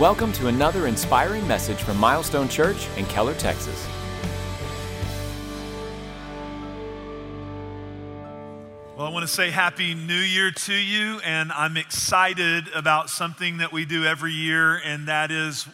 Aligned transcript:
Welcome 0.00 0.32
to 0.32 0.46
another 0.48 0.86
inspiring 0.86 1.46
message 1.46 1.76
from 1.76 1.98
Milestone 1.98 2.48
Church 2.48 2.88
in 2.96 3.04
Keller, 3.04 3.34
Texas. 3.34 3.86
Well, 8.96 9.06
I 9.06 9.10
want 9.10 9.22
to 9.22 9.32
say 9.32 9.50
Happy 9.50 9.94
New 9.94 10.14
Year 10.14 10.50
to 10.50 10.74
you, 10.74 11.20
and 11.22 11.52
I'm 11.52 11.76
excited 11.76 12.68
about 12.74 13.10
something 13.10 13.58
that 13.58 13.70
we 13.70 13.84
do 13.84 14.06
every 14.06 14.32
year, 14.32 14.76
and 14.76 15.08
that 15.08 15.30
is 15.30 15.68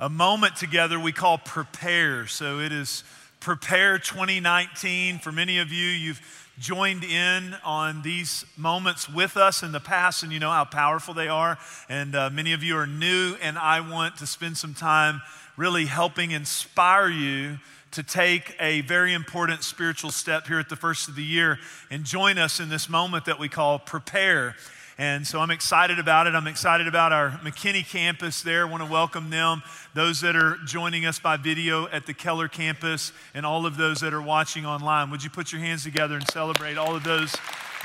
a 0.00 0.10
moment 0.10 0.56
together 0.56 0.98
we 0.98 1.12
call 1.12 1.38
Prepare. 1.38 2.26
So 2.26 2.58
it 2.58 2.72
is 2.72 3.04
Prepare 3.38 4.00
2019. 4.00 5.20
For 5.20 5.30
many 5.30 5.58
of 5.58 5.70
you, 5.72 5.86
you've 5.86 6.49
joined 6.60 7.02
in 7.02 7.56
on 7.64 8.02
these 8.02 8.44
moments 8.54 9.08
with 9.08 9.38
us 9.38 9.62
in 9.62 9.72
the 9.72 9.80
past, 9.80 10.22
and 10.22 10.30
you 10.30 10.38
know 10.38 10.50
how 10.50 10.64
powerful 10.64 11.14
they 11.14 11.26
are. 11.26 11.58
And 11.88 12.14
uh, 12.14 12.28
many 12.28 12.52
of 12.52 12.62
you 12.62 12.76
are 12.76 12.86
new, 12.86 13.34
and 13.40 13.58
I 13.58 13.80
want 13.80 14.18
to 14.18 14.26
spend 14.26 14.58
some 14.58 14.74
time 14.74 15.22
really 15.56 15.86
helping 15.86 16.32
inspire 16.32 17.08
you 17.08 17.58
to 17.92 18.02
take 18.02 18.54
a 18.60 18.82
very 18.82 19.14
important 19.14 19.64
spiritual 19.64 20.10
step 20.10 20.46
here 20.46 20.58
at 20.58 20.68
the 20.68 20.76
first 20.76 21.08
of 21.08 21.16
the 21.16 21.24
year 21.24 21.58
and 21.90 22.04
join 22.04 22.36
us 22.36 22.60
in 22.60 22.68
this 22.68 22.88
moment 22.88 23.24
that 23.24 23.38
we 23.38 23.48
call 23.48 23.78
prepare. 23.78 24.54
And 25.00 25.26
so 25.26 25.40
I'm 25.40 25.50
excited 25.50 25.98
about 25.98 26.26
it. 26.26 26.34
I'm 26.34 26.46
excited 26.46 26.86
about 26.86 27.10
our 27.10 27.30
McKinney 27.42 27.88
campus 27.88 28.42
there. 28.42 28.66
Want 28.66 28.82
to 28.82 28.90
welcome 28.90 29.30
them, 29.30 29.62
those 29.94 30.20
that 30.20 30.36
are 30.36 30.58
joining 30.66 31.06
us 31.06 31.18
by 31.18 31.38
video 31.38 31.88
at 31.88 32.04
the 32.04 32.12
Keller 32.12 32.48
campus, 32.48 33.10
and 33.32 33.46
all 33.46 33.64
of 33.64 33.78
those 33.78 34.00
that 34.00 34.12
are 34.12 34.20
watching 34.20 34.66
online. 34.66 35.10
Would 35.10 35.24
you 35.24 35.30
put 35.30 35.52
your 35.52 35.62
hands 35.62 35.84
together 35.84 36.16
and 36.16 36.30
celebrate 36.30 36.76
all 36.76 36.94
of 36.94 37.02
those 37.02 37.34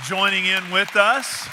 joining 0.03 0.45
in 0.45 0.69
with 0.71 0.97
us? 0.97 1.47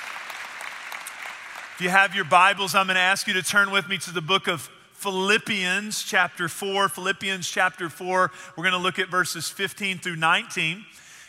If 1.77 1.77
you 1.79 1.91
have 1.91 2.13
your 2.17 2.25
Bibles, 2.25 2.75
I'm 2.75 2.87
going 2.87 2.97
to 2.97 3.01
ask 3.01 3.29
you 3.29 3.35
to 3.35 3.43
turn 3.45 3.71
with 3.71 3.89
me 3.89 3.99
to 3.99 4.13
the 4.13 4.21
book 4.21 4.49
of 4.49 4.69
Philippians, 4.95 6.03
chapter 6.03 6.49
4. 6.49 6.89
Philippians, 6.89 7.49
chapter 7.49 7.89
4. 7.89 8.33
We're 8.57 8.65
going 8.65 8.73
to 8.73 8.83
look 8.83 8.99
at 8.99 9.09
verses 9.09 9.49
15 9.49 10.01
through 10.01 10.17
19. 10.17 10.85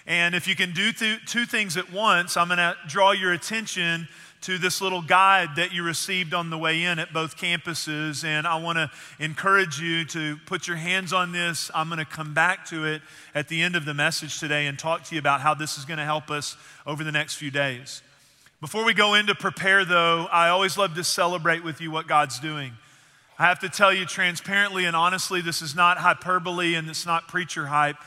And 0.05 0.35
if 0.35 0.47
you 0.47 0.55
can 0.55 0.73
do 0.73 0.91
two 0.91 1.45
things 1.45 1.77
at 1.77 1.91
once, 1.91 2.35
I'm 2.35 2.47
going 2.47 2.57
to 2.57 2.75
draw 2.87 3.11
your 3.11 3.31
attention 3.31 4.07
to 4.41 4.57
this 4.57 4.81
little 4.81 5.01
guide 5.01 5.55
that 5.55 5.71
you 5.71 5.83
received 5.83 6.33
on 6.33 6.49
the 6.49 6.57
way 6.57 6.83
in 6.83 6.99
at 6.99 7.13
both 7.13 7.37
campuses. 7.37 8.25
And 8.25 8.45
I 8.45 8.57
want 8.61 8.77
to 8.77 8.91
encourage 9.17 9.79
you 9.79 10.03
to 10.05 10.35
put 10.45 10.67
your 10.67 10.75
hands 10.75 11.13
on 11.13 11.31
this. 11.31 11.71
I'm 11.73 11.87
going 11.87 11.99
to 11.99 12.05
come 12.05 12.33
back 12.33 12.65
to 12.67 12.83
it 12.85 13.01
at 13.33 13.47
the 13.47 13.61
end 13.61 13.77
of 13.77 13.85
the 13.85 13.93
message 13.93 14.41
today 14.41 14.67
and 14.67 14.77
talk 14.77 15.05
to 15.05 15.15
you 15.15 15.19
about 15.19 15.39
how 15.39 15.53
this 15.53 15.77
is 15.77 15.85
going 15.85 15.99
to 15.99 16.03
help 16.03 16.29
us 16.29 16.57
over 16.85 17.05
the 17.05 17.11
next 17.11 17.35
few 17.35 17.51
days. 17.51 18.01
Before 18.59 18.83
we 18.83 18.93
go 18.93 19.13
into 19.13 19.33
prepare, 19.33 19.85
though, 19.85 20.27
I 20.29 20.49
always 20.49 20.77
love 20.77 20.95
to 20.95 21.03
celebrate 21.05 21.63
with 21.63 21.79
you 21.79 21.89
what 21.89 22.07
God's 22.07 22.39
doing. 22.39 22.73
I 23.39 23.43
have 23.43 23.59
to 23.59 23.69
tell 23.69 23.93
you 23.93 24.05
transparently 24.05 24.85
and 24.85 24.95
honestly, 24.95 25.41
this 25.41 25.61
is 25.61 25.73
not 25.73 25.97
hyperbole 25.97 26.75
and 26.75 26.89
it's 26.89 27.05
not 27.05 27.29
preacher 27.29 27.67
hype. 27.67 27.97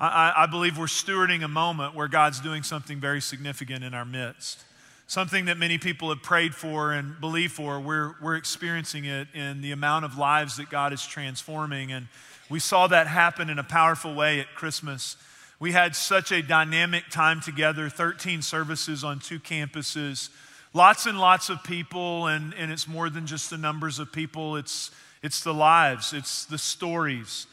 I, 0.00 0.32
I, 0.34 0.46
believe 0.46 0.78
we're 0.78 0.86
stewarding 0.86 1.44
a 1.44 1.48
moment 1.48 1.94
where 1.94 2.08
God's 2.08 2.40
doing 2.40 2.62
something 2.62 3.00
very 3.00 3.20
significant 3.20 3.84
in 3.84 3.92
our 3.92 4.06
midst 4.06 4.64
something 5.10 5.46
that 5.46 5.58
many 5.58 5.76
people 5.76 6.08
have 6.10 6.22
prayed 6.22 6.54
for 6.54 6.92
and 6.92 7.20
believe 7.20 7.50
for. 7.50 7.80
We're, 7.80 8.14
we're 8.22 8.36
experiencing 8.36 9.06
it 9.06 9.26
in 9.34 9.60
the 9.60 9.72
amount 9.72 10.04
of 10.04 10.16
lives 10.16 10.56
that 10.58 10.70
God 10.70 10.92
is 10.92 11.04
transforming. 11.04 11.90
And 11.90 12.06
we 12.48 12.60
saw 12.60 12.86
that 12.86 13.08
happen 13.08 13.50
in 13.50 13.58
a 13.58 13.64
powerful 13.64 14.14
way 14.14 14.38
at 14.38 14.54
Christmas. 14.54 15.16
We 15.58 15.72
had 15.72 15.96
such 15.96 16.30
a 16.30 16.42
dynamic 16.42 17.08
time 17.10 17.40
together 17.40 17.88
13 17.88 18.40
services 18.40 19.02
on 19.02 19.18
two 19.18 19.40
campuses, 19.40 20.28
lots 20.74 21.06
and 21.06 21.18
lots 21.18 21.50
of 21.50 21.64
people. 21.64 22.28
And, 22.28 22.54
and 22.54 22.70
it's 22.70 22.86
more 22.86 23.10
than 23.10 23.26
just 23.26 23.50
the 23.50 23.58
numbers 23.58 23.98
of 23.98 24.12
people, 24.12 24.54
it's, 24.54 24.92
it's 25.24 25.42
the 25.42 25.52
lives, 25.52 26.12
it's 26.12 26.44
the 26.44 26.56
stories. 26.56 27.48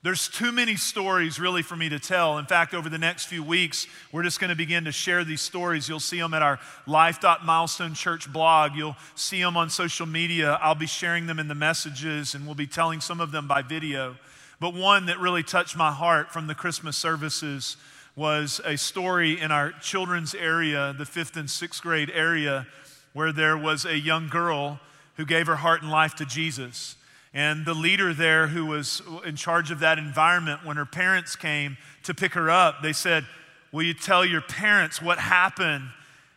There's 0.00 0.28
too 0.28 0.52
many 0.52 0.76
stories 0.76 1.40
really 1.40 1.62
for 1.62 1.74
me 1.74 1.88
to 1.88 1.98
tell. 1.98 2.38
In 2.38 2.46
fact, 2.46 2.72
over 2.72 2.88
the 2.88 2.98
next 2.98 3.24
few 3.26 3.42
weeks, 3.42 3.88
we're 4.12 4.22
just 4.22 4.38
going 4.38 4.50
to 4.50 4.56
begin 4.56 4.84
to 4.84 4.92
share 4.92 5.24
these 5.24 5.40
stories. 5.40 5.88
You'll 5.88 5.98
see 5.98 6.20
them 6.20 6.34
at 6.34 6.42
our 6.42 6.60
Life.Milestone 6.86 7.94
Church 7.94 8.32
blog. 8.32 8.76
You'll 8.76 8.96
see 9.16 9.42
them 9.42 9.56
on 9.56 9.70
social 9.70 10.06
media. 10.06 10.56
I'll 10.62 10.76
be 10.76 10.86
sharing 10.86 11.26
them 11.26 11.40
in 11.40 11.48
the 11.48 11.56
messages, 11.56 12.36
and 12.36 12.46
we'll 12.46 12.54
be 12.54 12.68
telling 12.68 13.00
some 13.00 13.20
of 13.20 13.32
them 13.32 13.48
by 13.48 13.62
video. 13.62 14.16
But 14.60 14.72
one 14.72 15.06
that 15.06 15.18
really 15.18 15.42
touched 15.42 15.76
my 15.76 15.90
heart 15.90 16.32
from 16.32 16.46
the 16.46 16.54
Christmas 16.54 16.96
services 16.96 17.76
was 18.14 18.60
a 18.64 18.78
story 18.78 19.40
in 19.40 19.50
our 19.50 19.72
children's 19.80 20.32
area, 20.32 20.94
the 20.96 21.06
fifth 21.06 21.36
and 21.36 21.50
sixth 21.50 21.82
grade 21.82 22.12
area, 22.14 22.68
where 23.14 23.32
there 23.32 23.58
was 23.58 23.84
a 23.84 23.98
young 23.98 24.28
girl 24.28 24.78
who 25.16 25.26
gave 25.26 25.48
her 25.48 25.56
heart 25.56 25.82
and 25.82 25.90
life 25.90 26.14
to 26.14 26.24
Jesus. 26.24 26.94
And 27.34 27.66
the 27.66 27.74
leader 27.74 28.14
there, 28.14 28.46
who 28.46 28.66
was 28.66 29.02
in 29.24 29.36
charge 29.36 29.70
of 29.70 29.80
that 29.80 29.98
environment, 29.98 30.64
when 30.64 30.76
her 30.76 30.86
parents 30.86 31.36
came 31.36 31.76
to 32.04 32.14
pick 32.14 32.34
her 32.34 32.50
up, 32.50 32.76
they 32.82 32.92
said, 32.92 33.26
Will 33.70 33.82
you 33.82 33.94
tell 33.94 34.24
your 34.24 34.40
parents 34.40 35.02
what 35.02 35.18
happened 35.18 35.90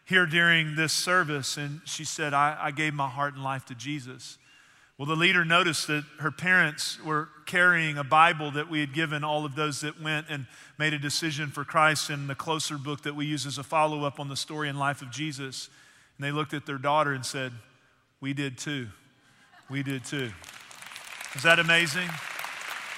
here 0.06 0.26
during 0.26 0.76
this 0.76 0.92
service? 0.92 1.56
And 1.56 1.80
she 1.86 2.04
said, 2.04 2.34
I, 2.34 2.58
I 2.60 2.72
gave 2.72 2.94
my 2.94 3.08
heart 3.08 3.36
and 3.36 3.44
life 3.44 3.66
to 3.68 3.76
Jesus. 3.76 4.38
Well, 4.98 5.08
the 5.08 5.16
leader 5.16 5.46
noticed 5.46 5.88
that 5.88 6.04
her 6.20 6.30
parents 6.30 7.04
were 7.04 7.30
carrying 7.46 7.98
a 7.98 8.04
Bible 8.04 8.52
that 8.52 8.70
we 8.70 8.82
had 8.82 8.94
given 8.94 9.24
all 9.24 9.46
of 9.46 9.56
those 9.56 9.82
that 9.82 10.00
went 10.00 10.28
and 10.30 10.46
made 10.78 10.94
a 10.94 11.00
decision 11.00 11.50
for 11.50 11.64
Christ 11.64 12.10
in 12.10 12.28
the 12.28 12.36
closer 12.36 12.78
book 12.78 13.02
that 13.04 13.16
we 13.16 13.26
use 13.26 13.46
as 13.46 13.58
a 13.58 13.64
follow 13.64 14.04
up 14.04 14.20
on 14.20 14.28
the 14.28 14.36
story 14.36 14.70
and 14.70 14.78
life 14.78 15.02
of 15.02 15.10
Jesus. 15.10 15.70
And 16.18 16.26
they 16.26 16.32
looked 16.32 16.54
at 16.54 16.66
their 16.66 16.78
daughter 16.78 17.14
and 17.14 17.26
said, 17.26 17.52
We 18.20 18.34
did 18.34 18.58
too. 18.58 18.90
We 19.70 19.82
did 19.82 20.06
too. 20.06 20.32
Is 21.34 21.44
that 21.44 21.60
amazing? 21.60 22.10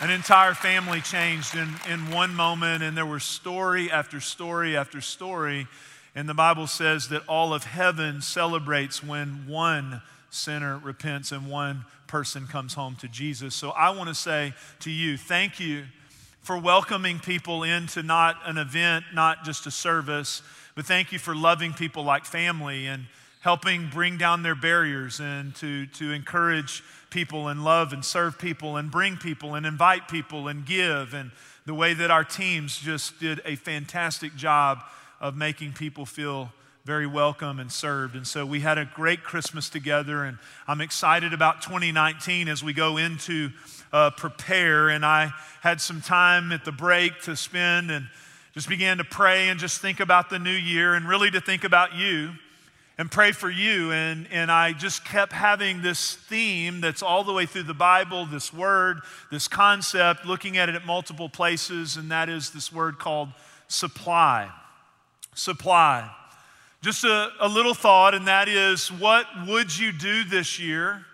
An 0.02 0.10
entire 0.10 0.56
family 0.56 1.02
changed 1.02 1.56
in, 1.56 1.70
in 1.88 2.10
one 2.10 2.34
moment, 2.34 2.82
and 2.82 2.98
there 2.98 3.06
were 3.06 3.20
story 3.20 3.92
after 3.92 4.20
story 4.20 4.76
after 4.76 5.02
story. 5.02 5.68
And 6.16 6.28
the 6.28 6.34
Bible 6.34 6.66
says 6.66 7.10
that 7.10 7.22
all 7.28 7.54
of 7.54 7.64
heaven 7.64 8.24
celebrates 8.24 9.04
when 9.04 9.46
one 9.48 10.02
sinner 10.32 10.80
repents 10.80 11.32
and 11.32 11.48
one 11.48 11.86
person 12.08 12.48
comes 12.48 12.74
home 12.74 12.96
to 13.02 13.08
Jesus. 13.08 13.54
So 13.54 13.70
I 13.70 13.92
want 13.92 14.10
to 14.10 14.16
say 14.16 14.54
to 14.80 14.90
you, 14.90 15.16
thank 15.16 15.60
you 15.60 15.84
for 16.42 16.58
welcoming 16.58 17.20
people 17.20 17.62
into 17.62 18.02
not 18.02 18.38
an 18.46 18.58
event, 18.58 19.06
not 19.14 19.46
just 19.46 19.68
a 19.68 19.72
service, 19.72 20.42
but 20.74 20.88
thank 20.88 21.12
you 21.12 21.20
for 21.20 21.36
loving 21.36 21.72
people 21.72 22.04
like 22.04 22.26
family 22.26 22.88
and 22.88 23.06
helping 23.42 23.90
bring 23.90 24.18
down 24.18 24.42
their 24.42 24.56
barriers 24.56 25.20
and 25.20 25.54
to, 25.54 25.86
to 25.88 26.12
encourage 26.12 26.82
people 27.14 27.48
and 27.48 27.64
love 27.64 27.94
and 27.94 28.04
serve 28.04 28.40
people 28.40 28.76
and 28.76 28.90
bring 28.90 29.16
people 29.16 29.54
and 29.54 29.66
invite 29.66 30.08
people 30.08 30.48
and 30.48 30.66
give. 30.66 31.14
And 31.14 31.32
the 31.66 31.74
way 31.74 31.94
that 31.94 32.10
our 32.10 32.24
teams 32.24 32.78
just 32.80 33.20
did 33.20 33.40
a 33.46 33.56
fantastic 33.56 34.36
job 34.36 34.80
of 35.22 35.38
making 35.38 35.74
people 35.74 36.08
feel 36.08 36.52
very 36.86 37.08
welcome 37.08 37.60
and 37.60 37.72
served. 37.72 38.16
And 38.16 38.26
so 38.28 38.46
we 38.46 38.60
had 38.60 38.78
a 38.78 38.84
great 38.84 39.24
Christmas 39.24 39.70
together, 39.70 40.26
and 40.26 40.38
I'm 40.68 40.82
excited 40.82 41.34
about 41.34 41.62
2019 41.62 42.50
as 42.50 42.62
we 42.64 42.74
go 42.74 42.98
into 42.98 43.52
uh, 43.94 44.10
prepare. 44.10 44.90
And 44.90 45.06
I 45.06 45.32
had 45.62 45.80
some 45.80 46.02
time 46.02 46.52
at 46.52 46.66
the 46.66 46.74
break 46.74 47.22
to 47.22 47.36
spend 47.36 47.92
and 47.92 48.08
just 48.54 48.68
began 48.68 48.98
to 48.98 49.04
pray 49.04 49.50
and 49.50 49.60
just 49.60 49.82
think 49.82 50.00
about 50.00 50.30
the 50.30 50.40
new 50.40 50.50
year 50.50 50.96
and 50.96 51.08
really 51.08 51.32
to 51.32 51.40
think 51.40 51.64
about 51.64 51.96
you 51.96 52.32
and 52.98 53.10
pray 53.10 53.32
for 53.32 53.50
you. 53.50 53.92
And, 53.92 54.28
and 54.32 54.52
I 54.52 54.74
just 54.74 55.04
kept 55.06 55.34
having 55.34 55.82
this 55.82 56.16
theme 56.16 56.82
that's 56.82 57.02
all 57.02 57.24
the 57.24 57.34
way 57.34 57.46
through 57.46 57.64
the 57.64 57.74
Bible, 57.74 58.26
this 58.26 58.54
word, 58.54 59.00
this 59.32 59.48
concept, 59.48 60.26
looking 60.26 60.58
at 60.58 60.70
it 60.70 60.76
at 60.76 60.86
multiple 60.86 61.30
places, 61.30 61.98
and 61.98 62.12
that 62.12 62.30
is 62.30 62.52
this 62.52 62.72
word 62.72 63.00
called 63.00 63.30
supply. 63.68 64.50
Supply. 65.34 66.10
Just 66.82 67.04
a, 67.04 67.30
a 67.40 67.48
little 67.48 67.74
thought, 67.74 68.14
and 68.14 68.28
that 68.28 68.48
is 68.48 68.92
what 68.92 69.26
would 69.48 69.78
you 69.78 69.92
do 69.92 70.24
this 70.24 70.60
year? 70.60 71.06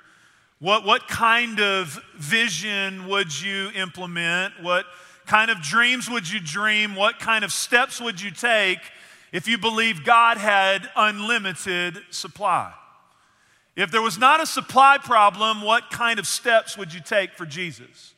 What, 0.60 0.84
what 0.84 1.08
kind 1.08 1.62
of 1.62 1.98
vision 2.18 3.08
would 3.08 3.40
you 3.40 3.70
implement? 3.76 4.62
What 4.62 4.86
kind 5.26 5.50
of 5.50 5.62
dreams 5.62 6.10
would 6.10 6.30
you 6.30 6.42
dream? 6.42 6.96
What 6.96 7.20
kind 7.20 7.46
of 7.46 7.54
steps 7.54 8.02
would 8.02 8.20
you 8.20 8.32
take 8.32 8.80
if 9.32 9.48
you 9.48 9.58
believe 9.58 10.04
God 10.04 10.38
had 10.38 10.90
unlimited 10.96 11.98
supply. 12.10 12.74
If 13.76 13.92
there 13.92 14.02
was 14.02 14.18
not 14.18 14.42
a 14.42 14.46
supply 14.46 14.98
problem, 14.98 15.62
what 15.62 15.90
kind 15.90 16.20
of 16.20 16.28
steps 16.28 16.78
would 16.78 16.94
you 16.94 17.00
take 17.00 17.34
for 17.34 17.46
Jesus? 17.46 18.14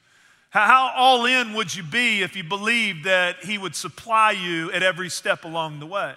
How 0.50 0.92
all 0.96 1.25
in 1.25 1.54
would 1.54 1.74
you 1.74 1.84
be 1.84 2.24
if 2.24 2.36
you 2.36 2.44
believed 2.44 3.06
that 3.06 3.38
He 3.44 3.58
would 3.58 3.75
supply 3.75 4.31
you 4.31 4.72
at 4.72 4.84
every 4.84 5.10
step 5.10 5.46
along 5.46 5.80
the 5.80 5.86
way? 5.86 6.13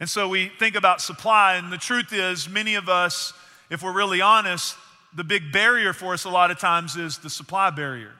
And 0.00 0.08
so 0.08 0.28
we 0.28 0.50
think 0.58 0.74
about 0.74 1.00
supply, 1.00 1.54
and 1.56 1.72
the 1.72 1.78
truth 1.78 2.12
is, 2.12 2.48
many 2.48 2.74
of 2.74 2.88
us, 2.88 3.32
if 3.70 3.82
we're 3.82 3.92
really 3.92 4.20
honest, 4.20 4.76
the 5.14 5.24
big 5.24 5.52
barrier 5.52 5.92
for 5.92 6.12
us 6.12 6.24
a 6.24 6.30
lot 6.30 6.50
of 6.50 6.58
times 6.58 6.96
is 6.96 7.18
the 7.18 7.30
supply 7.30 7.70
barrier. 7.70 8.12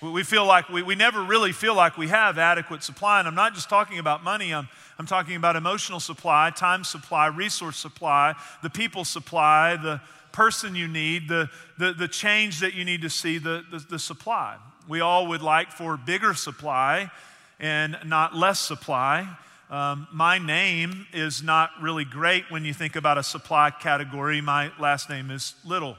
We 0.00 0.22
feel 0.22 0.46
like 0.46 0.68
we, 0.68 0.82
we 0.82 0.94
never 0.94 1.22
really 1.22 1.52
feel 1.52 1.74
like 1.74 1.98
we 1.98 2.08
have 2.08 2.38
adequate 2.38 2.84
supply. 2.84 3.18
And 3.18 3.26
I'm 3.26 3.34
not 3.34 3.54
just 3.54 3.68
talking 3.68 3.98
about 3.98 4.22
money, 4.22 4.54
I'm, 4.54 4.68
I'm 4.98 5.06
talking 5.06 5.34
about 5.34 5.56
emotional 5.56 5.98
supply, 5.98 6.50
time 6.50 6.84
supply, 6.84 7.26
resource 7.26 7.76
supply, 7.76 8.34
the 8.62 8.70
people 8.70 9.04
supply, 9.04 9.76
the 9.76 10.00
person 10.30 10.76
you 10.76 10.86
need, 10.86 11.28
the, 11.28 11.50
the, 11.78 11.92
the 11.92 12.06
change 12.06 12.60
that 12.60 12.74
you 12.74 12.84
need 12.84 13.02
to 13.02 13.10
see, 13.10 13.38
the, 13.38 13.64
the, 13.70 13.78
the 13.78 13.98
supply. 13.98 14.56
We 14.86 15.00
all 15.00 15.26
would 15.28 15.42
like 15.42 15.72
for 15.72 15.96
bigger 15.96 16.32
supply 16.34 17.10
and 17.58 17.96
not 18.04 18.36
less 18.36 18.60
supply. 18.60 19.28
Um, 19.68 20.06
my 20.12 20.38
name 20.38 21.06
is 21.12 21.42
not 21.42 21.70
really 21.82 22.04
great 22.04 22.50
when 22.50 22.64
you 22.64 22.72
think 22.72 22.96
about 22.96 23.18
a 23.18 23.22
supply 23.22 23.70
category. 23.70 24.40
My 24.40 24.70
last 24.78 25.10
name 25.10 25.30
is 25.30 25.54
Little. 25.64 25.98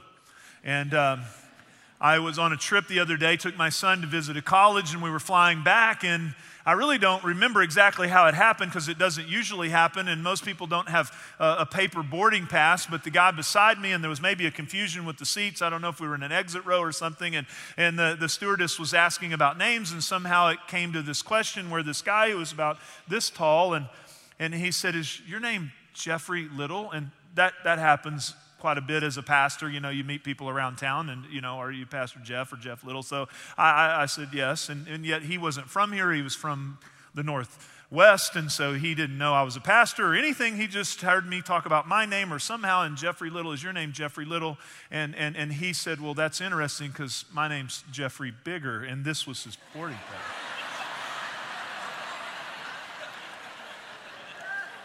And 0.64 0.92
um, 0.94 1.20
I 2.00 2.18
was 2.18 2.38
on 2.38 2.50
a 2.50 2.56
trip 2.56 2.88
the 2.88 2.98
other 2.98 3.18
day, 3.18 3.36
took 3.36 3.58
my 3.58 3.68
son 3.68 4.00
to 4.00 4.06
visit 4.06 4.34
a 4.34 4.42
college, 4.42 4.94
and 4.94 5.02
we 5.02 5.10
were 5.10 5.20
flying 5.20 5.62
back. 5.62 6.02
And 6.02 6.34
I 6.64 6.72
really 6.72 6.96
don't 6.96 7.22
remember 7.22 7.60
exactly 7.60 8.08
how 8.08 8.26
it 8.26 8.34
happened 8.34 8.70
because 8.70 8.88
it 8.88 8.96
doesn't 8.98 9.28
usually 9.28 9.68
happen, 9.68 10.08
and 10.08 10.22
most 10.22 10.42
people 10.42 10.66
don't 10.66 10.88
have 10.88 11.14
a, 11.38 11.56
a, 11.58 11.66
paper 11.66 12.02
boarding 12.02 12.46
pass. 12.46 12.86
But 12.86 13.04
the 13.04 13.10
guy 13.10 13.32
beside 13.32 13.78
me, 13.78 13.92
and 13.92 14.02
there 14.02 14.08
was 14.08 14.22
maybe 14.22 14.46
a 14.46 14.50
confusion 14.50 15.04
with 15.04 15.18
the 15.18 15.26
seats. 15.26 15.60
I 15.60 15.68
don't 15.68 15.82
know 15.82 15.90
if 15.90 16.00
we 16.00 16.08
were 16.08 16.14
in 16.14 16.22
an 16.22 16.32
exit 16.32 16.64
row 16.64 16.80
or 16.80 16.92
something, 16.92 17.36
and, 17.36 17.46
and 17.76 17.98
the, 17.98 18.16
the 18.18 18.30
stewardess 18.30 18.78
was 18.78 18.94
asking 18.94 19.34
about 19.34 19.58
names, 19.58 19.92
and 19.92 20.02
somehow 20.02 20.48
it 20.48 20.58
came 20.68 20.94
to 20.94 21.02
this 21.02 21.20
question 21.20 21.68
where 21.68 21.82
this 21.82 22.00
guy 22.00 22.30
who 22.30 22.38
was 22.38 22.50
about 22.50 22.78
this 23.08 23.28
tall, 23.28 23.74
and, 23.74 23.86
and 24.38 24.54
he 24.54 24.70
said, 24.70 24.94
Is 24.94 25.20
your 25.28 25.40
name 25.40 25.70
Jeffrey 25.92 26.48
Little? 26.48 26.90
And 26.92 27.10
that, 27.34 27.52
that 27.64 27.78
happens 27.78 28.34
quite 28.60 28.78
a 28.78 28.82
bit 28.82 29.02
as 29.02 29.16
a 29.16 29.22
pastor. 29.22 29.68
You 29.68 29.80
know, 29.80 29.90
you 29.90 30.04
meet 30.04 30.22
people 30.22 30.48
around 30.48 30.76
town 30.76 31.08
and, 31.08 31.24
you 31.30 31.40
know, 31.40 31.56
are 31.56 31.72
you 31.72 31.86
Pastor 31.86 32.20
Jeff 32.22 32.52
or 32.52 32.56
Jeff 32.56 32.84
Little? 32.84 33.02
So 33.02 33.28
I, 33.58 34.02
I, 34.02 34.06
said 34.06 34.28
yes. 34.32 34.68
And, 34.68 34.86
and 34.86 35.04
yet 35.04 35.22
he 35.22 35.38
wasn't 35.38 35.68
from 35.68 35.92
here, 35.92 36.12
he 36.12 36.22
was 36.22 36.34
from 36.34 36.78
the 37.14 37.22
Northwest. 37.22 38.36
And 38.36 38.52
so 38.52 38.74
he 38.74 38.94
didn't 38.94 39.18
know 39.18 39.32
I 39.32 39.42
was 39.42 39.56
a 39.56 39.60
pastor 39.60 40.12
or 40.12 40.14
anything. 40.14 40.56
He 40.56 40.66
just 40.66 41.00
heard 41.00 41.26
me 41.26 41.42
talk 41.42 41.66
about 41.66 41.88
my 41.88 42.06
name 42.06 42.32
or 42.32 42.38
somehow, 42.38 42.82
and 42.82 42.96
Jeffrey 42.96 43.30
Little 43.30 43.52
is 43.52 43.62
your 43.62 43.72
name, 43.72 43.92
Jeffrey 43.92 44.24
Little. 44.24 44.58
And, 44.90 45.16
and, 45.16 45.36
and 45.36 45.52
he 45.54 45.72
said, 45.72 46.00
Well, 46.00 46.14
that's 46.14 46.40
interesting 46.40 46.90
because 46.90 47.24
my 47.32 47.48
name's 47.48 47.82
Jeffrey 47.90 48.32
Bigger. 48.44 48.84
And 48.84 49.04
this 49.04 49.26
was 49.26 49.42
his 49.44 49.56
boarding 49.74 49.96
pass. 49.96 50.50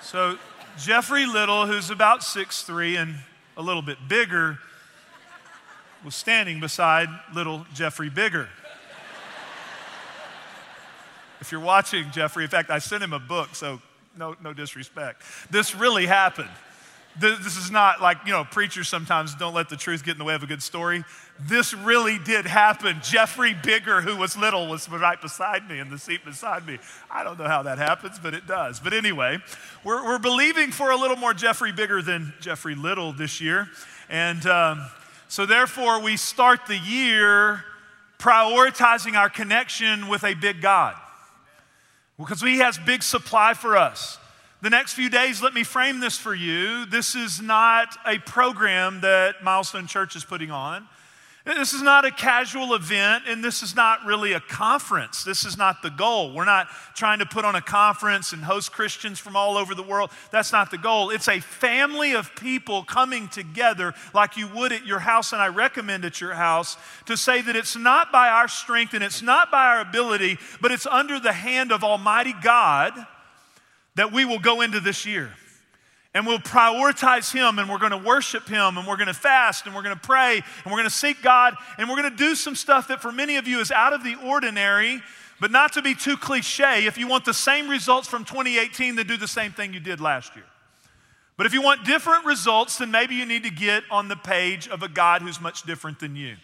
So 0.02 0.38
Jeffrey 0.78 1.26
Little, 1.26 1.66
who's 1.66 1.90
about 1.90 2.24
six 2.24 2.62
three 2.62 2.96
and 2.96 3.16
a 3.58 3.62
little 3.62 3.82
bit 3.82 3.98
bigger, 4.08 4.58
was 6.04 6.16
standing 6.16 6.60
beside 6.60 7.10
little 7.34 7.66
Jeffrey 7.74 8.10
Bigger. 8.10 8.48
If 11.42 11.52
you're 11.52 11.62
watching, 11.62 12.10
Jeffrey, 12.12 12.44
in 12.44 12.50
fact, 12.50 12.70
I 12.70 12.80
sent 12.80 13.04
him 13.04 13.14
a 13.14 13.20
book, 13.20 13.56
so 13.56 13.82
no, 14.18 14.36
no 14.42 14.54
disrespect. 14.54 15.22
This 15.50 15.76
really 15.76 16.06
happened. 16.06 16.50
This 17.18 17.56
is 17.56 17.72
not 17.72 18.02
like, 18.02 18.18
you 18.26 18.34
know, 18.34 18.44
preachers 18.44 18.90
sometimes 18.90 19.36
don't 19.36 19.54
let 19.54 19.70
the 19.70 19.78
truth 19.78 20.04
get 20.04 20.14
in 20.14 20.18
the 20.18 20.26
way 20.26 20.36
of 20.36 20.44
a 20.44 20.48
good 20.48 20.62
story. 20.62 21.06
This 21.40 21.74
really 21.74 22.18
did 22.20 22.46
happen. 22.46 23.00
Jeffrey 23.02 23.54
Bigger, 23.54 24.02
who 24.02 24.18
was 24.18 24.36
little, 24.36 24.68
was 24.68 24.90
right 24.90 25.22
beside 25.22 25.70
me 25.70 25.80
in 25.80 25.90
the 25.90 25.98
seat 25.98 26.26
beside 26.26 26.68
me. 26.68 26.78
I 27.10 27.24
don't 27.24 27.40
know 27.40 27.48
how 27.48 27.64
that 27.64 27.78
happens, 27.78 28.20
but 28.20 28.34
it 28.34 28.48
does. 28.48 28.82
But 28.82 28.94
anyway, 28.94 29.38
we're, 29.86 30.04
we're 30.04 30.20
believing 30.20 30.72
for 30.72 30.92
a 30.92 30.98
little 30.98 31.16
more 31.16 31.34
Jeffrey 31.34 31.72
Bigger 31.72 32.02
than 32.02 32.34
Jeffrey 32.42 32.76
Little 32.76 33.14
this 33.14 33.40
year. 33.40 33.70
And 34.10 34.46
um, 34.46 34.86
so, 35.30 35.46
therefore, 35.46 36.02
we 36.02 36.18
start 36.18 36.68
the 36.68 36.78
year 36.78 37.64
prioritizing 38.20 39.16
our 39.16 39.30
connection 39.30 40.10
with 40.10 40.24
a 40.24 40.34
big 40.34 40.62
God 40.62 40.96
because 42.18 42.42
He 42.42 42.60
has 42.60 42.78
big 42.78 43.04
supply 43.04 43.54
for 43.54 43.78
us. 43.78 44.18
The 44.66 44.72
next 44.72 44.96
few 44.96 45.12
days, 45.12 45.44
let 45.44 45.54
me 45.54 45.64
frame 45.64 46.00
this 46.00 46.18
for 46.18 46.34
you. 46.34 46.88
This 46.88 47.14
is 47.14 47.40
not 47.40 47.96
a 48.04 48.18
program 48.18 49.02
that 49.02 49.44
Milestone 49.44 49.86
Church 49.86 50.16
is 50.16 50.26
putting 50.26 50.50
on. 50.50 50.88
This 51.46 51.74
is 51.74 51.84
not 51.84 52.04
a 52.04 52.10
casual 52.10 52.74
event, 52.74 53.26
and 53.28 53.44
this 53.44 53.62
is 53.62 53.76
not 53.76 54.04
really 54.08 54.34
a 54.34 54.40
conference. 54.40 55.24
This 55.24 55.46
is 55.46 55.56
not 55.56 55.84
the 55.84 55.92
goal. 55.92 56.34
We're 56.34 56.46
not 56.46 56.68
trying 56.96 57.20
to 57.20 57.28
put 57.28 57.46
on 57.46 57.54
a 57.54 57.62
conference 57.62 58.34
and 58.34 58.44
host 58.44 58.72
Christians 58.72 59.20
from 59.20 59.36
all 59.36 59.56
over 59.56 59.76
the 59.76 59.84
world. 59.84 60.10
That's 60.32 60.52
not 60.52 60.72
the 60.72 60.80
goal. 60.80 61.12
It's 61.12 61.28
a 61.28 61.42
family 61.42 62.16
of 62.16 62.36
people 62.36 62.84
coming 62.84 63.28
together 63.28 63.94
like 64.16 64.36
you 64.36 64.48
would 64.48 64.72
at 64.72 64.84
your 64.84 64.98
house, 64.98 65.32
and 65.32 65.44
I 65.44 65.50
recommend 65.50 66.06
at 66.06 66.20
your 66.20 66.34
house 66.34 66.76
to 67.06 67.16
say 67.16 67.40
that 67.44 67.56
it's 67.56 67.76
not 67.76 68.12
by 68.12 68.30
our 68.30 68.48
strength 68.48 68.96
and 68.96 69.04
it's 69.04 69.22
not 69.22 69.52
by 69.52 69.68
our 69.68 69.82
ability, 69.82 70.40
but 70.60 70.72
it's 70.72 70.88
under 70.88 71.20
the 71.20 71.34
hand 71.34 71.72
of 71.72 71.84
Almighty 71.84 72.34
God 72.42 73.06
that 73.96 74.12
we 74.12 74.26
will 74.26 74.40
go 74.40 74.62
into 74.62 74.80
this 74.80 75.06
year. 75.06 75.32
And 76.14 76.26
we'll 76.26 76.40
prioritize 76.40 77.34
Him 77.34 77.60
and 77.60 77.70
we're 77.70 77.78
gonna 77.80 77.98
worship 77.98 78.48
Him 78.48 78.78
and 78.78 78.88
we're 78.88 78.96
gonna 78.96 79.14
fast 79.14 79.66
and 79.66 79.76
we're 79.76 79.82
gonna 79.82 79.98
pray 79.98 80.36
and 80.36 80.72
we're 80.72 80.78
gonna 80.78 80.90
seek 80.90 81.22
God 81.22 81.56
and 81.78 81.90
we're 81.90 81.98
gonna 81.98 82.10
do 82.10 82.36
some 82.36 82.56
stuff 82.56 82.88
that 82.88 83.02
for 83.02 83.12
many 83.12 83.36
of 83.36 83.48
you 83.48 83.60
is 83.60 83.70
out 83.70 83.92
of 83.92 84.02
the 84.02 84.16
ordinary, 84.24 85.02
but 85.42 85.52
not 85.52 85.74
to 85.74 85.82
be 85.82 85.94
too 85.94 86.16
cliche. 86.16 86.86
If 86.86 86.98
you 86.98 87.08
want 87.08 87.26
the 87.26 87.34
same 87.34 87.68
results 87.68 88.08
from 88.08 88.24
2018, 88.24 88.96
then 88.96 89.08
do 89.08 89.18
the 89.18 89.28
same 89.28 89.52
thing 89.52 89.74
you 89.74 89.82
did 89.82 90.00
last 90.00 90.36
year. 90.38 90.46
But 91.36 91.46
if 91.48 91.54
you 91.54 91.62
want 91.62 91.84
different 91.84 92.26
results, 92.26 92.78
then 92.78 92.92
maybe 92.92 93.16
you 93.16 93.26
need 93.26 93.44
to 93.44 93.50
get 93.50 93.84
on 93.92 94.08
the 94.08 94.16
page 94.16 94.70
of 94.70 94.84
a 94.84 94.88
God 94.88 95.22
who's 95.22 95.42
much 95.42 95.64
different 95.64 96.00
than 96.00 96.16
you 96.16 96.38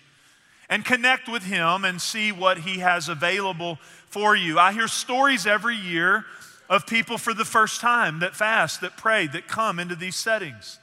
and 0.69 0.83
connect 0.83 1.29
with 1.29 1.43
Him 1.43 1.85
and 1.85 2.01
see 2.01 2.31
what 2.31 2.59
He 2.59 2.79
has 2.79 3.07
available 3.07 3.77
for 4.07 4.35
you. 4.35 4.59
I 4.59 4.73
hear 4.73 4.87
stories 4.89 5.45
every 5.45 5.75
year 5.75 6.25
of 6.71 6.87
people 6.87 7.17
for 7.17 7.33
the 7.33 7.43
first 7.43 7.81
time 7.81 8.19
that 8.19 8.33
fast, 8.33 8.79
that 8.79 8.95
pray, 8.95 9.27
that 9.27 9.45
come 9.45 9.77
into 9.77 9.93
these 9.93 10.15
settings. 10.15 10.79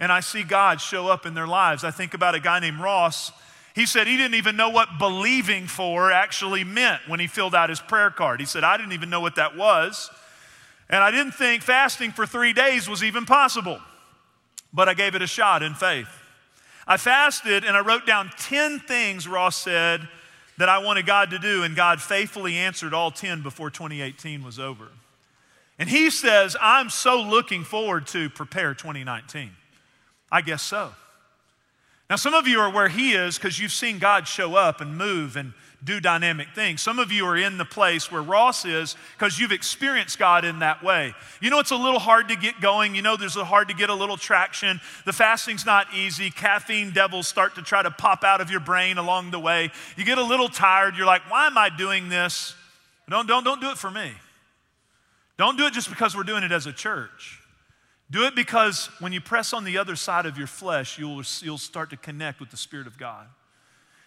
And 0.00 0.10
I 0.10 0.18
see 0.18 0.42
God 0.42 0.80
show 0.80 1.06
up 1.06 1.26
in 1.26 1.34
their 1.34 1.46
lives. 1.46 1.84
I 1.84 1.92
think 1.92 2.12
about 2.12 2.34
a 2.34 2.40
guy 2.40 2.58
named 2.58 2.80
Ross. 2.80 3.30
He 3.72 3.86
said 3.86 4.08
he 4.08 4.16
didn't 4.16 4.34
even 4.34 4.56
know 4.56 4.70
what 4.70 4.88
believing 4.98 5.68
for 5.68 6.10
actually 6.10 6.64
meant 6.64 7.02
when 7.06 7.20
he 7.20 7.28
filled 7.28 7.54
out 7.54 7.70
his 7.70 7.78
prayer 7.78 8.10
card. 8.10 8.40
He 8.40 8.46
said, 8.46 8.64
I 8.64 8.76
didn't 8.76 8.92
even 8.92 9.10
know 9.10 9.20
what 9.20 9.36
that 9.36 9.56
was. 9.56 10.10
And 10.90 11.04
I 11.04 11.12
didn't 11.12 11.32
think 11.32 11.62
fasting 11.62 12.10
for 12.10 12.26
three 12.26 12.52
days 12.52 12.88
was 12.88 13.04
even 13.04 13.24
possible. 13.24 13.78
But 14.72 14.88
I 14.88 14.94
gave 14.94 15.14
it 15.14 15.22
a 15.22 15.28
shot 15.28 15.62
in 15.62 15.74
faith. 15.74 16.08
I 16.84 16.96
fasted 16.96 17.62
and 17.62 17.76
I 17.76 17.80
wrote 17.80 18.06
down 18.06 18.32
10 18.40 18.80
things, 18.80 19.28
Ross 19.28 19.56
said, 19.56 20.08
that 20.56 20.68
I 20.68 20.78
wanted 20.78 21.06
God 21.06 21.30
to 21.30 21.38
do, 21.38 21.62
and 21.62 21.76
God 21.76 22.02
faithfully 22.02 22.56
answered 22.56 22.92
all 22.92 23.12
10 23.12 23.42
before 23.42 23.70
2018 23.70 24.42
was 24.42 24.58
over. 24.58 24.88
And 25.78 25.88
he 25.88 26.10
says, 26.10 26.56
I'm 26.60 26.90
so 26.90 27.20
looking 27.20 27.64
forward 27.64 28.06
to 28.08 28.28
prepare 28.30 28.74
2019. 28.74 29.50
I 30.30 30.40
guess 30.40 30.62
so. 30.62 30.92
Now, 32.10 32.16
some 32.16 32.34
of 32.34 32.48
you 32.48 32.58
are 32.60 32.72
where 32.72 32.88
he 32.88 33.12
is 33.12 33.36
because 33.36 33.58
you've 33.58 33.72
seen 33.72 33.98
God 33.98 34.26
show 34.26 34.54
up 34.54 34.80
and 34.80 34.96
move 34.96 35.36
and 35.36 35.52
do 35.84 36.00
dynamic 36.00 36.48
things. 36.54 36.80
Some 36.80 36.98
of 36.98 37.12
you 37.12 37.24
are 37.26 37.36
in 37.36 37.58
the 37.58 37.64
place 37.64 38.10
where 38.10 38.22
Ross 38.22 38.64
is 38.64 38.96
because 39.16 39.38
you've 39.38 39.52
experienced 39.52 40.18
God 40.18 40.44
in 40.44 40.58
that 40.60 40.82
way. 40.82 41.14
You 41.40 41.50
know, 41.50 41.60
it's 41.60 41.70
a 41.70 41.76
little 41.76 42.00
hard 42.00 42.28
to 42.28 42.36
get 42.36 42.60
going. 42.60 42.94
You 42.94 43.02
know, 43.02 43.16
there's 43.16 43.36
a 43.36 43.44
hard 43.44 43.68
to 43.68 43.74
get 43.74 43.90
a 43.90 43.94
little 43.94 44.16
traction. 44.16 44.80
The 45.04 45.12
fasting's 45.12 45.64
not 45.64 45.86
easy. 45.94 46.30
Caffeine 46.30 46.90
devils 46.90 47.28
start 47.28 47.54
to 47.56 47.62
try 47.62 47.82
to 47.82 47.90
pop 47.90 48.24
out 48.24 48.40
of 48.40 48.50
your 48.50 48.60
brain 48.60 48.98
along 48.98 49.30
the 49.30 49.38
way. 49.38 49.70
You 49.96 50.04
get 50.04 50.18
a 50.18 50.24
little 50.24 50.48
tired. 50.48 50.96
You're 50.96 51.06
like, 51.06 51.30
why 51.30 51.46
am 51.46 51.56
I 51.56 51.68
doing 51.68 52.08
this? 52.08 52.54
Don't, 53.08 53.28
don't, 53.28 53.44
don't 53.44 53.60
do 53.60 53.70
it 53.70 53.78
for 53.78 53.90
me. 53.90 54.12
Don't 55.38 55.56
do 55.56 55.66
it 55.66 55.72
just 55.72 55.88
because 55.88 56.16
we're 56.16 56.24
doing 56.24 56.42
it 56.42 56.52
as 56.52 56.66
a 56.66 56.72
church. 56.72 57.40
Do 58.10 58.24
it 58.26 58.34
because 58.34 58.86
when 59.00 59.12
you 59.12 59.20
press 59.20 59.52
on 59.52 59.64
the 59.64 59.78
other 59.78 59.94
side 59.94 60.26
of 60.26 60.36
your 60.36 60.46
flesh, 60.46 60.98
you'll, 60.98 61.22
you'll 61.40 61.58
start 61.58 61.90
to 61.90 61.96
connect 61.96 62.40
with 62.40 62.50
the 62.50 62.56
Spirit 62.56 62.86
of 62.86 62.98
God. 62.98 63.26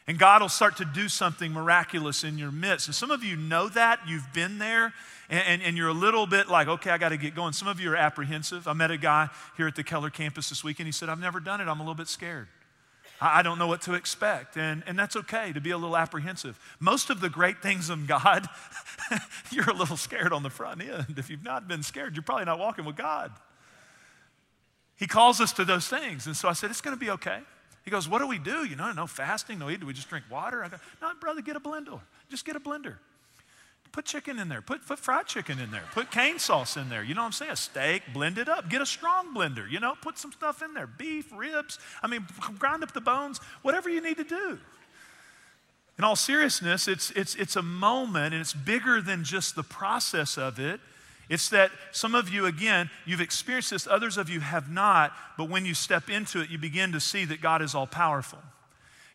And 0.08 0.18
God 0.18 0.42
will 0.42 0.50
start 0.50 0.78
to 0.78 0.86
do 0.86 1.08
something 1.08 1.54
miraculous 1.54 2.24
in 2.24 2.38
your 2.38 2.52
midst. 2.52 2.88
And 2.88 2.96
some 2.96 3.12
of 3.12 3.24
you 3.24 3.36
know 3.36 3.70
that. 3.70 4.00
You've 4.08 4.28
been 4.34 4.58
there, 4.58 4.94
and, 5.30 5.44
and, 5.48 5.62
and 5.62 5.78
you're 5.78 5.90
a 5.90 5.94
little 5.94 6.26
bit 6.26 6.50
like, 6.50 6.68
okay, 6.68 6.90
I 6.90 6.98
got 6.98 7.10
to 7.10 7.18
get 7.18 7.36
going. 7.36 7.54
Some 7.54 7.68
of 7.68 7.80
you 7.80 7.92
are 7.92 7.96
apprehensive. 7.96 8.68
I 8.68 8.74
met 8.74 8.92
a 8.92 8.98
guy 8.98 9.30
here 9.56 9.68
at 9.68 9.76
the 9.76 9.84
Keller 9.84 10.10
campus 10.10 10.50
this 10.50 10.64
weekend. 10.64 10.88
He 10.88 10.92
said, 10.92 11.08
I've 11.08 11.20
never 11.20 11.40
done 11.40 11.62
it. 11.62 11.68
I'm 11.68 11.80
a 11.80 11.84
little 11.84 11.96
bit 11.96 12.08
scared. 12.08 12.48
I 13.22 13.44
don't 13.44 13.60
know 13.60 13.68
what 13.68 13.84
to 13.84 13.94
expect. 13.94 14.58
And, 14.58 14.84
and 14.88 14.98
that's 14.98 15.16
okay 15.16 15.54
to 15.54 15.62
be 15.62 15.70
a 15.70 15.78
little 15.78 15.96
apprehensive. 15.96 16.60
Most 16.80 17.12
of 17.12 17.22
the 17.22 17.30
great 17.30 17.62
things 17.62 17.92
in 17.92 18.08
God, 18.08 18.48
you're 19.52 19.70
a 19.70 19.74
little 19.74 19.98
scared 19.98 20.34
on 20.34 20.42
the 20.42 20.50
front 20.50 20.82
end. 20.82 21.18
If 21.18 21.30
you've 21.30 21.44
not 21.44 21.68
been 21.68 21.84
scared, 21.84 22.16
you're 22.16 22.24
probably 22.24 22.46
not 22.46 22.58
walking 22.58 22.84
with 22.84 22.96
God. 22.96 23.32
He 24.98 25.06
calls 25.06 25.40
us 25.40 25.54
to 25.54 25.66
those 25.66 25.88
things. 25.88 26.26
And 26.26 26.36
so 26.36 26.50
I 26.50 26.54
said, 26.54 26.72
it's 26.72 26.82
going 26.82 26.96
to 26.96 27.00
be 27.00 27.12
okay. 27.12 27.40
He 27.84 27.92
goes, 27.92 28.08
What 28.08 28.20
do 28.20 28.28
we 28.28 28.38
do? 28.38 28.66
You 28.66 28.76
know, 28.76 28.92
no 28.92 29.08
fasting, 29.08 29.60
no 29.60 29.70
eat. 29.70 29.80
Do 29.80 29.86
we 29.86 29.94
just 29.94 30.10
drink 30.10 30.26
water? 30.30 30.64
I 30.64 30.70
go, 30.70 30.78
No, 31.02 31.12
brother, 31.20 31.42
get 31.42 31.56
a 31.56 31.60
blender. 31.60 32.00
Just 32.30 32.46
get 32.46 32.56
a 32.56 32.60
blender. 32.60 32.98
Put 33.92 34.06
chicken 34.06 34.40
in 34.40 34.48
there. 34.48 34.62
Put, 34.62 34.88
put 34.88 35.00
fried 35.00 35.28
chicken 35.28 35.60
in 35.60 35.70
there. 35.72 35.84
Put 35.92 36.12
cane 36.12 36.40
sauce 36.40 36.78
in 36.78 36.88
there. 36.90 37.04
You 37.04 37.14
know 37.14 37.22
what 37.22 37.28
I'm 37.28 37.32
saying? 37.34 37.52
A 37.52 37.56
steak, 37.58 38.04
blend 38.14 38.38
it 38.38 38.48
up. 38.48 38.70
Get 38.70 38.82
a 38.82 38.86
strong 38.86 39.36
blender. 39.36 39.70
You 39.70 39.82
know, 39.82 39.96
put 40.02 40.18
some 40.18 40.32
stuff 40.32 40.62
in 40.62 40.74
there. 40.74 40.88
Beef, 40.88 41.30
ribs. 41.36 41.78
I 42.02 42.08
mean, 42.08 42.26
grind 42.58 42.84
up 42.84 42.94
the 42.94 43.02
bones. 43.02 43.40
Whatever 43.64 43.90
you 43.90 44.02
need 44.02 44.18
to 44.18 44.24
do. 44.24 44.58
In 45.98 46.06
all 46.06 46.16
seriousness, 46.16 46.88
it's, 46.88 47.12
it's, 47.12 47.36
it's 47.36 47.58
a 47.58 47.62
moment 47.62 48.34
and 48.34 48.42
it's 48.42 48.54
bigger 48.54 49.02
than 49.02 49.26
just 49.26 49.56
the 49.56 49.64
process 49.64 50.38
of 50.38 50.58
it. 50.58 50.80
It's 51.28 51.50
that 51.50 51.72
some 51.92 52.16
of 52.16 52.30
you, 52.30 52.46
again, 52.46 52.90
you've 53.06 53.22
experienced 53.22 53.72
this, 53.72 53.88
others 53.88 54.18
of 54.18 54.30
you 54.30 54.40
have 54.40 54.70
not, 54.70 55.14
but 55.38 55.50
when 55.50 55.66
you 55.66 55.74
step 55.74 56.10
into 56.10 56.42
it, 56.42 56.50
you 56.50 56.58
begin 56.58 56.92
to 56.94 57.00
see 57.00 57.26
that 57.26 57.42
God 57.42 57.62
is 57.62 57.76
all 57.76 57.88
powerful. 57.88 58.40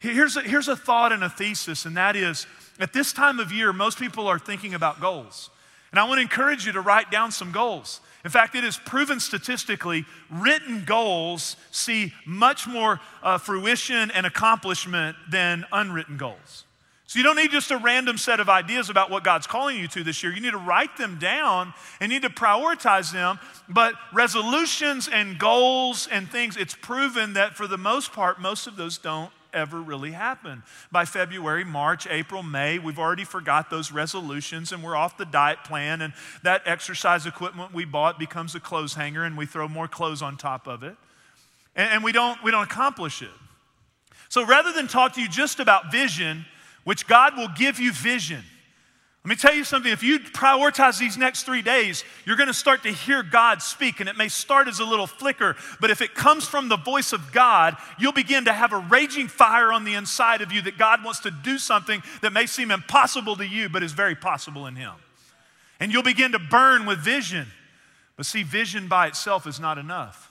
Here's 0.01 0.37
a, 0.37 0.43
here's 0.43 0.69
a 0.69 0.77
thought 0.77 1.13
and 1.13 1.25
a 1.25 1.31
thesis, 1.31 1.87
and 1.87 1.97
that 1.97 2.17
is 2.17 2.47
at 2.79 2.93
this 2.93 3.13
time 3.13 3.41
of 3.41 3.53
year, 3.53 3.73
most 3.73 3.99
people 3.99 4.27
are 4.29 4.39
thinking 4.39 4.75
about 4.75 5.01
goals. 5.01 5.51
And 5.91 5.99
I 5.99 6.05
want 6.05 6.19
to 6.19 6.23
encourage 6.23 6.67
you 6.67 6.73
to 6.73 6.81
write 6.81 7.11
down 7.11 7.33
some 7.33 7.53
goals. 7.53 8.01
In 8.25 8.31
fact, 8.31 8.55
it 8.55 8.65
is 8.65 8.77
proven 8.77 9.21
statistically, 9.21 10.05
written 10.31 10.85
goals 10.85 11.57
see 11.71 12.13
much 12.27 12.67
more 12.67 13.01
uh, 13.23 13.39
fruition 13.39 14.11
and 14.11 14.27
accomplishment 14.27 15.17
than 15.31 15.65
unwritten 15.73 16.17
goals. 16.17 16.65
So 17.07 17.21
you 17.21 17.23
don't 17.23 17.37
need 17.37 17.53
just 17.53 17.71
a 17.71 17.77
random 17.77 18.19
set 18.19 18.41
of 18.41 18.49
ideas 18.49 18.91
about 18.91 19.11
what 19.11 19.23
God's 19.23 19.47
calling 19.47 19.79
you 19.79 19.87
to 19.89 20.03
this 20.03 20.25
year. 20.25 20.33
You 20.33 20.41
need 20.41 20.51
to 20.51 20.59
write 20.59 20.97
them 20.97 21.19
down 21.21 21.73
and 22.01 22.11
need 22.11 22.23
to 22.23 22.29
prioritize 22.29 23.13
them. 23.13 23.39
But 23.69 23.95
resolutions 24.13 25.07
and 25.07 25.39
goals 25.39 26.09
and 26.11 26.29
things, 26.29 26.57
it's 26.57 26.75
proven 26.75 27.35
that 27.35 27.55
for 27.55 27.69
the 27.69 27.79
most 27.79 28.13
part, 28.13 28.41
most 28.41 28.67
of 28.67 28.75
those 28.75 28.99
don't 28.99 29.31
ever 29.57 29.81
really 29.81 30.13
happen. 30.13 30.63
By 30.93 31.05
February, 31.07 31.65
March, 31.65 32.07
April, 32.09 32.43
May, 32.43 32.79
we've 32.79 32.99
already 32.99 33.25
forgot 33.25 33.71
those 33.71 33.91
resolutions 33.91 34.71
and 34.71 34.85
we're 34.85 34.95
off 34.95 35.17
the 35.17 35.25
diet 35.25 35.65
plan 35.65 36.03
and 36.03 36.13
that 36.43 36.63
exercise 36.67 37.27
equipment 37.27 37.75
we 37.75 37.85
bought 37.85 38.19
becomes 38.19 38.55
a 38.55 38.61
clothes 38.61 38.95
hanger 38.95 39.25
and 39.25 39.37
we 39.37 39.47
throw 39.47 39.67
more 39.67 39.89
clothes 39.89 40.23
on 40.23 40.37
top 40.37 40.69
of 40.69 40.83
it. 40.83 40.95
And, 41.75 41.91
and 41.95 42.05
we, 42.05 42.13
don't, 42.13 42.41
we 42.45 42.51
don't 42.51 42.65
accomplish 42.65 43.23
it. 43.23 43.31
So 44.29 44.45
rather 44.45 44.73
than 44.73 44.87
talk 44.87 45.15
to 45.15 45.23
you 45.23 45.29
just 45.29 45.59
about 45.59 45.91
vision, 45.91 46.45
which 46.85 47.07
God 47.07 47.37
will 47.37 47.49
give 47.57 47.81
you 47.81 47.93
vision. 47.93 48.45
Let 49.27 49.31
me 49.31 49.35
tell 49.35 49.55
you 49.55 49.65
something. 49.65 49.91
If 49.91 50.05
you 50.05 50.21
prioritize 50.21 51.01
these 51.01 51.19
next 51.19 51.43
three 51.43 51.61
days, 51.61 52.05
you're 52.25 52.37
going 52.37 52.47
to 52.47 52.55
start 52.55 52.85
to 52.85 52.93
hear 52.93 53.25
God 53.25 53.61
speak. 53.61 53.99
And 53.99 54.09
it 54.09 54.17
may 54.17 54.29
start 54.29 54.69
as 54.69 54.79
a 54.79 54.85
little 54.85 55.09
flicker, 55.09 55.57
but 55.81 55.91
if 55.91 56.01
it 56.01 56.15
comes 56.15 56.47
from 56.47 56.69
the 56.69 56.77
voice 56.77 57.13
of 57.13 57.33
God, 57.33 57.77
you'll 57.99 58.13
begin 58.13 58.45
to 58.45 58.53
have 58.53 58.73
a 58.73 58.79
raging 58.79 59.27
fire 59.27 59.73
on 59.73 59.83
the 59.83 59.95
inside 59.95 60.43
of 60.43 60.53
you 60.53 60.63
that 60.63 60.79
God 60.79 61.03
wants 61.03 61.19
to 61.21 61.33
do 61.33 61.59
something 61.59 62.05
that 62.23 62.33
may 62.33 62.47
seem 62.47 62.71
impossible 62.71 63.35
to 63.35 63.45
you, 63.45 63.69
but 63.69 63.83
is 63.83 63.91
very 63.91 64.15
possible 64.15 64.65
in 64.69 64.77
Him. 64.77 64.93
And 65.81 65.93
you'll 65.93 66.05
begin 66.05 66.31
to 66.31 66.39
burn 66.39 66.87
with 66.87 67.01
vision. 67.01 67.49
But 68.17 68.27
see, 68.27 68.45
vision 68.45 68.87
by 68.87 69.09
itself 69.09 69.45
is 69.49 69.59
not 69.59 69.77
enough. 69.77 70.31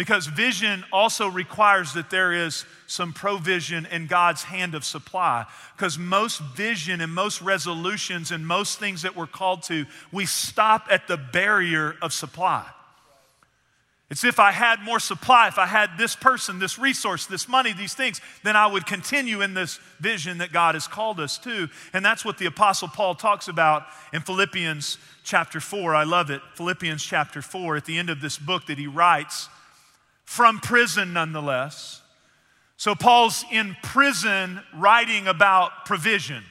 Because 0.00 0.26
vision 0.28 0.82
also 0.94 1.28
requires 1.28 1.92
that 1.92 2.08
there 2.08 2.32
is 2.32 2.64
some 2.86 3.12
provision 3.12 3.84
in 3.84 4.06
God's 4.06 4.42
hand 4.42 4.74
of 4.74 4.82
supply. 4.82 5.44
Because 5.76 5.98
most 5.98 6.40
vision 6.40 7.02
and 7.02 7.12
most 7.12 7.42
resolutions 7.42 8.30
and 8.30 8.46
most 8.46 8.78
things 8.78 9.02
that 9.02 9.14
we're 9.14 9.26
called 9.26 9.62
to, 9.64 9.84
we 10.10 10.24
stop 10.24 10.86
at 10.90 11.06
the 11.06 11.18
barrier 11.18 11.96
of 12.00 12.14
supply. 12.14 12.64
It's 14.08 14.24
if 14.24 14.40
I 14.40 14.52
had 14.52 14.80
more 14.80 15.00
supply, 15.00 15.48
if 15.48 15.58
I 15.58 15.66
had 15.66 15.90
this 15.98 16.16
person, 16.16 16.58
this 16.58 16.78
resource, 16.78 17.26
this 17.26 17.46
money, 17.46 17.74
these 17.74 17.92
things, 17.92 18.22
then 18.42 18.56
I 18.56 18.68
would 18.68 18.86
continue 18.86 19.42
in 19.42 19.52
this 19.52 19.78
vision 19.98 20.38
that 20.38 20.50
God 20.50 20.76
has 20.76 20.88
called 20.88 21.20
us 21.20 21.36
to. 21.40 21.68
And 21.92 22.02
that's 22.02 22.24
what 22.24 22.38
the 22.38 22.46
Apostle 22.46 22.88
Paul 22.88 23.16
talks 23.16 23.48
about 23.48 23.82
in 24.14 24.22
Philippians 24.22 24.96
chapter 25.24 25.60
4. 25.60 25.94
I 25.94 26.04
love 26.04 26.30
it. 26.30 26.40
Philippians 26.54 27.02
chapter 27.02 27.42
4, 27.42 27.76
at 27.76 27.84
the 27.84 27.98
end 27.98 28.08
of 28.08 28.22
this 28.22 28.38
book 28.38 28.64
that 28.68 28.78
he 28.78 28.86
writes 28.86 29.50
from 30.30 30.60
prison 30.60 31.12
nonetheless. 31.12 32.02
So 32.76 32.94
Paul's 32.94 33.44
in 33.50 33.76
prison 33.82 34.60
writing 34.72 35.26
about 35.26 35.86
provision. 35.86 36.44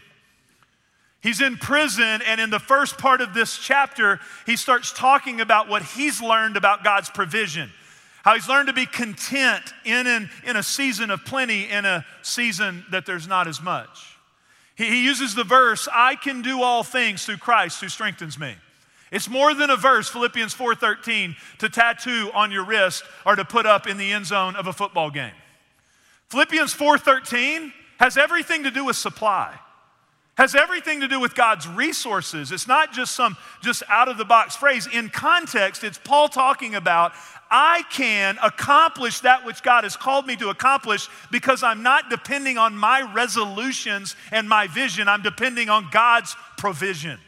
He's 1.21 1.39
in 1.39 1.55
prison, 1.55 2.21
and 2.25 2.41
in 2.41 2.49
the 2.49 2.59
first 2.59 2.97
part 2.97 3.21
of 3.21 3.33
this 3.33 3.57
chapter, 3.57 4.19
he 4.45 4.57
starts 4.57 4.91
talking 4.91 5.39
about 5.39 5.69
what 5.69 5.81
he's 5.81 6.21
learned 6.21 6.57
about 6.57 6.83
God's 6.83 7.09
provision. 7.09 7.71
How 8.23 8.33
he's 8.35 8.49
learned 8.49 8.67
to 8.67 8.73
be 8.73 8.85
content 8.85 9.63
in, 9.85 10.07
an, 10.07 10.29
in 10.45 10.57
a 10.57 10.63
season 10.63 11.09
of 11.09 11.23
plenty, 11.23 11.69
in 11.69 11.85
a 11.85 12.05
season 12.21 12.83
that 12.91 13.05
there's 13.05 13.29
not 13.29 13.47
as 13.47 13.61
much. 13.61 14.17
He, 14.75 14.89
he 14.89 15.05
uses 15.05 15.35
the 15.35 15.45
verse, 15.45 15.87
I 15.89 16.15
can 16.15 16.41
do 16.41 16.63
all 16.63 16.83
things 16.83 17.23
through 17.23 17.37
Christ 17.37 17.79
who 17.79 17.87
strengthens 17.87 18.37
me. 18.37 18.55
It's 19.11 19.27
more 19.27 19.53
than 19.53 19.69
a 19.69 19.75
verse, 19.75 20.07
Philippians 20.09 20.53
4:13, 20.53 21.35
to 21.59 21.69
tattoo 21.69 22.31
on 22.33 22.51
your 22.51 22.63
wrist 22.63 23.03
or 23.25 23.35
to 23.35 23.45
put 23.45 23.65
up 23.65 23.87
in 23.87 23.97
the 23.97 24.11
end 24.11 24.27
zone 24.27 24.55
of 24.55 24.67
a 24.67 24.73
football 24.73 25.09
game. 25.09 25.33
Philippians 26.29 26.73
4:13 26.73 27.73
has 27.99 28.17
everything 28.17 28.63
to 28.63 28.71
do 28.71 28.85
with 28.85 28.95
supply. 28.95 29.59
Has 30.37 30.55
everything 30.55 31.01
to 31.01 31.07
do 31.07 31.19
with 31.19 31.35
God's 31.35 31.67
resources. 31.67 32.53
It's 32.53 32.67
not 32.67 32.93
just 32.93 33.13
some 33.13 33.35
just 33.61 33.83
out 33.89 34.07
of 34.07 34.17
the 34.17 34.23
box 34.23 34.55
phrase. 34.55 34.87
In 34.87 35.09
context, 35.09 35.83
it's 35.83 35.97
Paul 35.97 36.29
talking 36.29 36.75
about 36.75 37.13
I 37.51 37.83
can 37.89 38.37
accomplish 38.41 39.19
that 39.21 39.43
which 39.43 39.63
God 39.63 39.83
has 39.83 39.97
called 39.97 40.27
me 40.27 40.35
to 40.37 40.49
accomplish 40.49 41.09
because 41.31 41.63
I'm 41.63 41.83
not 41.83 42.09
depending 42.09 42.57
on 42.57 42.77
my 42.77 43.01
resolutions 43.11 44.15
and 44.31 44.47
my 44.47 44.67
vision. 44.67 45.09
I'm 45.09 45.23
depending 45.23 45.67
on 45.67 45.89
God's 45.91 46.35
provision. 46.57 47.19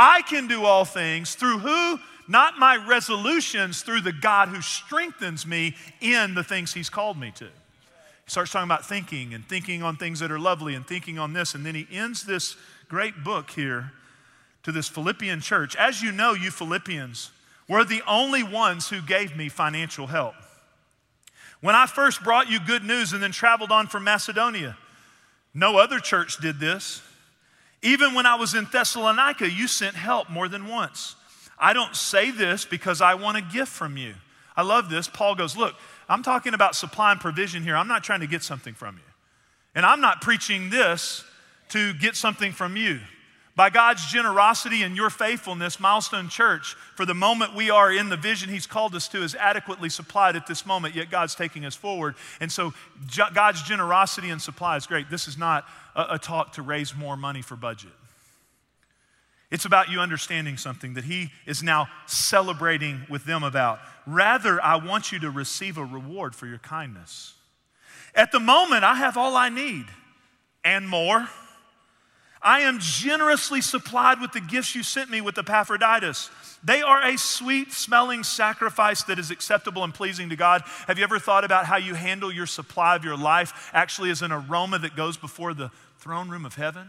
I 0.00 0.22
can 0.22 0.46
do 0.46 0.64
all 0.64 0.86
things 0.86 1.34
through 1.34 1.58
who? 1.58 2.00
Not 2.26 2.58
my 2.58 2.76
resolutions, 2.76 3.82
through 3.82 4.00
the 4.00 4.12
God 4.12 4.48
who 4.48 4.62
strengthens 4.62 5.46
me 5.46 5.76
in 6.00 6.34
the 6.34 6.42
things 6.42 6.72
He's 6.72 6.88
called 6.88 7.18
me 7.18 7.32
to. 7.32 7.44
He 7.44 7.50
starts 8.28 8.50
talking 8.50 8.64
about 8.64 8.86
thinking 8.86 9.34
and 9.34 9.46
thinking 9.46 9.82
on 9.82 9.96
things 9.96 10.20
that 10.20 10.30
are 10.30 10.38
lovely 10.38 10.74
and 10.74 10.86
thinking 10.86 11.18
on 11.18 11.34
this. 11.34 11.54
And 11.54 11.66
then 11.66 11.74
he 11.74 11.86
ends 11.92 12.24
this 12.24 12.56
great 12.88 13.24
book 13.24 13.50
here 13.50 13.92
to 14.62 14.72
this 14.72 14.88
Philippian 14.88 15.40
church. 15.40 15.76
As 15.76 16.00
you 16.00 16.12
know, 16.12 16.32
you 16.32 16.50
Philippians 16.50 17.30
were 17.68 17.84
the 17.84 18.02
only 18.06 18.42
ones 18.42 18.88
who 18.88 19.02
gave 19.02 19.36
me 19.36 19.50
financial 19.50 20.06
help. 20.06 20.34
When 21.60 21.74
I 21.74 21.84
first 21.86 22.24
brought 22.24 22.48
you 22.48 22.58
good 22.58 22.84
news 22.84 23.12
and 23.12 23.22
then 23.22 23.32
traveled 23.32 23.70
on 23.70 23.86
from 23.86 24.04
Macedonia, 24.04 24.78
no 25.52 25.76
other 25.76 25.98
church 25.98 26.38
did 26.38 26.58
this. 26.58 27.02
Even 27.82 28.14
when 28.14 28.26
I 28.26 28.34
was 28.34 28.54
in 28.54 28.66
Thessalonica, 28.70 29.50
you 29.50 29.66
sent 29.66 29.96
help 29.96 30.28
more 30.28 30.48
than 30.48 30.66
once. 30.66 31.16
I 31.58 31.72
don't 31.72 31.94
say 31.94 32.30
this 32.30 32.64
because 32.64 33.00
I 33.00 33.14
want 33.14 33.36
a 33.36 33.42
gift 33.42 33.72
from 33.72 33.96
you. 33.96 34.14
I 34.56 34.62
love 34.62 34.90
this. 34.90 35.08
Paul 35.08 35.34
goes, 35.34 35.56
Look, 35.56 35.74
I'm 36.08 36.22
talking 36.22 36.54
about 36.54 36.74
supply 36.74 37.12
and 37.12 37.20
provision 37.20 37.62
here. 37.62 37.76
I'm 37.76 37.88
not 37.88 38.04
trying 38.04 38.20
to 38.20 38.26
get 38.26 38.42
something 38.42 38.74
from 38.74 38.96
you. 38.96 39.02
And 39.74 39.86
I'm 39.86 40.00
not 40.00 40.20
preaching 40.20 40.70
this 40.70 41.24
to 41.70 41.94
get 41.94 42.16
something 42.16 42.52
from 42.52 42.76
you. 42.76 43.00
By 43.56 43.68
God's 43.68 44.06
generosity 44.06 44.82
and 44.82 44.96
your 44.96 45.10
faithfulness, 45.10 45.80
Milestone 45.80 46.28
Church, 46.28 46.74
for 46.94 47.04
the 47.04 47.14
moment 47.14 47.54
we 47.54 47.68
are 47.68 47.92
in 47.92 48.08
the 48.08 48.16
vision 48.16 48.48
He's 48.48 48.66
called 48.66 48.94
us 48.94 49.08
to, 49.08 49.22
is 49.22 49.34
adequately 49.34 49.88
supplied 49.88 50.36
at 50.36 50.46
this 50.46 50.64
moment, 50.64 50.94
yet 50.94 51.10
God's 51.10 51.34
taking 51.34 51.64
us 51.64 51.74
forward. 51.74 52.14
And 52.40 52.50
so 52.50 52.72
God's 53.34 53.62
generosity 53.62 54.30
and 54.30 54.40
supply 54.40 54.76
is 54.76 54.86
great. 54.86 55.10
This 55.10 55.26
is 55.26 55.36
not 55.36 55.64
a, 55.94 56.14
a 56.14 56.18
talk 56.18 56.52
to 56.54 56.62
raise 56.62 56.94
more 56.96 57.16
money 57.16 57.42
for 57.42 57.56
budget. 57.56 57.90
It's 59.50 59.64
about 59.64 59.90
you 59.90 59.98
understanding 59.98 60.56
something 60.56 60.94
that 60.94 61.04
He 61.04 61.30
is 61.44 61.62
now 61.62 61.88
celebrating 62.06 63.04
with 63.10 63.24
them 63.24 63.42
about. 63.42 63.80
Rather, 64.06 64.62
I 64.62 64.76
want 64.76 65.10
you 65.10 65.18
to 65.20 65.30
receive 65.30 65.76
a 65.76 65.84
reward 65.84 66.36
for 66.36 66.46
your 66.46 66.58
kindness. 66.58 67.34
At 68.14 68.32
the 68.32 68.40
moment, 68.40 68.84
I 68.84 68.94
have 68.94 69.16
all 69.16 69.36
I 69.36 69.48
need 69.48 69.86
and 70.64 70.88
more. 70.88 71.28
I 72.42 72.60
am 72.60 72.78
generously 72.78 73.60
supplied 73.60 74.20
with 74.20 74.32
the 74.32 74.40
gifts 74.40 74.74
you 74.74 74.82
sent 74.82 75.10
me 75.10 75.20
with 75.20 75.36
Epaphroditus. 75.36 76.30
They 76.64 76.80
are 76.80 77.02
a 77.02 77.18
sweet 77.18 77.72
smelling 77.72 78.24
sacrifice 78.24 79.02
that 79.04 79.18
is 79.18 79.30
acceptable 79.30 79.84
and 79.84 79.92
pleasing 79.92 80.30
to 80.30 80.36
God. 80.36 80.62
Have 80.86 80.96
you 80.96 81.04
ever 81.04 81.18
thought 81.18 81.44
about 81.44 81.66
how 81.66 81.76
you 81.76 81.94
handle 81.94 82.32
your 82.32 82.46
supply 82.46 82.96
of 82.96 83.04
your 83.04 83.16
life 83.16 83.70
actually 83.74 84.10
as 84.10 84.22
an 84.22 84.32
aroma 84.32 84.78
that 84.78 84.96
goes 84.96 85.16
before 85.16 85.52
the 85.52 85.70
throne 85.98 86.30
room 86.30 86.46
of 86.46 86.54
heaven? 86.54 86.86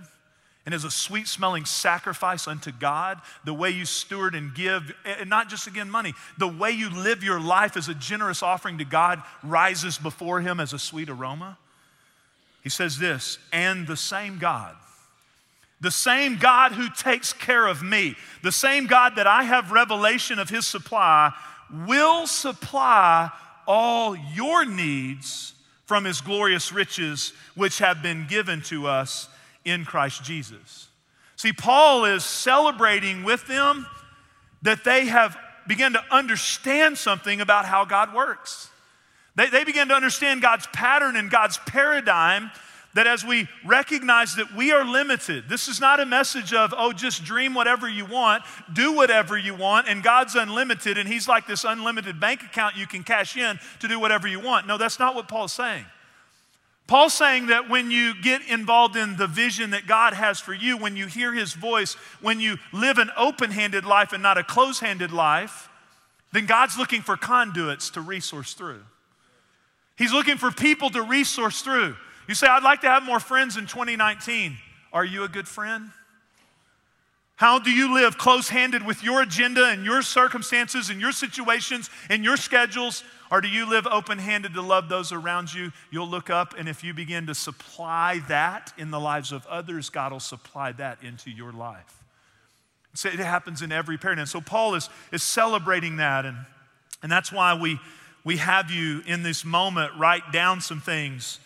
And 0.65 0.75
as 0.75 0.83
a 0.83 0.91
sweet 0.91 1.27
smelling 1.27 1.65
sacrifice 1.65 2.47
unto 2.47 2.71
God, 2.71 3.19
the 3.43 3.53
way 3.53 3.71
you 3.71 3.83
steward 3.83 4.35
and 4.35 4.53
give, 4.53 4.93
and 5.05 5.29
not 5.29 5.49
just 5.49 5.67
again 5.67 5.89
money, 5.89 6.13
the 6.37 6.47
way 6.47 6.71
you 6.71 6.89
live 6.89 7.23
your 7.23 7.39
life 7.39 7.75
as 7.75 7.89
a 7.89 7.95
generous 7.95 8.43
offering 8.43 8.77
to 8.77 8.85
God 8.85 9.21
rises 9.43 9.97
before 9.97 10.39
Him 10.39 10.59
as 10.59 10.71
a 10.71 10.79
sweet 10.79 11.09
aroma. 11.09 11.57
He 12.63 12.69
says 12.69 12.99
this, 12.99 13.39
and 13.51 13.87
the 13.87 13.97
same 13.97 14.37
God 14.37 14.75
the 15.81 15.91
same 15.91 16.37
God 16.37 16.71
who 16.73 16.89
takes 16.89 17.33
care 17.33 17.67
of 17.67 17.83
me, 17.83 18.15
the 18.43 18.51
same 18.51 18.85
God 18.85 19.15
that 19.15 19.27
I 19.27 19.43
have 19.43 19.71
revelation 19.71 20.39
of 20.39 20.49
his 20.49 20.65
supply, 20.65 21.33
will 21.87 22.27
supply 22.27 23.31
all 23.67 24.15
your 24.15 24.63
needs 24.63 25.53
from 25.85 26.05
his 26.05 26.21
glorious 26.21 26.71
riches, 26.71 27.33
which 27.55 27.79
have 27.79 28.01
been 28.01 28.27
given 28.29 28.61
to 28.61 28.87
us 28.87 29.27
in 29.65 29.83
Christ 29.83 30.23
Jesus. 30.23 30.87
See, 31.35 31.51
Paul 31.51 32.05
is 32.05 32.23
celebrating 32.23 33.23
with 33.23 33.47
them 33.47 33.87
that 34.61 34.83
they 34.83 35.07
have 35.07 35.35
begun 35.67 35.93
to 35.93 36.03
understand 36.11 36.97
something 36.97 37.41
about 37.41 37.65
how 37.65 37.85
God 37.85 38.13
works. 38.13 38.69
They, 39.35 39.49
they 39.49 39.63
begin 39.63 39.87
to 39.87 39.95
understand 39.95 40.41
God's 40.41 40.67
pattern 40.67 41.15
and 41.15 41.31
God's 41.31 41.57
paradigm 41.65 42.51
that 42.93 43.07
as 43.07 43.23
we 43.23 43.47
recognize 43.65 44.35
that 44.35 44.53
we 44.53 44.71
are 44.71 44.83
limited, 44.83 45.45
this 45.47 45.67
is 45.67 45.79
not 45.79 45.99
a 45.99 46.05
message 46.05 46.53
of, 46.53 46.73
oh, 46.77 46.91
just 46.91 47.23
dream 47.23 47.53
whatever 47.53 47.87
you 47.87 48.05
want, 48.05 48.43
do 48.73 48.93
whatever 48.93 49.37
you 49.37 49.55
want, 49.55 49.87
and 49.87 50.03
God's 50.03 50.35
unlimited, 50.35 50.97
and 50.97 51.07
He's 51.07 51.27
like 51.27 51.47
this 51.47 51.63
unlimited 51.63 52.19
bank 52.19 52.43
account 52.43 52.75
you 52.75 52.85
can 52.87 53.03
cash 53.03 53.37
in 53.37 53.59
to 53.79 53.87
do 53.87 53.99
whatever 53.99 54.27
you 54.27 54.39
want. 54.39 54.67
No, 54.67 54.77
that's 54.77 54.99
not 54.99 55.15
what 55.15 55.27
Paul's 55.27 55.53
saying. 55.53 55.85
Paul's 56.87 57.13
saying 57.13 57.47
that 57.47 57.69
when 57.69 57.89
you 57.89 58.13
get 58.21 58.41
involved 58.49 58.97
in 58.97 59.15
the 59.15 59.27
vision 59.27 59.69
that 59.69 59.87
God 59.87 60.13
has 60.13 60.41
for 60.41 60.53
you, 60.53 60.75
when 60.75 60.97
you 60.97 61.07
hear 61.07 61.31
His 61.31 61.53
voice, 61.53 61.93
when 62.19 62.41
you 62.41 62.57
live 62.73 62.97
an 62.97 63.09
open 63.15 63.51
handed 63.51 63.85
life 63.85 64.11
and 64.11 64.21
not 64.21 64.37
a 64.37 64.43
close 64.43 64.81
handed 64.81 65.13
life, 65.13 65.69
then 66.33 66.45
God's 66.45 66.77
looking 66.77 67.01
for 67.01 67.15
conduits 67.15 67.91
to 67.91 68.01
resource 68.01 68.53
through. 68.53 68.81
He's 69.97 70.11
looking 70.11 70.37
for 70.37 70.51
people 70.51 70.89
to 70.89 71.01
resource 71.01 71.61
through. 71.61 71.95
You 72.31 72.35
say, 72.35 72.47
I'd 72.47 72.63
like 72.63 72.79
to 72.79 72.87
have 72.87 73.03
more 73.03 73.19
friends 73.19 73.57
in 73.57 73.67
2019. 73.67 74.55
Are 74.93 75.03
you 75.03 75.25
a 75.25 75.27
good 75.27 75.49
friend? 75.49 75.91
How 77.35 77.59
do 77.59 77.69
you 77.69 77.93
live 77.93 78.17
close 78.17 78.47
handed 78.47 78.85
with 78.85 79.03
your 79.03 79.21
agenda 79.21 79.65
and 79.65 79.83
your 79.83 80.01
circumstances 80.01 80.89
and 80.89 81.01
your 81.01 81.11
situations 81.11 81.89
and 82.09 82.23
your 82.23 82.37
schedules? 82.37 83.03
Or 83.31 83.41
do 83.41 83.49
you 83.49 83.69
live 83.69 83.85
open 83.85 84.17
handed 84.17 84.53
to 84.53 84.61
love 84.61 84.87
those 84.87 85.11
around 85.11 85.53
you? 85.53 85.73
You'll 85.91 86.07
look 86.07 86.29
up, 86.29 86.55
and 86.57 86.69
if 86.69 86.85
you 86.85 86.93
begin 86.93 87.27
to 87.27 87.35
supply 87.35 88.21
that 88.29 88.71
in 88.77 88.91
the 88.91 88.99
lives 89.01 89.33
of 89.33 89.45
others, 89.47 89.89
God 89.89 90.13
will 90.13 90.21
supply 90.21 90.71
that 90.71 91.03
into 91.03 91.31
your 91.31 91.51
life. 91.51 92.01
So 92.93 93.09
it 93.09 93.19
happens 93.19 93.61
in 93.61 93.73
every 93.73 93.97
parent. 93.97 94.21
And 94.21 94.29
so 94.29 94.39
Paul 94.39 94.75
is, 94.75 94.89
is 95.11 95.21
celebrating 95.21 95.97
that. 95.97 96.25
And, 96.25 96.37
and 97.03 97.11
that's 97.11 97.29
why 97.29 97.59
we, 97.59 97.77
we 98.23 98.37
have 98.37 98.71
you 98.71 99.01
in 99.05 99.21
this 99.21 99.43
moment 99.43 99.91
write 99.97 100.31
down 100.31 100.61
some 100.61 100.79
things 100.79 101.37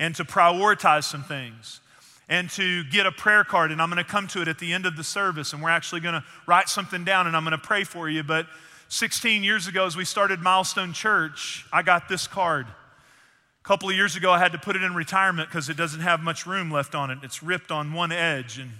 and 0.00 0.16
to 0.16 0.24
prioritize 0.24 1.04
some 1.04 1.22
things 1.22 1.80
and 2.28 2.48
to 2.50 2.82
get 2.84 3.06
a 3.06 3.12
prayer 3.12 3.44
card. 3.44 3.70
And 3.70 3.80
I'm 3.82 3.90
going 3.90 4.02
to 4.02 4.10
come 4.10 4.26
to 4.28 4.42
it 4.42 4.48
at 4.48 4.58
the 4.58 4.72
end 4.72 4.86
of 4.86 4.96
the 4.96 5.04
service, 5.04 5.52
and 5.52 5.62
we're 5.62 5.70
actually 5.70 6.00
going 6.00 6.14
to 6.14 6.24
write 6.46 6.68
something 6.68 7.04
down 7.04 7.28
and 7.28 7.36
I'm 7.36 7.44
going 7.44 7.52
to 7.52 7.58
pray 7.58 7.84
for 7.84 8.08
you. 8.08 8.22
But 8.22 8.46
16 8.88 9.44
years 9.44 9.68
ago, 9.68 9.84
as 9.84 9.96
we 9.96 10.04
started 10.04 10.40
Milestone 10.40 10.94
Church, 10.94 11.66
I 11.72 11.82
got 11.82 12.08
this 12.08 12.26
card. 12.26 12.66
A 12.66 13.68
couple 13.68 13.90
of 13.90 13.94
years 13.94 14.16
ago, 14.16 14.32
I 14.32 14.38
had 14.38 14.52
to 14.52 14.58
put 14.58 14.74
it 14.74 14.82
in 14.82 14.94
retirement 14.94 15.50
because 15.50 15.68
it 15.68 15.76
doesn't 15.76 16.00
have 16.00 16.20
much 16.20 16.46
room 16.46 16.70
left 16.70 16.94
on 16.94 17.10
it. 17.10 17.18
It's 17.22 17.42
ripped 17.42 17.70
on 17.70 17.92
one 17.92 18.10
edge. 18.10 18.58
And 18.58 18.70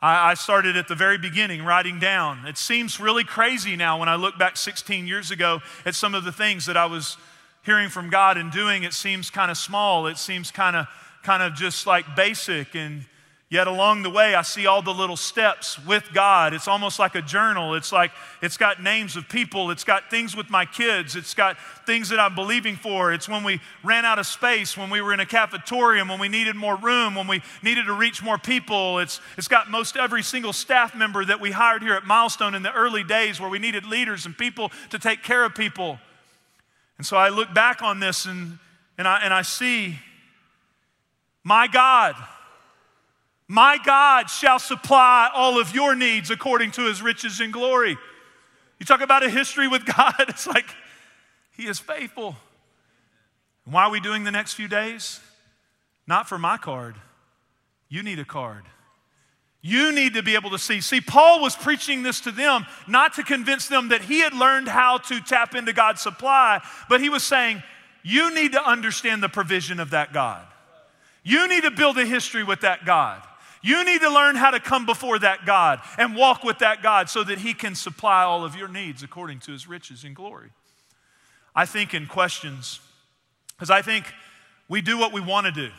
I, 0.00 0.34
started 0.34 0.76
at 0.76 0.86
the 0.86 0.94
very 0.94 1.18
beginning 1.18 1.64
writing 1.64 1.98
down. 1.98 2.46
It 2.46 2.56
seems 2.56 3.00
really 3.00 3.24
crazy 3.24 3.74
now 3.74 3.98
when 3.98 4.08
I 4.08 4.14
look 4.14 4.38
back 4.38 4.56
16 4.56 5.06
years 5.06 5.30
ago 5.30 5.60
at 5.84 5.94
some 5.94 6.14
of 6.14 6.24
the 6.24 6.32
things 6.32 6.66
that 6.66 6.76
I 6.76 6.86
was 6.86 7.18
hearing 7.62 7.88
from 7.88 8.10
God 8.10 8.36
and 8.36 8.50
doing. 8.50 8.82
It 8.82 8.94
seems 8.94 9.30
kind 9.30 9.50
of 9.50 9.56
small. 9.56 10.06
It 10.06 10.18
seems 10.18 10.50
kind 10.50 10.76
of 10.76 10.86
kind 11.22 11.42
of 11.42 11.54
just 11.54 11.86
like 11.86 12.16
basic 12.16 12.74
and 12.74 13.04
Yet 13.50 13.66
along 13.66 14.04
the 14.04 14.10
way, 14.10 14.36
I 14.36 14.42
see 14.42 14.68
all 14.68 14.80
the 14.80 14.94
little 14.94 15.16
steps 15.16 15.76
with 15.84 16.08
God. 16.14 16.54
It's 16.54 16.68
almost 16.68 17.00
like 17.00 17.16
a 17.16 17.20
journal. 17.20 17.74
It's 17.74 17.90
like 17.90 18.12
it's 18.40 18.56
got 18.56 18.80
names 18.80 19.16
of 19.16 19.28
people. 19.28 19.72
It's 19.72 19.82
got 19.82 20.08
things 20.08 20.36
with 20.36 20.50
my 20.50 20.64
kids. 20.64 21.16
It's 21.16 21.34
got 21.34 21.56
things 21.84 22.10
that 22.10 22.20
I'm 22.20 22.36
believing 22.36 22.76
for. 22.76 23.12
It's 23.12 23.28
when 23.28 23.42
we 23.42 23.60
ran 23.82 24.04
out 24.04 24.20
of 24.20 24.26
space, 24.26 24.76
when 24.76 24.88
we 24.88 25.00
were 25.00 25.12
in 25.12 25.18
a 25.18 25.26
cafeteria, 25.26 26.04
when 26.04 26.20
we 26.20 26.28
needed 26.28 26.54
more 26.54 26.76
room, 26.76 27.16
when 27.16 27.26
we 27.26 27.42
needed 27.60 27.86
to 27.86 27.92
reach 27.92 28.22
more 28.22 28.38
people. 28.38 29.00
It's, 29.00 29.20
it's 29.36 29.48
got 29.48 29.68
most 29.68 29.96
every 29.96 30.22
single 30.22 30.52
staff 30.52 30.94
member 30.94 31.24
that 31.24 31.40
we 31.40 31.50
hired 31.50 31.82
here 31.82 31.94
at 31.94 32.06
Milestone 32.06 32.54
in 32.54 32.62
the 32.62 32.72
early 32.72 33.02
days 33.02 33.40
where 33.40 33.50
we 33.50 33.58
needed 33.58 33.84
leaders 33.84 34.26
and 34.26 34.38
people 34.38 34.70
to 34.90 34.98
take 35.00 35.24
care 35.24 35.44
of 35.44 35.56
people. 35.56 35.98
And 37.00 37.06
so 37.06 37.16
I 37.16 37.30
look 37.30 37.54
back 37.54 37.80
on 37.80 37.98
this 37.98 38.26
and, 38.26 38.58
and, 38.98 39.08
I, 39.08 39.22
and 39.24 39.32
I 39.32 39.40
see 39.40 39.98
my 41.42 41.66
God 41.66 42.14
my 43.48 43.78
God 43.82 44.28
shall 44.28 44.58
supply 44.58 45.30
all 45.34 45.58
of 45.58 45.74
your 45.74 45.94
needs 45.94 46.30
according 46.30 46.72
to 46.72 46.82
his 46.82 47.00
riches 47.00 47.40
and 47.40 47.50
glory. 47.50 47.96
You 48.78 48.84
talk 48.84 49.00
about 49.00 49.22
a 49.22 49.30
history 49.30 49.66
with 49.66 49.86
God, 49.96 50.14
it's 50.28 50.46
like 50.46 50.66
he 51.56 51.66
is 51.66 51.78
faithful. 51.78 52.36
And 53.64 53.72
why 53.72 53.84
are 53.84 53.90
we 53.90 54.00
doing 54.00 54.24
the 54.24 54.30
next 54.30 54.52
few 54.52 54.68
days? 54.68 55.20
Not 56.06 56.28
for 56.28 56.38
my 56.38 56.58
card. 56.58 56.96
You 57.88 58.02
need 58.02 58.18
a 58.18 58.26
card. 58.26 58.64
You 59.62 59.92
need 59.92 60.14
to 60.14 60.22
be 60.22 60.34
able 60.34 60.50
to 60.50 60.58
see. 60.58 60.80
See, 60.80 61.00
Paul 61.00 61.42
was 61.42 61.54
preaching 61.54 62.02
this 62.02 62.20
to 62.22 62.30
them 62.30 62.64
not 62.88 63.14
to 63.14 63.22
convince 63.22 63.68
them 63.68 63.88
that 63.88 64.02
he 64.02 64.20
had 64.20 64.32
learned 64.32 64.68
how 64.68 64.98
to 64.98 65.20
tap 65.20 65.54
into 65.54 65.72
God's 65.72 66.00
supply, 66.00 66.62
but 66.88 67.00
he 67.00 67.10
was 67.10 67.22
saying, 67.22 67.62
You 68.02 68.34
need 68.34 68.52
to 68.52 68.62
understand 68.62 69.22
the 69.22 69.28
provision 69.28 69.78
of 69.78 69.90
that 69.90 70.12
God. 70.12 70.46
You 71.22 71.46
need 71.46 71.64
to 71.64 71.70
build 71.70 71.98
a 71.98 72.06
history 72.06 72.42
with 72.42 72.62
that 72.62 72.86
God. 72.86 73.22
You 73.62 73.84
need 73.84 74.00
to 74.00 74.08
learn 74.08 74.36
how 74.36 74.50
to 74.52 74.60
come 74.60 74.86
before 74.86 75.18
that 75.18 75.44
God 75.44 75.80
and 75.98 76.16
walk 76.16 76.44
with 76.44 76.60
that 76.60 76.82
God 76.82 77.10
so 77.10 77.22
that 77.24 77.38
He 77.38 77.52
can 77.52 77.74
supply 77.74 78.22
all 78.22 78.44
of 78.44 78.56
your 78.56 78.68
needs 78.68 79.02
according 79.02 79.40
to 79.40 79.52
His 79.52 79.68
riches 79.68 80.04
and 80.04 80.16
glory. 80.16 80.48
I 81.54 81.66
think 81.66 81.92
in 81.92 82.06
questions, 82.06 82.80
because 83.50 83.70
I 83.70 83.82
think 83.82 84.06
we 84.68 84.80
do 84.80 84.96
what 84.96 85.12
we 85.12 85.20
want 85.20 85.46
to 85.46 85.52
do. 85.52 85.70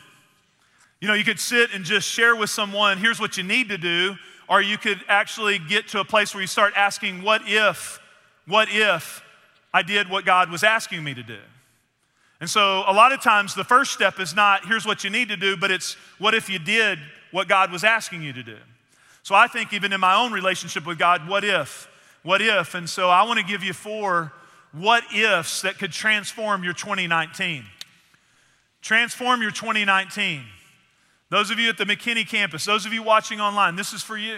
You 1.02 1.08
know, 1.08 1.14
you 1.14 1.24
could 1.24 1.40
sit 1.40 1.74
and 1.74 1.84
just 1.84 2.06
share 2.08 2.36
with 2.36 2.48
someone, 2.48 2.96
here's 2.96 3.18
what 3.18 3.36
you 3.36 3.42
need 3.42 3.70
to 3.70 3.76
do, 3.76 4.14
or 4.48 4.62
you 4.62 4.78
could 4.78 5.00
actually 5.08 5.58
get 5.58 5.88
to 5.88 5.98
a 5.98 6.04
place 6.04 6.32
where 6.32 6.40
you 6.40 6.46
start 6.46 6.74
asking, 6.76 7.24
what 7.24 7.42
if, 7.44 8.00
what 8.46 8.68
if 8.70 9.20
I 9.74 9.82
did 9.82 10.08
what 10.08 10.24
God 10.24 10.48
was 10.48 10.62
asking 10.62 11.02
me 11.02 11.12
to 11.12 11.24
do? 11.24 11.40
And 12.40 12.48
so 12.48 12.84
a 12.86 12.92
lot 12.92 13.12
of 13.12 13.20
times 13.20 13.52
the 13.52 13.64
first 13.64 13.90
step 13.90 14.20
is 14.20 14.36
not, 14.36 14.64
here's 14.64 14.86
what 14.86 15.02
you 15.02 15.10
need 15.10 15.26
to 15.30 15.36
do, 15.36 15.56
but 15.56 15.72
it's, 15.72 15.94
what 16.20 16.34
if 16.34 16.48
you 16.48 16.60
did 16.60 17.00
what 17.32 17.48
God 17.48 17.72
was 17.72 17.82
asking 17.82 18.22
you 18.22 18.32
to 18.34 18.44
do. 18.44 18.58
So 19.24 19.34
I 19.34 19.48
think 19.48 19.72
even 19.72 19.92
in 19.92 19.98
my 19.98 20.14
own 20.14 20.30
relationship 20.30 20.86
with 20.86 21.00
God, 21.00 21.26
what 21.26 21.42
if? 21.42 21.88
What 22.22 22.40
if? 22.40 22.76
And 22.76 22.88
so 22.88 23.10
I 23.10 23.24
want 23.24 23.40
to 23.40 23.44
give 23.44 23.64
you 23.64 23.72
four 23.72 24.32
what 24.70 25.02
ifs 25.12 25.62
that 25.62 25.80
could 25.80 25.90
transform 25.90 26.62
your 26.62 26.74
2019. 26.74 27.64
Transform 28.82 29.42
your 29.42 29.50
2019. 29.50 30.44
Those 31.32 31.50
of 31.50 31.58
you 31.58 31.70
at 31.70 31.78
the 31.78 31.86
McKinney 31.86 32.28
campus, 32.28 32.66
those 32.66 32.84
of 32.84 32.92
you 32.92 33.02
watching 33.02 33.40
online, 33.40 33.74
this 33.74 33.94
is 33.94 34.02
for 34.02 34.18
you. 34.18 34.36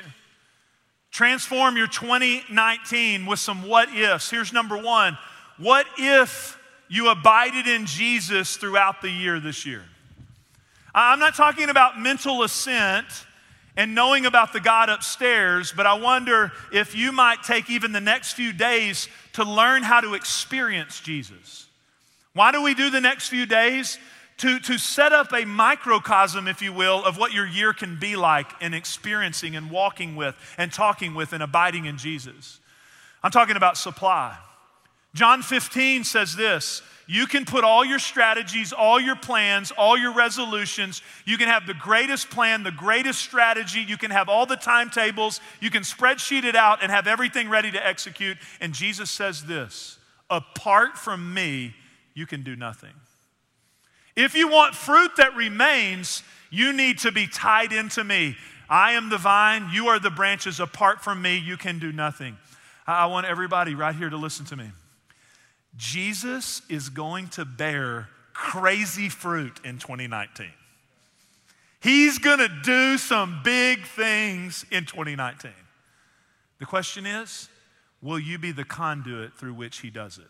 Transform 1.11 1.77
your 1.77 1.89
2019 1.89 3.27
with 3.27 3.41
some 3.41 3.67
what 3.67 3.93
ifs. 3.93 4.31
Here's 4.31 4.53
number 4.53 4.79
one 4.79 5.19
What 5.59 5.87
if 5.99 6.57
you 6.89 7.09
abided 7.09 7.67
in 7.67 7.87
Jesus 7.87 8.57
throughout 8.57 9.03
the 9.03 9.11
year 9.11 9.41
this 9.41 9.67
year? 9.67 9.83
I'm 10.95 11.19
not 11.19 11.35
talking 11.35 11.69
about 11.69 11.99
mental 11.99 12.45
assent 12.45 13.09
and 13.77 13.97
knowing 13.97 14.25
about 14.25 14.53
the 14.53 14.61
God 14.61 14.89
upstairs, 14.89 15.75
but 15.77 15.87
I 15.87 15.95
wonder 15.95 16.53
if 16.73 16.95
you 16.95 17.11
might 17.11 17.43
take 17.43 17.69
even 17.71 17.91
the 17.91 18.01
next 18.01 18.35
few 18.35 18.53
days 18.53 19.09
to 19.33 19.43
learn 19.43 19.83
how 19.83 20.01
to 20.01 20.15
experience 20.15 21.01
Jesus. 21.01 21.67
Why 22.35 22.53
do 22.53 22.63
we 22.63 22.73
do 22.73 22.89
the 22.89 23.01
next 23.01 23.31
few 23.31 23.47
days? 23.47 23.99
To, 24.39 24.59
to 24.59 24.79
set 24.79 25.13
up 25.13 25.33
a 25.33 25.45
microcosm, 25.45 26.49
if 26.49 26.61
you 26.61 26.73
will, 26.73 27.05
of 27.05 27.17
what 27.17 27.33
your 27.33 27.47
year 27.47 27.73
can 27.73 27.99
be 28.01 28.17
like 28.17 28.47
in 28.61 28.75
experiencing 28.75 29.55
and 29.55 29.71
walking 29.71 30.17
with 30.17 30.35
and 30.59 30.73
talking 30.73 31.15
with 31.15 31.33
and 31.33 31.43
abiding 31.43 31.85
in 31.85 31.99
Jesus. 31.99 32.59
I'm 33.23 33.31
talking 33.31 33.57
about 33.57 33.77
supply. 33.77 34.37
John 35.15 35.43
15 35.43 36.03
says 36.03 36.35
this 36.35 36.83
you 37.07 37.27
can 37.27 37.45
put 37.45 37.65
all 37.65 37.85
your 37.85 37.99
strategies, 37.99 38.73
all 38.73 38.99
your 38.99 39.17
plans, 39.17 39.71
all 39.73 39.97
your 39.97 40.15
resolutions. 40.15 41.03
You 41.27 41.37
can 41.37 41.49
have 41.49 41.67
the 41.67 41.75
greatest 41.75 42.31
plan, 42.31 42.63
the 42.63 42.71
greatest 42.71 43.21
strategy. 43.21 43.81
You 43.81 43.99
can 43.99 44.11
have 44.11 44.29
all 44.29 44.47
the 44.47 44.57
timetables. 44.57 45.41
You 45.61 45.71
can 45.71 45.83
spreadsheet 45.83 46.45
it 46.45 46.57
out 46.57 46.83
and 46.83 46.91
have 46.91 47.07
everything 47.07 47.51
ready 47.51 47.71
to 47.73 47.87
execute. 47.87 48.39
And 48.61 48.73
Jesus 48.73 49.11
says 49.11 49.45
this 49.45 49.99
apart 50.31 50.97
from 50.97 51.35
me, 51.35 51.75
you 52.15 52.27
can 52.27 52.43
do 52.43 52.57
nothing. 52.57 52.95
If 54.17 54.35
you 54.35 54.49
want 54.49 54.75
fruit 54.75 55.13
that 55.17 55.35
remains, 55.35 56.23
you 56.51 56.73
need 56.73 56.99
to 57.01 57.13
be 57.13 57.27
tied 57.27 57.73
into 57.73 58.05
me. 58.05 58.37
I 58.69 58.93
am 58.93 59.11
the 59.11 59.19
vine, 59.19 59.69
you 59.73 59.89
are 59.89 59.99
the 59.99 60.11
branches. 60.11 60.61
Apart 60.61 61.03
from 61.03 61.21
me, 61.21 61.37
you 61.39 61.57
can 61.57 61.79
do 61.79 61.93
nothing. 61.93 62.37
I 62.87 63.07
want 63.07 63.27
everybody 63.27 63.75
right 63.75 63.95
here 63.95 64.11
to 64.11 64.17
listen 64.17 64.45
to 64.47 64.57
me. 64.57 64.71
Jesus 65.77 66.63
is 66.69 66.89
going 66.89 67.29
to 67.31 67.45
bear 67.45 68.09
crazy 68.33 69.09
fruit 69.09 69.61
in 69.65 69.79
2019. 69.79 70.51
He's 71.81 72.19
going 72.19 72.39
to 72.39 72.49
do 72.63 72.97
some 72.97 73.41
big 73.45 73.85
things 73.85 74.65
in 74.71 74.87
2019. 74.87 75.51
The 76.59 76.67
question 76.67 77.07
is 77.07 77.49
will 78.01 78.19
you 78.19 78.39
be 78.39 78.53
the 78.53 78.65
conduit 78.65 79.35
through 79.35 79.55
which 79.55 79.81
he 79.81 79.91
does 79.91 80.19
it? 80.19 80.29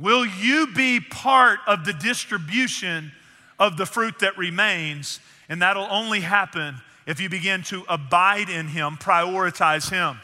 Will 0.00 0.24
you 0.24 0.68
be 0.68 0.98
part 0.98 1.60
of 1.66 1.84
the 1.84 1.92
distribution 1.92 3.12
of 3.58 3.76
the 3.76 3.84
fruit 3.84 4.20
that 4.20 4.38
remains? 4.38 5.20
And 5.50 5.60
that'll 5.60 5.88
only 5.90 6.20
happen 6.20 6.76
if 7.06 7.20
you 7.20 7.28
begin 7.28 7.62
to 7.64 7.84
abide 7.86 8.48
in 8.48 8.68
him, 8.68 8.96
prioritize 8.96 9.90
him. 9.90 10.18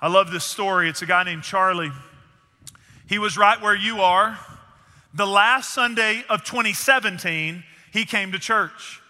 I 0.00 0.08
love 0.08 0.32
this 0.32 0.44
story. 0.44 0.88
It's 0.88 1.02
a 1.02 1.06
guy 1.06 1.22
named 1.22 1.44
Charlie. 1.44 1.92
He 3.06 3.18
was 3.18 3.38
right 3.38 3.60
where 3.62 3.76
you 3.76 4.00
are. 4.00 4.36
The 5.12 5.26
last 5.26 5.72
Sunday 5.72 6.24
of 6.28 6.42
2017, 6.42 7.62
he 7.92 8.04
came 8.04 8.32
to 8.32 8.38
church. 8.40 9.00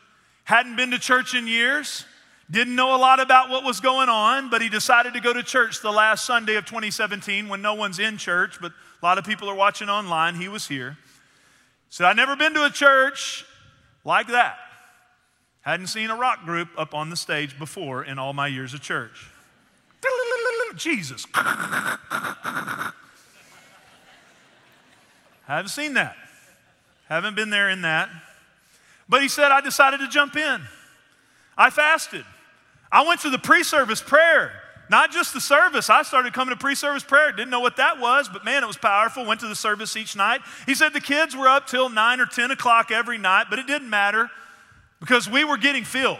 Hadn't 0.44 0.76
been 0.76 0.90
to 0.90 0.98
church 0.98 1.34
in 1.34 1.46
years, 1.46 2.04
didn't 2.50 2.76
know 2.76 2.94
a 2.94 2.98
lot 2.98 3.20
about 3.20 3.48
what 3.48 3.64
was 3.64 3.80
going 3.80 4.10
on, 4.10 4.50
but 4.50 4.60
he 4.60 4.68
decided 4.68 5.14
to 5.14 5.20
go 5.20 5.32
to 5.32 5.42
church 5.42 5.80
the 5.80 5.90
last 5.90 6.26
Sunday 6.26 6.56
of 6.56 6.66
2017 6.66 7.48
when 7.48 7.62
no 7.62 7.72
one's 7.72 7.98
in 7.98 8.18
church, 8.18 8.58
but 8.60 8.72
a 9.04 9.06
lot 9.06 9.18
of 9.18 9.26
people 9.26 9.50
are 9.50 9.54
watching 9.54 9.90
online. 9.90 10.34
He 10.34 10.48
was 10.48 10.66
here. 10.66 10.96
Said, 11.90 12.06
I've 12.06 12.16
never 12.16 12.36
been 12.36 12.54
to 12.54 12.64
a 12.64 12.70
church 12.70 13.44
like 14.02 14.28
that. 14.28 14.56
Hadn't 15.60 15.88
seen 15.88 16.08
a 16.08 16.16
rock 16.16 16.46
group 16.46 16.70
up 16.78 16.94
on 16.94 17.10
the 17.10 17.16
stage 17.16 17.58
before 17.58 18.02
in 18.02 18.18
all 18.18 18.32
my 18.32 18.46
years 18.46 18.72
of 18.72 18.80
church. 18.80 19.28
Jesus. 20.76 21.26
Haven't 25.44 25.68
seen 25.68 25.92
that. 25.94 26.16
Haven't 27.10 27.36
been 27.36 27.50
there 27.50 27.68
in 27.68 27.82
that. 27.82 28.08
But 29.06 29.20
he 29.20 29.28
said, 29.28 29.52
I 29.52 29.60
decided 29.60 30.00
to 30.00 30.08
jump 30.08 30.34
in. 30.34 30.62
I 31.58 31.68
fasted. 31.68 32.24
I 32.90 33.06
went 33.06 33.20
to 33.20 33.28
the 33.28 33.38
pre 33.38 33.64
service 33.64 34.00
prayer, 34.00 34.50
not 34.90 35.12
just 35.12 35.32
the 35.32 35.40
service. 35.40 35.88
I 35.88 36.02
started 36.02 36.32
coming 36.32 36.54
to 36.54 36.60
pre 36.60 36.74
service 36.74 37.02
prayer. 37.02 37.32
Didn't 37.32 37.50
know 37.50 37.60
what 37.60 37.76
that 37.76 37.98
was, 37.98 38.28
but 38.28 38.44
man, 38.44 38.62
it 38.62 38.66
was 38.66 38.76
powerful. 38.76 39.24
Went 39.24 39.40
to 39.40 39.48
the 39.48 39.54
service 39.54 39.96
each 39.96 40.16
night. 40.16 40.40
He 40.66 40.74
said 40.74 40.92
the 40.92 41.00
kids 41.00 41.36
were 41.36 41.48
up 41.48 41.66
till 41.66 41.88
9 41.88 42.20
or 42.20 42.26
10 42.26 42.50
o'clock 42.50 42.90
every 42.90 43.18
night, 43.18 43.46
but 43.48 43.58
it 43.58 43.66
didn't 43.66 43.90
matter 43.90 44.30
because 45.00 45.28
we 45.28 45.44
were 45.44 45.56
getting 45.56 45.84
filled. 45.84 46.18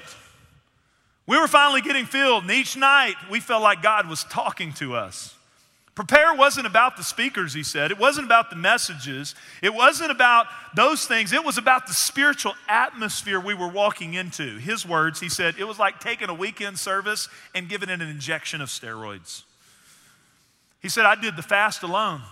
We 1.27 1.39
were 1.39 1.49
finally 1.49 1.81
getting 1.81 2.05
filled, 2.05 2.43
and 2.43 2.53
each 2.53 2.77
night 2.77 3.15
we 3.31 3.41
felt 3.41 3.63
like 3.63 3.83
God 3.83 4.09
was 4.09 4.25
talking 4.25 4.73
to 4.75 4.95
us. 4.95 5.34
Prepare 5.95 6.35
wasn't 6.35 6.67
about 6.67 6.97
the 6.97 7.05
speakers, 7.05 7.55
he 7.55 7.63
said. 7.63 7.93
It 7.93 7.99
wasn't 7.99 8.27
about 8.27 8.51
the 8.51 8.57
messages. 8.57 9.37
It 9.63 9.73
wasn't 9.73 10.11
about 10.11 10.47
those 10.75 11.07
things. 11.07 11.33
It 11.33 11.45
was 11.45 11.57
about 11.57 11.87
the 11.87 11.93
spiritual 11.93 12.55
atmosphere 12.69 13.39
we 13.39 13.55
were 13.55 13.69
walking 13.69 14.15
into. 14.15 14.59
His 14.59 14.85
words, 14.85 15.21
he 15.21 15.29
said, 15.29 15.55
it 15.57 15.65
was 15.65 15.79
like 15.79 16.01
taking 16.01 16.29
a 16.29 16.35
weekend 16.35 16.81
service 16.81 17.29
and 17.55 17.69
giving 17.69 17.89
it 17.89 18.01
an 18.01 18.09
injection 18.09 18.61
of 18.61 18.71
steroids. 18.71 19.45
He 20.81 20.89
said, 20.89 21.07
I 21.07 21.15
did 21.15 21.37
the 21.37 21.43
fast 21.43 21.85
alone, 21.85 22.23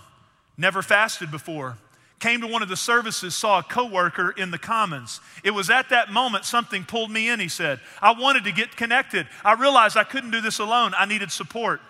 never 0.59 0.83
fasted 0.83 1.31
before. 1.31 1.79
Came 2.19 2.41
to 2.41 2.47
one 2.47 2.63
of 2.63 2.69
the 2.69 2.77
services, 2.77 3.35
saw 3.35 3.61
a 3.61 3.63
coworker 3.63 4.31
in 4.31 4.51
the 4.51 4.59
commons. 4.59 5.21
It 5.43 5.53
was 5.53 5.71
at 5.71 5.89
that 5.91 6.11
moment 6.11 6.45
something 6.45 6.85
pulled 6.85 7.11
me 7.11 7.29
in, 7.29 7.41
he 7.41 7.49
said. 7.49 7.81
I 8.01 8.13
wanted 8.13 8.45
to 8.45 8.53
get 8.53 8.77
connected. 8.77 9.27
I 9.45 9.55
realized 9.55 9.97
I 9.97 10.05
couldn't 10.05 10.31
do 10.33 10.41
this 10.41 10.59
alone. 10.59 10.93
I 10.97 11.07
needed 11.07 11.33
support. 11.33 11.81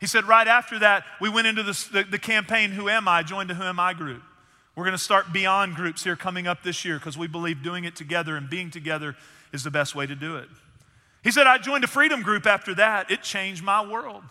He 0.00 0.06
said, 0.06 0.26
right 0.26 0.46
after 0.46 0.78
that, 0.78 1.04
we 1.20 1.28
went 1.28 1.46
into 1.46 1.62
this, 1.62 1.88
the, 1.88 2.04
the 2.04 2.18
campaign, 2.18 2.70
Who 2.70 2.88
Am 2.88 3.08
I? 3.08 3.22
joined 3.22 3.50
a 3.50 3.54
Who 3.54 3.64
Am 3.64 3.80
I 3.80 3.94
group. 3.94 4.22
We're 4.76 4.84
going 4.84 4.96
to 4.96 5.02
start 5.02 5.32
beyond 5.32 5.74
groups 5.74 6.04
here 6.04 6.14
coming 6.14 6.46
up 6.46 6.62
this 6.62 6.84
year 6.84 6.98
because 6.98 7.18
we 7.18 7.26
believe 7.26 7.64
doing 7.64 7.84
it 7.84 7.96
together 7.96 8.36
and 8.36 8.48
being 8.48 8.70
together 8.70 9.16
is 9.52 9.64
the 9.64 9.72
best 9.72 9.96
way 9.96 10.06
to 10.06 10.14
do 10.14 10.36
it. 10.36 10.48
He 11.24 11.32
said, 11.32 11.48
I 11.48 11.58
joined 11.58 11.82
a 11.82 11.88
freedom 11.88 12.22
group 12.22 12.46
after 12.46 12.74
that. 12.76 13.10
It 13.10 13.22
changed 13.22 13.64
my 13.64 13.84
world. 13.84 14.22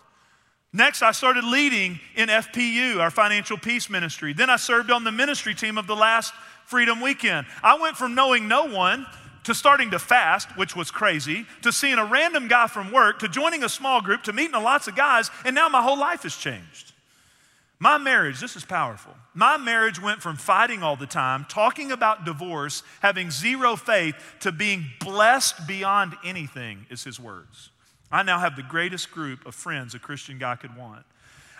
Next, 0.72 1.02
I 1.02 1.12
started 1.12 1.44
leading 1.44 2.00
in 2.14 2.28
FPU, 2.28 2.98
our 2.98 3.10
financial 3.10 3.58
peace 3.58 3.90
ministry. 3.90 4.32
Then 4.32 4.48
I 4.48 4.56
served 4.56 4.90
on 4.90 5.04
the 5.04 5.12
ministry 5.12 5.54
team 5.54 5.76
of 5.76 5.86
the 5.86 5.96
last 5.96 6.32
Freedom 6.64 7.00
Weekend. 7.00 7.46
I 7.62 7.78
went 7.78 7.96
from 7.96 8.14
knowing 8.14 8.48
no 8.48 8.66
one 8.66 9.06
to 9.48 9.54
starting 9.54 9.90
to 9.92 9.98
fast, 9.98 10.54
which 10.58 10.76
was 10.76 10.90
crazy, 10.90 11.46
to 11.62 11.72
seeing 11.72 11.96
a 11.96 12.04
random 12.04 12.48
guy 12.48 12.66
from 12.66 12.92
work, 12.92 13.18
to 13.18 13.26
joining 13.26 13.64
a 13.64 13.68
small 13.68 14.02
group, 14.02 14.22
to 14.22 14.30
meeting 14.30 14.52
lots 14.52 14.88
of 14.88 14.94
guys, 14.94 15.30
and 15.42 15.54
now 15.54 15.70
my 15.70 15.80
whole 15.80 15.98
life 15.98 16.24
has 16.24 16.36
changed. 16.36 16.92
My 17.78 17.96
marriage, 17.96 18.40
this 18.40 18.56
is 18.56 18.66
powerful. 18.66 19.14
My 19.32 19.56
marriage 19.56 20.02
went 20.02 20.20
from 20.20 20.36
fighting 20.36 20.82
all 20.82 20.96
the 20.96 21.06
time, 21.06 21.46
talking 21.48 21.92
about 21.92 22.26
divorce, 22.26 22.82
having 23.00 23.30
zero 23.30 23.74
faith, 23.74 24.16
to 24.40 24.52
being 24.52 24.84
blessed 25.00 25.66
beyond 25.66 26.14
anything, 26.22 26.84
is 26.90 27.02
his 27.02 27.18
words. 27.18 27.70
I 28.12 28.24
now 28.24 28.40
have 28.40 28.54
the 28.54 28.62
greatest 28.62 29.10
group 29.12 29.46
of 29.46 29.54
friends 29.54 29.94
a 29.94 29.98
Christian 29.98 30.36
guy 30.36 30.56
could 30.56 30.76
want. 30.76 31.06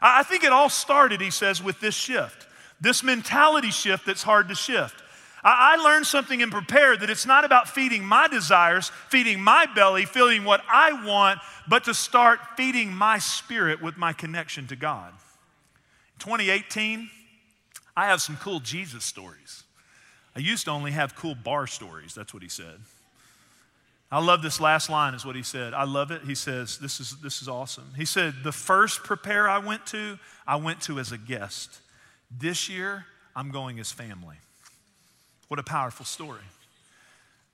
I 0.02 0.24
think 0.24 0.44
it 0.44 0.52
all 0.52 0.68
started, 0.68 1.22
he 1.22 1.30
says, 1.30 1.62
with 1.62 1.80
this 1.80 1.94
shift, 1.94 2.48
this 2.82 3.02
mentality 3.02 3.70
shift 3.70 4.04
that's 4.04 4.24
hard 4.24 4.50
to 4.50 4.54
shift. 4.54 5.02
I, 5.50 5.76
learned 5.76 6.06
something 6.06 6.42
and 6.42 6.52
prepared 6.52 7.00
that 7.00 7.10
it's 7.10 7.26
not 7.26 7.44
about 7.44 7.68
feeding 7.68 8.04
my 8.04 8.28
desires, 8.28 8.90
feeding 9.08 9.40
my 9.40 9.66
belly, 9.66 10.04
feeling 10.04 10.44
what 10.44 10.62
I 10.68 11.04
want, 11.04 11.40
but 11.68 11.84
to 11.84 11.94
start 11.94 12.40
feeding 12.56 12.92
my 12.92 13.18
spirit 13.18 13.80
with 13.80 13.96
my 13.96 14.12
connection 14.12 14.66
to 14.66 14.76
God. 14.76 15.12
In 15.12 16.20
2018, 16.20 17.08
I 17.96 18.06
have 18.06 18.20
some 18.20 18.36
cool 18.36 18.60
Jesus 18.60 19.04
stories. 19.04 19.64
I 20.36 20.40
used 20.40 20.66
to 20.66 20.70
only 20.70 20.92
have 20.92 21.14
cool 21.14 21.34
bar 21.34 21.66
stories. 21.66 22.14
That's 22.14 22.34
what 22.34 22.42
he 22.42 22.48
said. 22.48 22.80
I 24.10 24.22
love 24.24 24.40
this 24.40 24.60
last 24.60 24.88
line, 24.88 25.14
is 25.14 25.26
what 25.26 25.36
he 25.36 25.42
said. 25.42 25.74
I 25.74 25.84
love 25.84 26.10
it. 26.10 26.22
He 26.22 26.34
says, 26.34 26.78
This 26.78 26.98
is, 26.98 27.20
this 27.20 27.42
is 27.42 27.48
awesome. 27.48 27.92
He 27.96 28.06
said, 28.06 28.34
The 28.42 28.52
first 28.52 29.02
prepare 29.04 29.48
I 29.48 29.58
went 29.58 29.84
to, 29.86 30.18
I 30.46 30.56
went 30.56 30.80
to 30.82 30.98
as 30.98 31.12
a 31.12 31.18
guest. 31.18 31.80
This 32.30 32.68
year, 32.68 33.04
I'm 33.36 33.50
going 33.50 33.78
as 33.80 33.92
family. 33.92 34.36
What 35.48 35.58
a 35.58 35.62
powerful 35.62 36.04
story. 36.04 36.40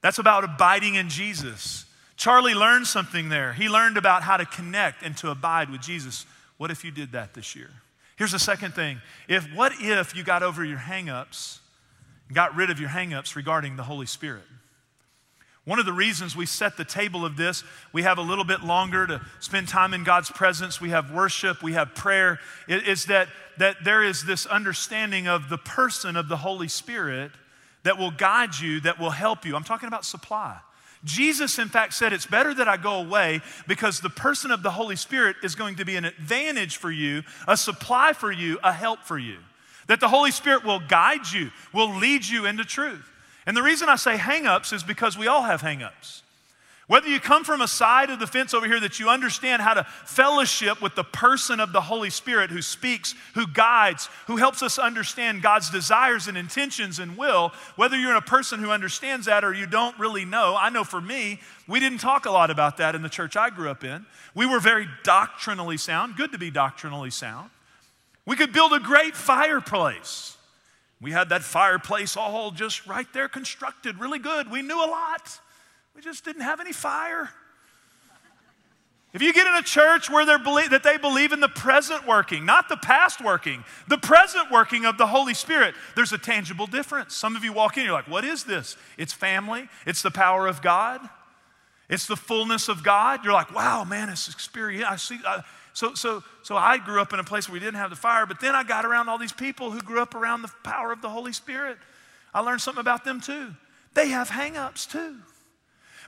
That's 0.03 0.19
about 0.19 0.45
abiding 0.45 0.97
in 0.97 1.09
Jesus. 1.09 1.87
Charlie 2.17 2.55
learned 2.55 2.87
something 2.87 3.29
there. 3.29 3.53
He 3.53 3.69
learned 3.69 3.97
about 3.97 4.23
how 4.23 4.37
to 4.37 4.45
connect 4.45 5.03
and 5.03 5.17
to 5.19 5.31
abide 5.31 5.71
with 5.71 5.81
Jesus. 5.81 6.27
What 6.59 6.71
if 6.71 6.85
you 6.85 6.91
did 6.91 7.13
that 7.13 7.35
this 7.35 7.57
year? 7.57 7.71
Here's 8.17 8.33
the 8.33 8.39
second 8.39 8.75
thing. 8.75 9.01
If 9.29 9.45
what 9.55 9.73
if 9.81 10.15
you 10.15 10.23
got 10.23 10.43
over 10.43 10.65
your 10.65 10.79
hangups, 10.79 11.59
got 12.33 12.55
rid 12.55 12.71
of 12.71 12.79
your 12.79 12.91
hangups 12.91 13.35
regarding 13.35 13.77
the 13.77 13.83
Holy 13.83 14.07
Spirit? 14.07 14.45
One 15.65 15.79
of 15.79 15.87
the 15.87 15.93
reasons 15.93 16.37
we 16.37 16.45
set 16.45 16.77
the 16.77 16.85
table 16.85 17.25
of 17.25 17.37
this, 17.39 17.65
we 17.93 18.03
have 18.03 18.19
a 18.19 18.23
little 18.23 18.45
bit 18.45 18.63
longer 18.63 19.07
to 19.07 19.23
spend 19.41 19.67
time 19.67 19.95
in 19.95 20.05
God's 20.05 20.31
presence, 20.31 20.79
we 20.79 20.91
have 20.91 21.11
worship, 21.11 21.63
we 21.63 21.73
have 21.73 21.95
prayer, 21.95 22.39
is 22.69 23.07
that, 23.07 23.29
that 23.57 23.77
there 23.83 24.03
is 24.03 24.25
this 24.25 24.45
understanding 24.45 25.27
of 25.27 25.49
the 25.49 25.57
person 25.57 26.17
of 26.17 26.29
the 26.29 26.37
Holy 26.37 26.69
Spirit 26.69 27.31
that 27.85 27.99
will 27.99 28.11
guide 28.11 28.59
you, 28.59 28.81
that 28.81 28.99
will 28.99 29.11
help 29.11 29.47
you. 29.47 29.57
I'm 29.57 29.65
talking 29.65 29.87
about 29.87 30.05
supply. 30.05 30.59
Jesus, 31.05 31.59
in 31.59 31.69
fact, 31.69 31.95
said, 31.95 32.13
It's 32.13 32.27
better 32.27 32.53
that 32.55 32.67
I 32.67 32.77
go 32.77 32.95
away 32.95 33.43
because 33.69 34.01
the 34.01 34.11
person 34.11 34.51
of 34.51 34.63
the 34.63 34.71
Holy 34.71 34.97
Spirit 34.97 35.37
is 35.43 35.55
going 35.55 35.77
to 35.77 35.85
be 35.85 35.97
an 35.97 36.05
advantage 36.05 36.79
for 36.79 36.91
you, 36.91 37.23
a 37.47 37.57
supply 37.57 38.13
for 38.15 38.33
you, 38.33 38.59
a 38.65 38.73
help 38.73 39.01
for 39.01 39.19
you. 39.19 39.37
That 39.87 40.01
the 40.01 40.09
Holy 40.09 40.31
Spirit 40.31 40.65
will 40.65 40.81
guide 40.81 41.31
you, 41.31 41.51
will 41.73 41.95
lead 41.95 42.27
you 42.27 42.47
into 42.47 42.65
truth. 42.65 43.11
And 43.47 43.55
the 43.57 43.63
reason 43.63 43.91
I 43.91 43.97
say 43.97 44.17
hangups 44.17 44.73
is 44.73 44.83
because 44.83 45.19
we 45.19 45.27
all 45.27 45.43
have 45.43 45.61
hangups. 45.61 46.23
Whether 46.87 47.09
you 47.09 47.19
come 47.19 47.45
from 47.45 47.63
a 47.63 47.69
side 47.69 48.11
of 48.11 48.19
the 48.19 48.27
fence 48.27 48.53
over 48.53 48.67
here 48.67 48.81
that 48.81 49.01
you 49.01 49.09
understand 49.09 49.63
how 49.63 49.73
to 49.73 49.85
fellowship 50.05 50.83
with 50.83 50.95
the 50.95 51.05
person 51.05 51.59
of 51.59 51.73
the 51.73 51.81
Holy 51.81 52.11
Spirit 52.11 52.51
who 52.51 52.61
speaks, 52.61 53.15
who 53.35 53.47
guides, 53.47 54.11
who 54.27 54.37
helps 54.37 54.63
us 54.63 54.79
understand 54.79 55.41
God's 55.41 55.71
desires 55.71 56.29
and 56.29 56.37
intentions 56.37 56.99
and 56.99 57.17
will, 57.17 57.53
whether 57.77 57.97
you're 57.97 58.11
in 58.11 58.19
a 58.19 58.23
person 58.23 58.61
who 58.61 58.71
understands 58.71 59.25
that 59.27 59.45
or 59.45 59.55
you 59.55 59.65
don't 59.65 59.99
really 59.99 60.27
know, 60.27 60.57
I 60.59 60.69
know 60.69 60.85
for 60.85 61.01
me, 61.01 61.41
we 61.67 61.81
didn't 61.81 61.99
talk 61.99 62.27
a 62.27 62.31
lot 62.31 62.51
about 62.51 62.77
that 62.77 62.95
in 62.95 63.01
the 63.01 63.09
church 63.09 63.35
I 63.35 63.49
grew 63.49 63.71
up 63.71 63.83
in. 63.83 64.05
We 64.35 64.45
were 64.45 64.61
very 64.61 64.87
doctrinally 65.05 65.79
sound, 65.79 66.17
good 66.17 66.33
to 66.33 66.39
be 66.39 66.51
doctrinally 66.51 67.11
sound. 67.11 67.49
We 68.27 68.37
could 68.37 68.53
build 68.53 68.75
a 68.75 68.81
great 68.81 69.17
fireplace. 69.17 70.37
We 71.01 71.13
had 71.13 71.31
that 71.31 71.43
fireplace 71.43 72.15
all 72.15 72.51
just 72.51 72.87
right 72.87 73.11
there 73.15 73.29
constructed, 73.29 73.99
really 73.99 74.19
good. 74.19 74.51
We 74.51 74.61
knew 74.61 74.85
a 74.85 74.89
lot. 74.89 75.41
We 75.95 76.03
just 76.03 76.25
didn't 76.25 76.43
have 76.43 76.61
any 76.61 76.73
fire. 76.73 77.31
If 79.13 79.23
you 79.23 79.33
get 79.33 79.47
in 79.47 79.55
a 79.55 79.63
church 79.63 80.11
where 80.11 80.27
they 80.27 80.37
believe, 80.43 80.71
that 80.71 80.83
they 80.83 80.99
believe 80.99 81.31
in 81.31 81.39
the 81.39 81.49
present 81.49 82.05
working, 82.05 82.45
not 82.45 82.69
the 82.69 82.77
past 82.77 83.23
working, 83.23 83.65
the 83.87 83.97
present 83.97 84.51
working 84.51 84.85
of 84.85 84.99
the 84.99 85.07
Holy 85.07 85.35
Spirit, 85.35 85.77
there's 85.95 86.13
a 86.13 86.19
tangible 86.19 86.67
difference. 86.67 87.15
Some 87.15 87.37
of 87.37 87.45
you 87.45 87.53
walk 87.53 87.79
in, 87.79 87.85
you're 87.85 87.93
like, 87.93 88.09
what 88.09 88.25
is 88.25 88.43
this? 88.43 88.77
It's 88.99 89.13
family, 89.13 89.69
it's 89.87 90.03
the 90.03 90.11
power 90.11 90.49
of 90.49 90.63
God, 90.63 91.01
it's 91.89 92.09
the 92.09 92.17
fullness 92.17 92.69
of 92.69 92.83
God. 92.83 93.21
You're 93.23 93.33
like, 93.35 93.55
wow, 93.55 93.85
man, 93.85 94.09
it's 94.09 94.27
experience. 94.27 94.87
I 94.89 94.97
see. 94.97 95.19
I, 95.25 95.43
so, 95.75 95.95
so, 95.95 96.25
so 96.43 96.57
I 96.57 96.79
grew 96.79 97.01
up 97.01 97.13
in 97.13 97.21
a 97.21 97.25
place 97.25 97.49
where 97.49 97.55
we 97.55 97.61
didn't 97.61 97.75
have 97.75 97.91
the 97.91 97.97
fire, 97.97 98.27
but 98.27 98.41
then 98.41 98.55
I 98.55 98.65
got 98.65 98.85
around 98.85 99.09
all 99.09 99.19
these 99.19 99.33
people 99.33 99.71
who 99.71 99.81
grew 99.81 100.01
up 100.01 100.15
around 100.15 100.43
the 100.43 100.51
power 100.65 100.91
of 100.91 101.03
the 101.03 101.11
Holy 101.11 101.33
Spirit. 101.33 101.79
I 102.33 102.41
learned 102.41 102.63
something 102.63 102.81
about 102.81 103.05
them 103.05 103.21
too. 103.21 103.55
They 103.93 104.09
have 104.09 104.29
hangups 104.29 104.91
too. 104.91 105.17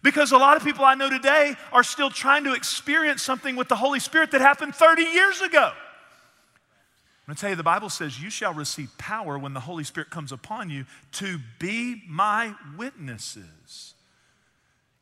Because 0.07 0.31
a 0.31 0.39
lot 0.39 0.57
of 0.57 0.63
people 0.63 0.85
I 0.85 0.95
know 0.95 1.11
today 1.11 1.57
are 1.73 1.83
still 1.83 2.11
trying 2.11 2.45
to 2.45 2.53
experience 2.53 3.23
something 3.23 3.57
with 3.57 3.67
the 3.67 3.75
Holy 3.75 3.99
Spirit 3.99 4.31
that 4.31 4.41
happened 4.41 4.73
30 4.73 5.03
years 5.03 5.41
ago. 5.41 5.65
I'm 5.65 7.27
going 7.27 7.35
to 7.35 7.41
tell 7.41 7.51
you, 7.51 7.57
the 7.57 7.65
Bible 7.65 7.91
says, 7.91 8.23
You 8.23 8.31
shall 8.31 8.55
receive 8.55 8.97
power 8.99 9.37
when 9.37 9.53
the 9.53 9.59
Holy 9.59 9.83
Spirit 9.83 10.11
comes 10.11 10.31
upon 10.31 10.71
you 10.71 10.85
to 11.15 11.41
be 11.59 12.05
my 12.07 12.55
witnesses 12.79 13.95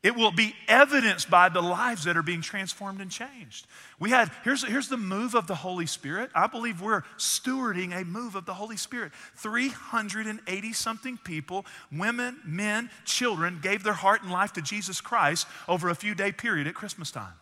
It 0.05 0.15
will 0.15 0.31
be 0.31 0.53
evidenced 0.67 1.31
by 1.31 1.49
the 1.49 1.63
lives 1.63 2.03
that 2.03 2.15
are 2.15 2.21
being 2.21 2.41
transformed 2.41 3.01
and 3.01 3.09
changed. 3.09 3.65
We 3.99 4.11
had, 4.11 4.29
here's, 4.43 4.63
here's 4.63 4.87
the 4.87 4.97
move 4.97 5.33
of 5.33 5.47
the 5.47 5.55
Holy 5.55 5.87
Spirit. 5.87 6.29
I 6.35 6.45
believe 6.45 6.79
we're 6.79 7.01
stewarding 7.17 7.99
a 7.99 8.05
move 8.05 8.35
of 8.35 8.45
the 8.45 8.53
Holy 8.53 8.77
Spirit. 8.77 9.13
380 9.37 10.73
something 10.73 11.17
people, 11.17 11.65
women, 11.91 12.39
men, 12.45 12.91
children, 13.03 13.57
gave 13.63 13.81
their 13.81 13.93
heart 13.93 14.21
and 14.21 14.31
life 14.31 14.53
to 14.53 14.61
Jesus 14.61 15.01
Christ 15.01 15.47
over 15.67 15.89
a 15.89 15.95
few 15.95 16.13
day 16.13 16.31
period 16.31 16.67
at 16.67 16.75
Christmas 16.75 17.09
time. 17.09 17.33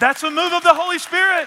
That's 0.00 0.22
a 0.22 0.30
move 0.30 0.54
of 0.54 0.62
the 0.62 0.72
Holy 0.72 0.98
Spirit. 0.98 1.46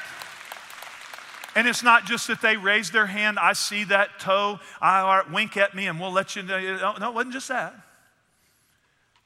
And 1.56 1.68
it's 1.68 1.82
not 1.82 2.06
just 2.06 2.28
that 2.28 2.44
they 2.44 2.56
raise 2.56 2.92
their 2.92 3.08
hand, 3.08 3.40
I 3.40 3.54
see 3.54 3.84
that 3.86 4.20
toe, 4.20 4.60
I 4.80 5.24
wink 5.34 5.58
at 5.58 5.74
me, 5.74 5.88
and 5.88 6.00
we'll 6.00 6.12
let 6.12 6.36
you 6.36 6.44
know. 6.44 6.96
No, 7.00 7.10
it 7.10 7.16
wasn't 7.16 7.34
just 7.34 7.48
that. 7.48 7.74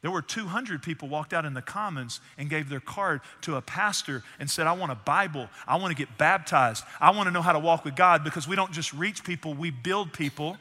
There 0.03 0.11
were 0.11 0.21
200 0.21 0.83
people 0.83 1.07
walked 1.07 1.31
out 1.31 1.45
in 1.45 1.53
the 1.53 1.61
commons 1.61 2.19
and 2.37 2.49
gave 2.49 2.67
their 2.67 2.81
card 2.81 3.21
to 3.43 3.55
a 3.55 3.61
pastor 3.61 4.21
and 4.37 4.51
said, 4.51 4.67
I 4.67 4.73
want 4.73 4.91
a 4.91 4.95
Bible. 4.95 5.47
I 5.65 5.77
want 5.77 5.95
to 5.95 5.97
get 5.97 6.17
baptized. 6.17 6.83
I 6.99 7.11
want 7.11 7.27
to 7.27 7.31
know 7.31 7.41
how 7.41 7.53
to 7.53 7.59
walk 7.59 7.85
with 7.85 7.95
God 7.95 8.21
because 8.21 8.45
we 8.45 8.57
don't 8.57 8.73
just 8.73 8.91
reach 8.91 9.23
people, 9.23 9.53
we 9.53 9.71
build 9.71 10.11
people. 10.11 10.57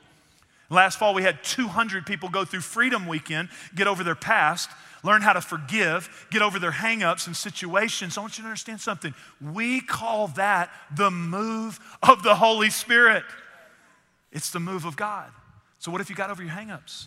Last 0.70 0.96
fall, 0.96 1.12
we 1.12 1.24
had 1.24 1.42
200 1.42 2.06
people 2.06 2.28
go 2.28 2.44
through 2.44 2.60
Freedom 2.60 3.08
Weekend, 3.08 3.48
get 3.74 3.88
over 3.88 4.04
their 4.04 4.14
past, 4.14 4.70
learn 5.02 5.22
how 5.22 5.32
to 5.32 5.40
forgive, 5.40 6.28
get 6.30 6.40
over 6.40 6.60
their 6.60 6.70
hangups 6.70 7.26
and 7.26 7.36
situations. 7.36 8.16
I 8.16 8.20
want 8.20 8.38
you 8.38 8.42
to 8.42 8.48
understand 8.48 8.80
something. 8.80 9.12
We 9.40 9.80
call 9.80 10.28
that 10.28 10.70
the 10.96 11.10
move 11.10 11.80
of 12.00 12.22
the 12.22 12.36
Holy 12.36 12.70
Spirit. 12.70 13.24
It's 14.30 14.50
the 14.50 14.60
move 14.60 14.84
of 14.84 14.96
God. 14.96 15.30
So, 15.80 15.90
what 15.90 16.00
if 16.00 16.08
you 16.08 16.14
got 16.14 16.30
over 16.30 16.42
your 16.42 16.52
hangups? 16.52 17.06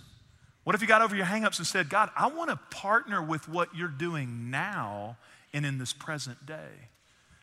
What 0.65 0.73
if 0.75 0.81
you 0.81 0.87
got 0.87 1.03
over 1.03 1.15
your 1.15 1.27
hangups 1.27 1.59
and 1.59 1.67
said, 1.67 1.89
God, 1.89 2.09
I 2.17 2.27
want 2.27 2.49
to 2.49 2.57
partner 2.75 3.21
with 3.21 3.47
what 3.47 3.73
you're 3.75 3.87
doing 3.87 4.49
now 4.49 5.15
and 5.53 5.63
in 5.63 5.77
this 5.77 5.93
present 5.93 6.43
day? 6.45 6.89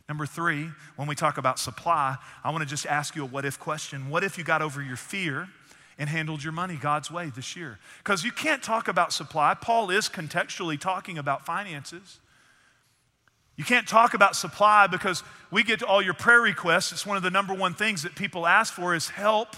Number 0.08 0.26
three, 0.26 0.68
when 0.96 1.06
we 1.06 1.14
talk 1.14 1.38
about 1.38 1.60
supply, 1.60 2.16
I 2.42 2.50
want 2.50 2.62
to 2.62 2.68
just 2.68 2.84
ask 2.84 3.14
you 3.14 3.22
a 3.22 3.26
what 3.26 3.44
if 3.44 3.60
question. 3.60 4.10
What 4.10 4.24
if 4.24 4.36
you 4.36 4.44
got 4.44 4.60
over 4.60 4.82
your 4.82 4.96
fear 4.96 5.48
and 5.98 6.08
handled 6.08 6.42
your 6.42 6.52
money 6.52 6.74
God's 6.74 7.12
way 7.12 7.30
this 7.30 7.54
year? 7.54 7.78
Because 7.98 8.24
you 8.24 8.32
can't 8.32 8.60
talk 8.60 8.88
about 8.88 9.12
supply. 9.12 9.54
Paul 9.54 9.90
is 9.90 10.08
contextually 10.08 10.78
talking 10.78 11.16
about 11.16 11.46
finances. 11.46 12.18
You 13.56 13.64
can't 13.64 13.86
talk 13.86 14.14
about 14.14 14.34
supply 14.34 14.88
because 14.88 15.22
we 15.52 15.62
get 15.62 15.78
to 15.78 15.86
all 15.86 16.02
your 16.02 16.14
prayer 16.14 16.40
requests. 16.40 16.90
It's 16.90 17.06
one 17.06 17.16
of 17.16 17.22
the 17.22 17.30
number 17.30 17.54
one 17.54 17.74
things 17.74 18.02
that 18.02 18.16
people 18.16 18.48
ask 18.48 18.74
for 18.74 18.96
is 18.96 19.10
help 19.10 19.54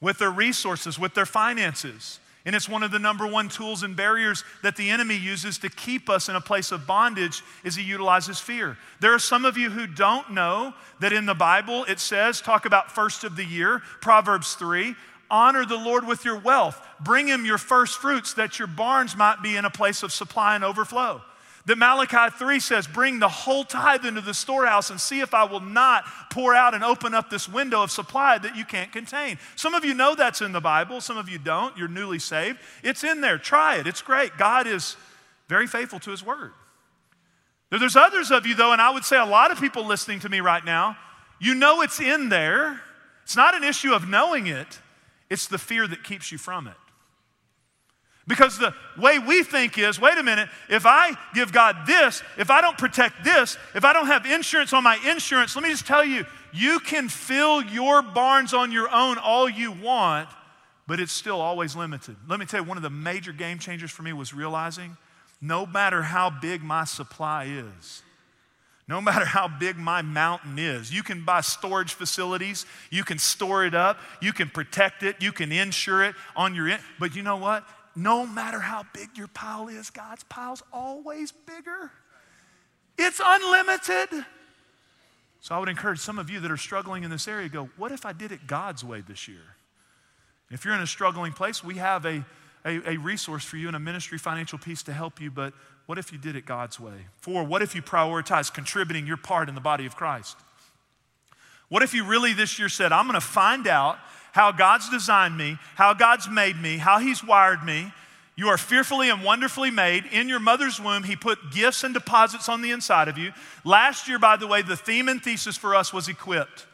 with 0.00 0.18
their 0.18 0.30
resources, 0.30 0.96
with 0.96 1.14
their 1.14 1.26
finances. 1.26 2.20
And 2.46 2.54
it's 2.54 2.68
one 2.68 2.82
of 2.82 2.90
the 2.90 2.98
number 2.98 3.26
one 3.26 3.48
tools 3.48 3.82
and 3.82 3.96
barriers 3.96 4.44
that 4.62 4.76
the 4.76 4.90
enemy 4.90 5.16
uses 5.16 5.56
to 5.58 5.70
keep 5.70 6.10
us 6.10 6.28
in 6.28 6.36
a 6.36 6.40
place 6.40 6.72
of 6.72 6.86
bondage 6.86 7.42
is 7.64 7.74
he 7.74 7.82
utilizes 7.82 8.38
fear. 8.38 8.76
There 9.00 9.14
are 9.14 9.18
some 9.18 9.46
of 9.46 9.56
you 9.56 9.70
who 9.70 9.86
don't 9.86 10.32
know 10.32 10.74
that 11.00 11.14
in 11.14 11.24
the 11.24 11.34
Bible 11.34 11.84
it 11.88 12.00
says, 12.00 12.42
talk 12.42 12.66
about 12.66 12.90
first 12.92 13.24
of 13.24 13.36
the 13.36 13.44
year, 13.44 13.80
Proverbs 14.02 14.54
3, 14.54 14.94
honor 15.30 15.64
the 15.64 15.78
Lord 15.78 16.06
with 16.06 16.26
your 16.26 16.38
wealth. 16.38 16.80
Bring 17.00 17.28
him 17.28 17.46
your 17.46 17.58
first 17.58 17.98
fruits 17.98 18.34
that 18.34 18.58
your 18.58 18.68
barns 18.68 19.16
might 19.16 19.42
be 19.42 19.56
in 19.56 19.64
a 19.64 19.70
place 19.70 20.02
of 20.02 20.12
supply 20.12 20.54
and 20.54 20.64
overflow. 20.64 21.22
That 21.66 21.78
Malachi 21.78 22.34
3 22.36 22.60
says, 22.60 22.86
Bring 22.86 23.18
the 23.18 23.28
whole 23.28 23.64
tithe 23.64 24.04
into 24.04 24.20
the 24.20 24.34
storehouse 24.34 24.90
and 24.90 25.00
see 25.00 25.20
if 25.20 25.32
I 25.32 25.44
will 25.44 25.60
not 25.60 26.04
pour 26.30 26.54
out 26.54 26.74
and 26.74 26.84
open 26.84 27.14
up 27.14 27.30
this 27.30 27.48
window 27.48 27.82
of 27.82 27.90
supply 27.90 28.36
that 28.38 28.54
you 28.54 28.66
can't 28.66 28.92
contain. 28.92 29.38
Some 29.56 29.74
of 29.74 29.84
you 29.84 29.94
know 29.94 30.14
that's 30.14 30.42
in 30.42 30.52
the 30.52 30.60
Bible, 30.60 31.00
some 31.00 31.16
of 31.16 31.28
you 31.28 31.38
don't. 31.38 31.76
You're 31.76 31.88
newly 31.88 32.18
saved. 32.18 32.58
It's 32.82 33.02
in 33.02 33.22
there. 33.22 33.38
Try 33.38 33.76
it. 33.76 33.86
It's 33.86 34.02
great. 34.02 34.36
God 34.36 34.66
is 34.66 34.96
very 35.48 35.66
faithful 35.66 36.00
to 36.00 36.10
his 36.10 36.22
word. 36.22 36.52
There's 37.70 37.96
others 37.96 38.30
of 38.30 38.46
you, 38.46 38.54
though, 38.54 38.72
and 38.72 38.80
I 38.80 38.90
would 38.90 39.04
say 39.04 39.18
a 39.18 39.24
lot 39.24 39.50
of 39.50 39.58
people 39.58 39.84
listening 39.84 40.20
to 40.20 40.28
me 40.28 40.40
right 40.40 40.64
now, 40.64 40.96
you 41.40 41.54
know 41.54 41.82
it's 41.82 42.00
in 42.00 42.28
there. 42.28 42.80
It's 43.24 43.36
not 43.36 43.54
an 43.54 43.64
issue 43.64 43.94
of 43.94 44.06
knowing 44.06 44.46
it, 44.46 44.80
it's 45.30 45.46
the 45.46 45.58
fear 45.58 45.86
that 45.88 46.04
keeps 46.04 46.30
you 46.30 46.38
from 46.38 46.66
it. 46.66 46.74
Because 48.26 48.58
the 48.58 48.74
way 48.96 49.18
we 49.18 49.42
think 49.42 49.78
is 49.78 50.00
wait 50.00 50.16
a 50.16 50.22
minute, 50.22 50.48
if 50.70 50.86
I 50.86 51.16
give 51.34 51.52
God 51.52 51.86
this, 51.86 52.22
if 52.38 52.50
I 52.50 52.60
don't 52.62 52.78
protect 52.78 53.22
this, 53.22 53.58
if 53.74 53.84
I 53.84 53.92
don't 53.92 54.06
have 54.06 54.24
insurance 54.24 54.72
on 54.72 54.82
my 54.82 54.98
insurance, 55.06 55.54
let 55.56 55.62
me 55.62 55.70
just 55.70 55.86
tell 55.86 56.04
you, 56.04 56.24
you 56.52 56.78
can 56.80 57.08
fill 57.08 57.62
your 57.62 58.00
barns 58.00 58.54
on 58.54 58.72
your 58.72 58.88
own 58.90 59.18
all 59.18 59.48
you 59.48 59.72
want, 59.72 60.28
but 60.86 61.00
it's 61.00 61.12
still 61.12 61.40
always 61.40 61.76
limited. 61.76 62.16
Let 62.26 62.40
me 62.40 62.46
tell 62.46 62.60
you, 62.60 62.66
one 62.66 62.78
of 62.78 62.82
the 62.82 62.90
major 62.90 63.32
game 63.32 63.58
changers 63.58 63.90
for 63.90 64.02
me 64.02 64.12
was 64.12 64.32
realizing 64.32 64.96
no 65.40 65.66
matter 65.66 66.02
how 66.02 66.30
big 66.30 66.62
my 66.62 66.84
supply 66.84 67.44
is, 67.44 68.02
no 68.88 69.00
matter 69.00 69.24
how 69.26 69.48
big 69.48 69.76
my 69.76 70.00
mountain 70.00 70.58
is, 70.58 70.92
you 70.92 71.02
can 71.02 71.24
buy 71.24 71.42
storage 71.42 71.92
facilities, 71.92 72.64
you 72.90 73.04
can 73.04 73.18
store 73.18 73.66
it 73.66 73.74
up, 73.74 73.98
you 74.22 74.32
can 74.32 74.48
protect 74.48 75.02
it, 75.02 75.16
you 75.20 75.32
can 75.32 75.52
insure 75.52 76.04
it 76.04 76.14
on 76.36 76.54
your, 76.54 76.68
in- 76.68 76.80
but 76.98 77.14
you 77.14 77.22
know 77.22 77.36
what? 77.36 77.66
No 77.96 78.26
matter 78.26 78.58
how 78.58 78.84
big 78.92 79.10
your 79.16 79.28
pile 79.28 79.68
is, 79.68 79.90
God's 79.90 80.24
pile's 80.24 80.62
always 80.72 81.32
bigger. 81.32 81.92
It's 82.98 83.20
unlimited. 83.24 84.24
So 85.40 85.54
I 85.54 85.58
would 85.58 85.68
encourage 85.68 86.00
some 86.00 86.18
of 86.18 86.30
you 86.30 86.40
that 86.40 86.50
are 86.50 86.56
struggling 86.56 87.04
in 87.04 87.10
this 87.10 87.28
area 87.28 87.48
go, 87.48 87.68
what 87.76 87.92
if 87.92 88.06
I 88.06 88.12
did 88.12 88.32
it 88.32 88.46
God's 88.46 88.82
way 88.82 89.02
this 89.06 89.28
year? 89.28 89.56
If 90.50 90.64
you're 90.64 90.74
in 90.74 90.80
a 90.80 90.86
struggling 90.86 91.32
place, 91.32 91.62
we 91.62 91.76
have 91.76 92.04
a, 92.04 92.24
a, 92.64 92.92
a 92.92 92.96
resource 92.96 93.44
for 93.44 93.56
you 93.56 93.66
and 93.66 93.76
a 93.76 93.80
ministry 93.80 94.18
financial 94.18 94.58
peace 94.58 94.82
to 94.84 94.92
help 94.92 95.20
you, 95.20 95.30
but 95.30 95.52
what 95.86 95.98
if 95.98 96.12
you 96.12 96.18
did 96.18 96.34
it 96.34 96.46
God's 96.46 96.80
way? 96.80 97.06
Four, 97.18 97.44
what 97.44 97.60
if 97.60 97.74
you 97.74 97.82
prioritize 97.82 98.52
contributing 98.52 99.06
your 99.06 99.16
part 99.16 99.48
in 99.48 99.54
the 99.54 99.60
body 99.60 99.86
of 99.86 99.96
Christ? 99.96 100.36
What 101.68 101.82
if 101.82 101.92
you 101.92 102.04
really 102.04 102.32
this 102.32 102.58
year 102.58 102.68
said, 102.68 102.92
I'm 102.92 103.06
going 103.06 103.14
to 103.14 103.20
find 103.20 103.66
out 103.66 103.98
how 104.34 104.50
God's 104.50 104.90
designed 104.90 105.38
me, 105.38 105.58
how 105.76 105.94
God's 105.94 106.28
made 106.28 106.60
me, 106.60 106.76
how 106.76 106.98
He's 106.98 107.22
wired 107.22 107.62
me. 107.62 107.92
You 108.34 108.48
are 108.48 108.58
fearfully 108.58 109.08
and 109.08 109.22
wonderfully 109.22 109.70
made. 109.70 110.06
In 110.06 110.28
your 110.28 110.40
mother's 110.40 110.80
womb, 110.80 111.04
He 111.04 111.14
put 111.14 111.52
gifts 111.52 111.84
and 111.84 111.94
deposits 111.94 112.48
on 112.48 112.60
the 112.60 112.72
inside 112.72 113.06
of 113.06 113.16
you. 113.16 113.30
Last 113.62 114.08
year, 114.08 114.18
by 114.18 114.36
the 114.36 114.48
way, 114.48 114.60
the 114.60 114.76
theme 114.76 115.08
and 115.08 115.22
thesis 115.22 115.56
for 115.56 115.76
us 115.76 115.92
was 115.92 116.08
equipped. 116.08 116.66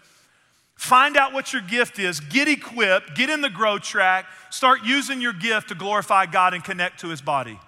Find 0.74 1.18
out 1.18 1.34
what 1.34 1.52
your 1.52 1.60
gift 1.60 1.98
is, 1.98 2.18
get 2.18 2.48
equipped, 2.48 3.14
get 3.14 3.28
in 3.28 3.42
the 3.42 3.50
grow 3.50 3.76
track, 3.76 4.24
start 4.48 4.80
using 4.82 5.20
your 5.20 5.34
gift 5.34 5.68
to 5.68 5.74
glorify 5.74 6.24
God 6.24 6.54
and 6.54 6.64
connect 6.64 7.00
to 7.00 7.08
His 7.08 7.20
body. 7.20 7.60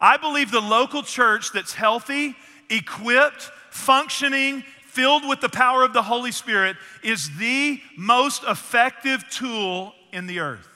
I 0.00 0.16
believe 0.16 0.50
the 0.50 0.62
local 0.62 1.02
church 1.02 1.52
that's 1.52 1.74
healthy, 1.74 2.34
equipped, 2.70 3.50
functioning, 3.68 4.64
filled 4.98 5.28
with 5.28 5.40
the 5.40 5.48
power 5.48 5.84
of 5.84 5.92
the 5.92 6.02
Holy 6.02 6.32
Spirit 6.32 6.76
is 7.04 7.30
the 7.38 7.80
most 7.96 8.42
effective 8.42 9.24
tool 9.30 9.94
in 10.12 10.26
the 10.26 10.40
earth. 10.40 10.68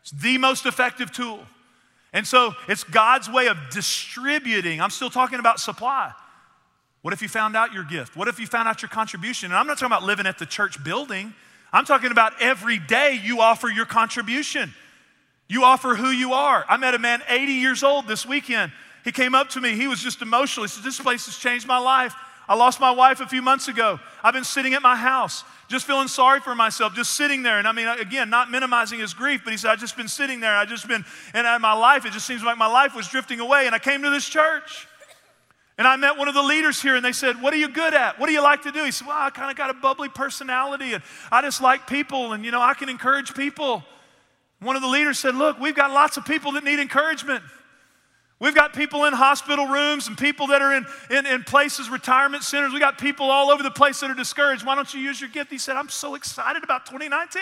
It's 0.00 0.10
the 0.10 0.38
most 0.38 0.66
effective 0.66 1.12
tool. 1.12 1.38
And 2.12 2.26
so 2.26 2.52
it's 2.66 2.82
God's 2.82 3.30
way 3.30 3.46
of 3.46 3.56
distributing. 3.70 4.80
I'm 4.80 4.90
still 4.90 5.08
talking 5.08 5.38
about 5.38 5.60
supply. 5.60 6.10
What 7.02 7.14
if 7.14 7.22
you 7.22 7.28
found 7.28 7.54
out 7.54 7.72
your 7.72 7.84
gift? 7.84 8.16
What 8.16 8.26
if 8.26 8.40
you 8.40 8.46
found 8.48 8.66
out 8.66 8.82
your 8.82 8.88
contribution? 8.88 9.52
And 9.52 9.56
I'm 9.56 9.68
not 9.68 9.78
talking 9.78 9.92
about 9.92 10.02
living 10.02 10.26
at 10.26 10.40
the 10.40 10.46
church 10.46 10.82
building. 10.82 11.32
I'm 11.72 11.84
talking 11.84 12.10
about 12.10 12.32
every 12.42 12.80
day 12.80 13.20
you 13.22 13.40
offer 13.40 13.68
your 13.68 13.86
contribution. 13.86 14.74
You 15.46 15.62
offer 15.62 15.94
who 15.94 16.08
you 16.08 16.32
are. 16.32 16.64
I 16.68 16.76
met 16.76 16.94
a 16.94 16.98
man 16.98 17.22
80 17.28 17.52
years 17.52 17.84
old 17.84 18.08
this 18.08 18.26
weekend. 18.26 18.72
He 19.04 19.12
came 19.12 19.36
up 19.36 19.50
to 19.50 19.60
me. 19.60 19.76
He 19.76 19.86
was 19.86 20.02
just 20.02 20.22
emotional. 20.22 20.64
He 20.64 20.70
said, 20.70 20.82
This 20.82 20.98
place 20.98 21.26
has 21.26 21.38
changed 21.38 21.68
my 21.68 21.78
life. 21.78 22.16
I 22.48 22.54
lost 22.54 22.80
my 22.80 22.90
wife 22.90 23.20
a 23.20 23.26
few 23.26 23.40
months 23.40 23.68
ago. 23.68 24.00
I've 24.22 24.34
been 24.34 24.44
sitting 24.44 24.74
at 24.74 24.82
my 24.82 24.96
house, 24.96 25.44
just 25.68 25.86
feeling 25.86 26.08
sorry 26.08 26.40
for 26.40 26.54
myself, 26.54 26.94
just 26.94 27.12
sitting 27.12 27.42
there. 27.42 27.58
And 27.58 27.68
I 27.68 27.72
mean, 27.72 27.86
again, 27.88 28.30
not 28.30 28.50
minimizing 28.50 28.98
his 28.98 29.14
grief, 29.14 29.42
but 29.44 29.52
he 29.52 29.56
said, 29.56 29.70
I've 29.70 29.80
just 29.80 29.96
been 29.96 30.08
sitting 30.08 30.40
there. 30.40 30.54
I've 30.54 30.68
just 30.68 30.88
been, 30.88 31.04
and 31.34 31.62
my 31.62 31.72
life, 31.72 32.04
it 32.04 32.12
just 32.12 32.26
seems 32.26 32.42
like 32.42 32.58
my 32.58 32.66
life 32.66 32.94
was 32.94 33.08
drifting 33.08 33.40
away. 33.40 33.66
And 33.66 33.74
I 33.74 33.78
came 33.78 34.02
to 34.02 34.10
this 34.10 34.28
church. 34.28 34.88
And 35.78 35.88
I 35.88 35.96
met 35.96 36.18
one 36.18 36.28
of 36.28 36.34
the 36.34 36.42
leaders 36.42 36.82
here, 36.82 36.96
and 36.96 37.04
they 37.04 37.12
said, 37.12 37.40
What 37.40 37.54
are 37.54 37.56
you 37.56 37.68
good 37.68 37.94
at? 37.94 38.18
What 38.20 38.26
do 38.26 38.32
you 38.32 38.42
like 38.42 38.62
to 38.62 38.72
do? 38.72 38.84
He 38.84 38.90
said, 38.90 39.08
Well, 39.08 39.16
I 39.18 39.30
kind 39.30 39.50
of 39.50 39.56
got 39.56 39.70
a 39.70 39.74
bubbly 39.74 40.10
personality, 40.10 40.92
and 40.92 41.02
I 41.30 41.40
just 41.40 41.62
like 41.62 41.86
people, 41.86 42.34
and 42.34 42.44
you 42.44 42.50
know, 42.50 42.60
I 42.60 42.74
can 42.74 42.88
encourage 42.88 43.34
people. 43.34 43.82
One 44.60 44.76
of 44.76 44.82
the 44.82 44.88
leaders 44.88 45.18
said, 45.18 45.34
Look, 45.34 45.58
we've 45.58 45.74
got 45.74 45.90
lots 45.90 46.18
of 46.18 46.26
people 46.26 46.52
that 46.52 46.64
need 46.64 46.78
encouragement. 46.78 47.42
We've 48.42 48.56
got 48.56 48.72
people 48.72 49.04
in 49.04 49.12
hospital 49.12 49.68
rooms 49.68 50.08
and 50.08 50.18
people 50.18 50.48
that 50.48 50.60
are 50.60 50.74
in, 50.74 50.84
in, 51.10 51.26
in, 51.26 51.44
places, 51.44 51.88
retirement 51.88 52.42
centers. 52.42 52.72
We 52.72 52.80
got 52.80 52.98
people 52.98 53.30
all 53.30 53.52
over 53.52 53.62
the 53.62 53.70
place 53.70 54.00
that 54.00 54.10
are 54.10 54.14
discouraged. 54.14 54.66
Why 54.66 54.74
don't 54.74 54.92
you 54.92 54.98
use 54.98 55.20
your 55.20 55.30
gift? 55.30 55.48
He 55.48 55.58
said, 55.58 55.76
I'm 55.76 55.88
so 55.88 56.16
excited 56.16 56.64
about 56.64 56.84
2019 56.86 57.40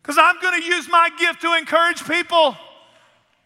because 0.00 0.16
I'm 0.16 0.40
going 0.40 0.58
to 0.58 0.66
use 0.66 0.88
my 0.88 1.10
gift 1.18 1.42
to 1.42 1.52
encourage 1.52 2.02
people. 2.08 2.56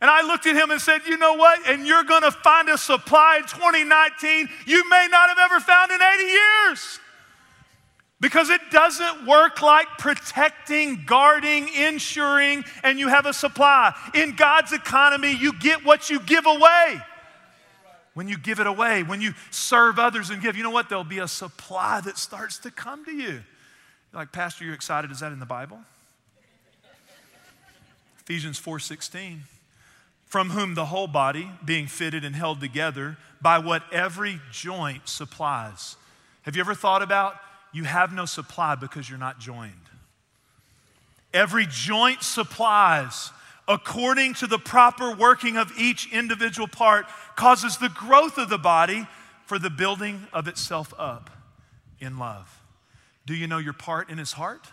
And 0.01 0.09
I 0.09 0.23
looked 0.23 0.47
at 0.47 0.55
him 0.55 0.71
and 0.71 0.81
said, 0.81 1.01
You 1.09 1.17
know 1.17 1.35
what? 1.35 1.67
And 1.69 1.85
you're 1.85 2.05
going 2.05 2.23
to 2.23 2.31
find 2.31 2.69
a 2.69 2.79
supply 2.79 3.39
in 3.39 3.49
2019 3.49 4.49
you 4.65 4.89
may 4.89 5.09
not 5.11 5.29
have 5.29 5.39
ever 5.41 5.59
found 5.59 5.91
in 5.91 5.99
80 6.01 6.23
years. 6.23 7.01
Because 8.19 8.49
it 8.49 8.61
doesn't 8.71 9.27
work 9.27 9.61
like 9.61 9.87
protecting, 9.99 11.05
guarding, 11.05 11.69
insuring, 11.69 12.65
and 12.83 12.99
you 12.99 13.09
have 13.09 13.27
a 13.27 13.35
supply. 13.35 13.95
In 14.15 14.37
God's 14.37 14.73
economy, 14.73 15.33
you 15.33 15.53
get 15.53 15.85
what 15.85 16.09
you 16.09 16.21
give 16.21 16.47
away. 16.47 17.01
When 18.15 18.29
you 18.29 18.39
give 18.39 18.59
it 18.61 18.67
away, 18.67 19.03
when 19.03 19.21
you 19.21 19.35
serve 19.51 19.99
others 19.99 20.31
and 20.31 20.41
give, 20.41 20.57
you 20.57 20.63
know 20.63 20.71
what? 20.71 20.89
There'll 20.89 21.05
be 21.05 21.19
a 21.19 21.29
supply 21.29 22.01
that 22.01 22.17
starts 22.17 22.59
to 22.61 22.71
come 22.71 23.05
to 23.05 23.13
you. 23.13 23.33
You're 23.33 23.43
like, 24.15 24.33
Pastor, 24.33 24.65
you're 24.65 24.75
excited? 24.75 25.11
Is 25.11 25.21
that 25.21 25.33
in 25.33 25.39
the 25.39 25.45
Bible? 25.45 25.79
Ephesians 28.21 28.59
4:16. 28.59 29.41
From 30.25 30.51
whom 30.51 30.75
the 30.75 30.87
whole 30.87 31.07
body, 31.07 31.51
being 31.65 31.87
fitted 31.87 32.25
and 32.25 32.35
held 32.35 32.61
together 32.61 33.19
by 33.43 33.59
what 33.59 33.83
every 33.93 34.41
joint 34.51 35.09
supplies. 35.09 35.97
Have 36.43 36.57
you 36.57 36.61
ever 36.61 36.75
thought 36.75 37.03
about 37.03 37.37
you 37.73 37.85
have 37.85 38.13
no 38.13 38.25
supply 38.25 38.75
because 38.75 39.09
you're 39.09 39.19
not 39.19 39.39
joined. 39.39 39.73
Every 41.35 41.67
joint 41.69 42.23
supplies 42.23 43.31
according 43.69 44.35
to 44.35 44.47
the 44.47 44.59
proper 44.59 45.15
working 45.15 45.57
of 45.57 45.73
each 45.79 46.13
individual 46.13 46.69
part 46.69 47.07
causes 47.35 47.79
the 47.79 47.89
growth 47.89 48.39
of 48.39 48.49
the 48.49 48.59
body 48.59 49.07
for 49.45 49.59
the 49.59 49.71
building 49.71 50.27
of 50.33 50.49
itself 50.49 50.95
up 50.99 51.31
in 52.01 52.19
love. 52.19 52.61
Do 53.27 53.35
you 53.35 53.47
know 53.47 53.59
your 53.59 53.73
part 53.73 54.09
in 54.09 54.19
his 54.19 54.33
heart? 54.33 54.67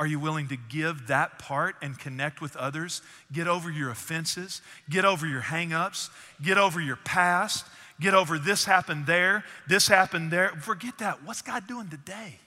Are 0.00 0.06
you 0.06 0.20
willing 0.20 0.48
to 0.48 0.56
give 0.56 1.08
that 1.08 1.38
part 1.38 1.74
and 1.82 1.98
connect 1.98 2.40
with 2.40 2.56
others? 2.56 3.02
Get 3.32 3.48
over 3.48 3.70
your 3.70 3.90
offenses, 3.90 4.62
get 4.88 5.04
over 5.04 5.26
your 5.26 5.40
hangups, 5.40 6.10
get 6.40 6.56
over 6.56 6.80
your 6.80 6.96
past, 6.96 7.66
get 8.00 8.14
over 8.14 8.38
this 8.38 8.64
happened 8.64 9.06
there, 9.06 9.44
this 9.66 9.88
happened 9.88 10.30
there. 10.30 10.50
Forget 10.60 10.98
that. 10.98 11.24
What's 11.24 11.42
God 11.42 11.66
doing 11.66 11.88
today? 11.88 12.38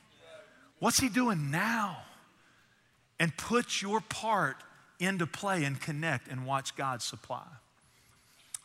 What's 0.79 0.99
He 0.99 1.09
doing 1.09 1.51
now? 1.51 1.97
And 3.19 3.35
put 3.37 3.81
your 3.81 4.01
part 4.01 4.57
into 4.99 5.27
play 5.27 5.63
and 5.63 5.79
connect 5.79 6.27
and 6.27 6.45
watch 6.45 6.75
God 6.75 7.01
supply. 7.01 7.45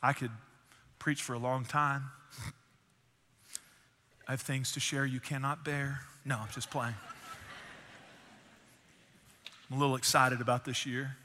I 0.02 0.12
could 0.12 0.30
preach 0.98 1.22
for 1.22 1.34
a 1.34 1.38
long 1.38 1.64
time. 1.64 2.04
I 4.28 4.32
have 4.32 4.40
things 4.40 4.72
to 4.72 4.80
share 4.80 5.04
you 5.04 5.20
cannot 5.20 5.64
bear. 5.64 6.00
No, 6.24 6.38
I'm 6.38 6.48
just 6.52 6.70
playing. 6.70 6.94
I'm 9.70 9.76
a 9.76 9.80
little 9.80 9.96
excited 9.96 10.40
about 10.40 10.64
this 10.64 10.86
year. 10.86 11.16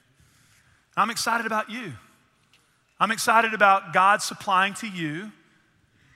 I'm 0.98 1.10
excited 1.10 1.46
about 1.46 1.70
you. 1.70 1.94
I'm 3.00 3.12
excited 3.12 3.54
about 3.54 3.94
God 3.94 4.22
supplying 4.22 4.74
to 4.76 4.88
you 4.88 5.32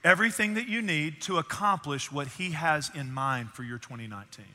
everything 0.05 0.53
that 0.53 0.69
you 0.69 0.81
need 0.83 1.19
to 1.23 1.39
accomplish 1.39 2.11
what 2.11 2.27
He 2.27 2.51
has 2.51 2.91
in 2.93 3.11
mind 3.11 3.49
for 3.49 3.63
your 3.63 3.79
2019. 3.79 4.45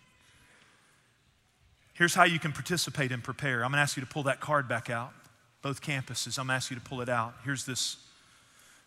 Here's 1.95 2.15
how 2.15 2.25
you 2.25 2.39
can 2.39 2.53
participate 2.53 3.13
and 3.13 3.23
prepare. 3.23 3.57
I'm 3.57 3.73
going 3.73 3.79
to 3.79 3.83
ask 3.83 3.97
you 3.97 4.03
to 4.03 4.09
pull 4.09 4.23
that 4.23 4.41
card 4.41 4.69
back 4.69 4.89
out, 4.89 5.13
both 5.61 5.83
campuses. 5.83 6.39
I'm 6.39 6.47
going 6.47 6.55
to 6.55 6.55
ask 6.55 6.71
you 6.71 6.77
to 6.77 6.83
pull 6.83 7.03
it 7.03 7.11
out. 7.11 7.35
Here's 7.45 7.67
this, 7.67 7.97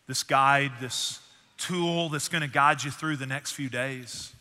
this 0.08 0.24
guide, 0.24 0.72
this 0.82 1.20
tool 1.58 2.10
that's 2.10 2.30
going 2.30 2.42
to 2.42 2.48
guide 2.48 2.84
you 2.84 2.90
through 2.90 3.18
the 3.18 3.28
next 3.28 3.52
few 3.52 3.70
days. 3.70 4.34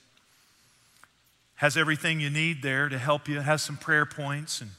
Has 1.56 1.76
everything 1.76 2.20
you 2.20 2.30
need 2.30 2.62
there 2.62 2.88
to 2.88 2.98
help 2.98 3.28
you, 3.28 3.40
has 3.40 3.62
some 3.62 3.76
prayer 3.76 4.06
points 4.06 4.60
and 4.60 4.70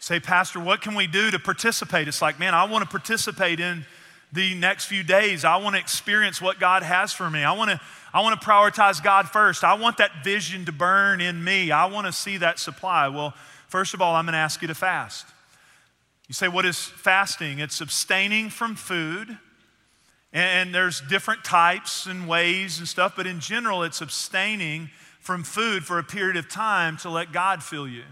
say, 0.00 0.18
Pastor, 0.18 0.58
what 0.58 0.80
can 0.80 0.94
we 0.94 1.06
do 1.06 1.30
to 1.30 1.38
participate? 1.38 2.08
It's 2.08 2.22
like, 2.22 2.38
man, 2.38 2.54
I 2.54 2.64
want 2.64 2.82
to 2.82 2.90
participate 2.90 3.60
in 3.60 3.84
the 4.32 4.54
next 4.54 4.86
few 4.86 5.02
days. 5.02 5.44
I 5.44 5.56
want 5.56 5.76
to 5.76 5.80
experience 5.80 6.40
what 6.40 6.60
God 6.60 6.82
has 6.82 7.12
for 7.12 7.30
me. 7.30 7.44
I 7.44 7.52
want 7.52 7.70
to 7.70 7.80
I 8.12 8.22
want 8.22 8.40
to 8.40 8.46
prioritize 8.46 9.02
God 9.02 9.28
first. 9.28 9.64
I 9.64 9.74
want 9.74 9.98
that 9.98 10.24
vision 10.24 10.64
to 10.64 10.72
burn 10.72 11.20
in 11.20 11.42
me. 11.44 11.70
I 11.70 11.86
want 11.86 12.06
to 12.06 12.12
see 12.12 12.38
that 12.38 12.58
supply. 12.58 13.08
Well, 13.08 13.34
first 13.68 13.92
of 13.92 14.00
all, 14.00 14.14
I'm 14.14 14.24
going 14.24 14.32
to 14.32 14.38
ask 14.38 14.62
you 14.62 14.68
to 14.68 14.74
fast. 14.74 15.26
You 16.26 16.32
say, 16.34 16.48
what 16.48 16.64
is 16.64 16.78
fasting? 16.78 17.58
It's 17.58 17.80
abstaining 17.80 18.48
from 18.50 18.76
food. 18.76 19.36
And 20.32 20.74
there's 20.74 21.00
different 21.02 21.44
types 21.44 22.06
and 22.06 22.28
ways 22.28 22.78
and 22.78 22.88
stuff, 22.88 23.14
but 23.16 23.26
in 23.26 23.40
general, 23.40 23.82
it's 23.82 24.02
abstaining 24.02 24.90
from 25.20 25.42
food 25.42 25.84
for 25.84 25.98
a 25.98 26.04
period 26.04 26.36
of 26.36 26.48
time 26.48 26.96
to 26.98 27.10
let 27.10 27.32
God 27.32 27.62
fill 27.62 27.88
you. 27.88 28.04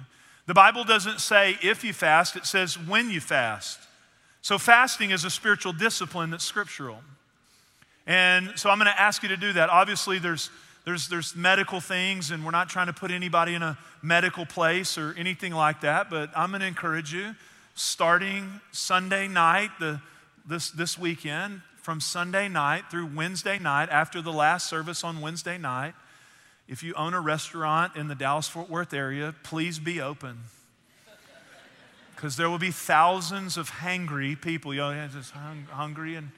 The 0.47 0.55
Bible 0.55 0.85
doesn't 0.85 1.21
say 1.21 1.59
if 1.63 1.85
you 1.85 1.93
fast, 1.93 2.37
it 2.37 2.47
says 2.47 2.79
when 2.79 3.11
you 3.11 3.21
fast. 3.21 3.81
So, 4.47 4.59
fasting 4.59 5.11
is 5.11 5.25
a 5.25 5.31
spiritual 5.31 5.73
discipline 5.73 6.31
that's 6.31 6.45
scriptural. 6.45 6.99
And 8.07 8.53
so, 8.55 8.71
I'm 8.71 8.79
going 8.79 8.87
to 8.87 9.01
ask 9.01 9.25
you 9.25 9.31
to 9.31 9.37
do 9.37 9.55
that. 9.55 9.71
Obviously, 9.71 10.21
there's, 10.21 10.51
there's, 10.85 11.09
there's 11.09 11.35
medical 11.35 11.81
things, 11.81 12.31
and 12.31 12.45
we're 12.45 12.53
not 12.53 12.69
trying 12.69 12.87
to 12.87 12.93
put 12.93 13.11
anybody 13.11 13.55
in 13.55 13.63
a 13.65 13.77
medical 14.03 14.47
place 14.47 14.99
or 14.99 15.17
anything 15.19 15.53
like 15.53 15.81
that, 15.81 16.11
but 16.11 16.31
I'm 16.37 16.51
going 16.51 16.61
to 16.61 16.69
encourage 16.69 17.13
you 17.13 17.35
starting 17.75 18.61
Sunday 18.71 19.27
night, 19.27 19.71
the, 19.81 20.01
this, 20.49 20.71
this 20.71 20.97
weekend, 20.97 21.63
from 21.83 22.01
Sunday 22.01 22.47
night 22.47 22.85
through 22.89 23.07
Wednesday 23.07 23.59
night, 23.59 23.89
after 23.91 24.23
the 24.23 24.33
last 24.33 24.71
service 24.71 25.03
on 25.03 25.21
Wednesday 25.21 25.59
night, 25.59 25.95
if 26.69 26.85
you 26.85 26.95
own 26.95 27.15
a 27.15 27.21
restaurant 27.21 27.97
in 27.97 28.07
the 28.07 28.15
Dallas 28.15 28.47
Fort 28.47 28.71
Worth 28.71 28.95
area, 28.95 29.35
please 29.43 29.81
be 29.81 30.01
open 30.01 30.39
because 32.17 32.37
there 32.37 32.49
will 32.49 32.59
be 32.59 32.71
thousands 32.71 33.59
of 33.59 33.71
hangry 33.71 34.41
people. 34.41 34.73
You 34.73 34.81
know, 34.81 35.09
just 35.13 35.33
hung, 35.33 35.67
hungry, 35.71 36.17
and 36.17 36.31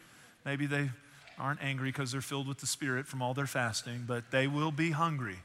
maybe 0.44 0.66
they 0.66 0.90
aren't 1.38 1.62
angry 1.62 1.90
because 1.90 2.12
they're 2.12 2.20
filled 2.20 2.48
with 2.48 2.58
the 2.58 2.66
Spirit 2.66 3.06
from 3.06 3.22
all 3.22 3.32
their 3.32 3.46
fasting, 3.46 4.04
but 4.06 4.30
they 4.32 4.48
will 4.48 4.72
be 4.72 4.90
hungry. 4.90 5.38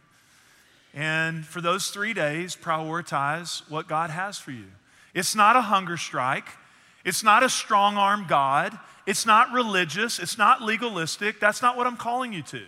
And 0.93 1.45
for 1.45 1.61
those 1.61 1.89
three 1.89 2.13
days, 2.13 2.55
prioritize 2.55 3.61
what 3.69 3.87
God 3.87 4.09
has 4.09 4.37
for 4.37 4.51
you. 4.51 4.65
It's 5.13 5.35
not 5.35 5.55
a 5.55 5.61
hunger 5.61 5.97
strike. 5.97 6.47
It's 7.05 7.23
not 7.23 7.43
a 7.43 7.49
strong 7.49 7.97
arm 7.97 8.25
God. 8.27 8.77
It's 9.05 9.25
not 9.25 9.51
religious. 9.51 10.19
It's 10.19 10.37
not 10.37 10.61
legalistic. 10.61 11.39
That's 11.39 11.61
not 11.61 11.77
what 11.77 11.85
I'm 11.85 11.97
calling 11.97 12.33
you 12.33 12.41
to. 12.43 12.61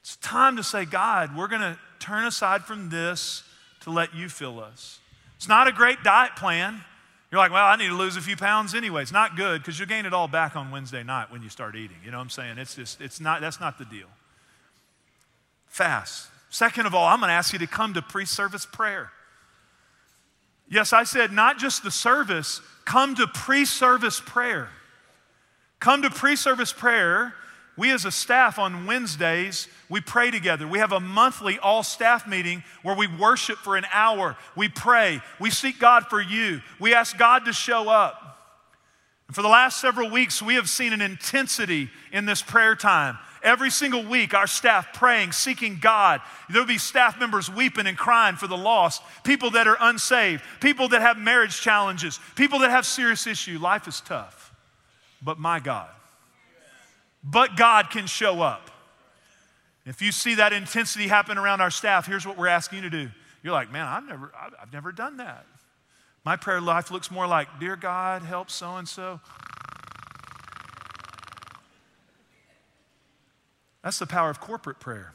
It's 0.00 0.16
time 0.16 0.56
to 0.56 0.64
say, 0.64 0.84
God, 0.84 1.36
we're 1.36 1.48
going 1.48 1.60
to 1.60 1.78
turn 2.00 2.24
aside 2.24 2.62
from 2.62 2.90
this 2.90 3.44
to 3.82 3.90
let 3.90 4.14
you 4.14 4.28
fill 4.28 4.58
us. 4.58 4.98
It's 5.42 5.48
not 5.48 5.66
a 5.66 5.72
great 5.72 6.04
diet 6.04 6.36
plan. 6.36 6.80
You're 7.32 7.40
like, 7.40 7.50
well, 7.50 7.66
I 7.66 7.74
need 7.74 7.88
to 7.88 7.96
lose 7.96 8.16
a 8.16 8.20
few 8.20 8.36
pounds 8.36 8.76
anyway. 8.76 9.02
It's 9.02 9.10
not 9.10 9.34
good 9.34 9.60
because 9.60 9.76
you'll 9.76 9.88
gain 9.88 10.06
it 10.06 10.14
all 10.14 10.28
back 10.28 10.54
on 10.54 10.70
Wednesday 10.70 11.02
night 11.02 11.32
when 11.32 11.42
you 11.42 11.48
start 11.48 11.74
eating. 11.74 11.96
You 12.04 12.12
know 12.12 12.18
what 12.18 12.22
I'm 12.22 12.30
saying? 12.30 12.58
It's 12.58 12.76
just, 12.76 13.00
it's 13.00 13.20
not, 13.20 13.40
that's 13.40 13.58
not 13.58 13.76
the 13.76 13.84
deal. 13.84 14.06
Fast. 15.66 16.28
Second 16.48 16.86
of 16.86 16.94
all, 16.94 17.08
I'm 17.08 17.18
going 17.18 17.28
to 17.28 17.34
ask 17.34 17.52
you 17.52 17.58
to 17.58 17.66
come 17.66 17.92
to 17.94 18.02
pre 18.02 18.24
service 18.24 18.64
prayer. 18.64 19.10
Yes, 20.70 20.92
I 20.92 21.02
said 21.02 21.32
not 21.32 21.58
just 21.58 21.82
the 21.82 21.90
service, 21.90 22.60
come 22.84 23.16
to 23.16 23.26
pre 23.26 23.64
service 23.64 24.20
prayer. 24.24 24.68
Come 25.80 26.02
to 26.02 26.10
pre 26.10 26.36
service 26.36 26.72
prayer 26.72 27.34
we 27.76 27.90
as 27.90 28.04
a 28.04 28.10
staff 28.10 28.58
on 28.58 28.86
Wednesdays, 28.86 29.66
we 29.88 30.00
pray 30.00 30.30
together. 30.30 30.68
We 30.68 30.78
have 30.78 30.92
a 30.92 31.00
monthly 31.00 31.58
all 31.58 31.82
staff 31.82 32.26
meeting 32.26 32.62
where 32.82 32.94
we 32.94 33.06
worship 33.06 33.58
for 33.58 33.76
an 33.76 33.86
hour. 33.92 34.36
We 34.54 34.68
pray. 34.68 35.22
We 35.40 35.50
seek 35.50 35.78
God 35.78 36.06
for 36.08 36.20
you. 36.20 36.60
We 36.78 36.92
ask 36.92 37.16
God 37.16 37.46
to 37.46 37.52
show 37.52 37.88
up. 37.88 38.22
And 39.26 39.34
for 39.34 39.40
the 39.40 39.48
last 39.48 39.80
several 39.80 40.10
weeks, 40.10 40.42
we 40.42 40.56
have 40.56 40.68
seen 40.68 40.92
an 40.92 41.00
intensity 41.00 41.88
in 42.12 42.26
this 42.26 42.42
prayer 42.42 42.76
time. 42.76 43.18
Every 43.42 43.70
single 43.70 44.04
week, 44.04 44.34
our 44.34 44.46
staff 44.46 44.92
praying, 44.92 45.32
seeking 45.32 45.78
God. 45.80 46.20
There'll 46.50 46.66
be 46.66 46.78
staff 46.78 47.18
members 47.18 47.50
weeping 47.50 47.86
and 47.86 47.96
crying 47.96 48.36
for 48.36 48.46
the 48.46 48.56
lost, 48.56 49.02
people 49.24 49.50
that 49.52 49.66
are 49.66 49.78
unsaved, 49.80 50.44
people 50.60 50.88
that 50.88 51.00
have 51.00 51.16
marriage 51.16 51.60
challenges, 51.60 52.20
people 52.36 52.60
that 52.60 52.70
have 52.70 52.84
serious 52.84 53.26
issue. 53.26 53.58
Life 53.58 53.88
is 53.88 54.02
tough. 54.02 54.52
But 55.22 55.38
my 55.38 55.58
God, 55.58 55.88
but 57.22 57.56
God 57.56 57.90
can 57.90 58.06
show 58.06 58.40
up. 58.42 58.70
If 59.84 60.00
you 60.00 60.12
see 60.12 60.36
that 60.36 60.52
intensity 60.52 61.08
happen 61.08 61.38
around 61.38 61.60
our 61.60 61.70
staff, 61.70 62.06
here's 62.06 62.26
what 62.26 62.38
we're 62.38 62.48
asking 62.48 62.82
you 62.82 62.90
to 62.90 63.04
do. 63.04 63.10
You're 63.42 63.52
like, 63.52 63.72
man, 63.72 63.86
I've 63.86 64.06
never, 64.06 64.32
I've 64.60 64.72
never 64.72 64.92
done 64.92 65.16
that. 65.16 65.44
My 66.24 66.36
prayer 66.36 66.60
life 66.60 66.90
looks 66.90 67.10
more 67.10 67.26
like, 67.26 67.48
Dear 67.58 67.74
God, 67.74 68.22
help 68.22 68.50
so 68.50 68.76
and 68.76 68.88
so. 68.88 69.20
That's 73.82 73.98
the 73.98 74.06
power 74.06 74.30
of 74.30 74.40
corporate 74.40 74.78
prayer. 74.78 75.12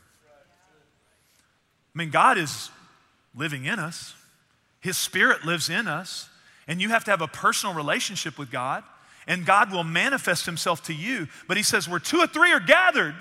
I 1.95 1.97
mean, 1.97 2.09
God 2.09 2.37
is 2.37 2.69
living 3.33 3.65
in 3.65 3.79
us, 3.79 4.13
His 4.81 4.97
Spirit 4.97 5.45
lives 5.45 5.69
in 5.69 5.87
us, 5.87 6.29
and 6.67 6.81
you 6.81 6.89
have 6.89 7.05
to 7.05 7.11
have 7.11 7.21
a 7.21 7.27
personal 7.27 7.73
relationship 7.73 8.37
with 8.37 8.51
God 8.51 8.83
and 9.27 9.45
God 9.45 9.71
will 9.71 9.83
manifest 9.83 10.45
himself 10.45 10.83
to 10.83 10.93
you. 10.93 11.27
But 11.47 11.57
he 11.57 11.63
says, 11.63 11.87
where 11.87 11.99
two 11.99 12.19
or 12.19 12.27
three 12.27 12.51
are 12.53 12.59
gathered, 12.59 13.15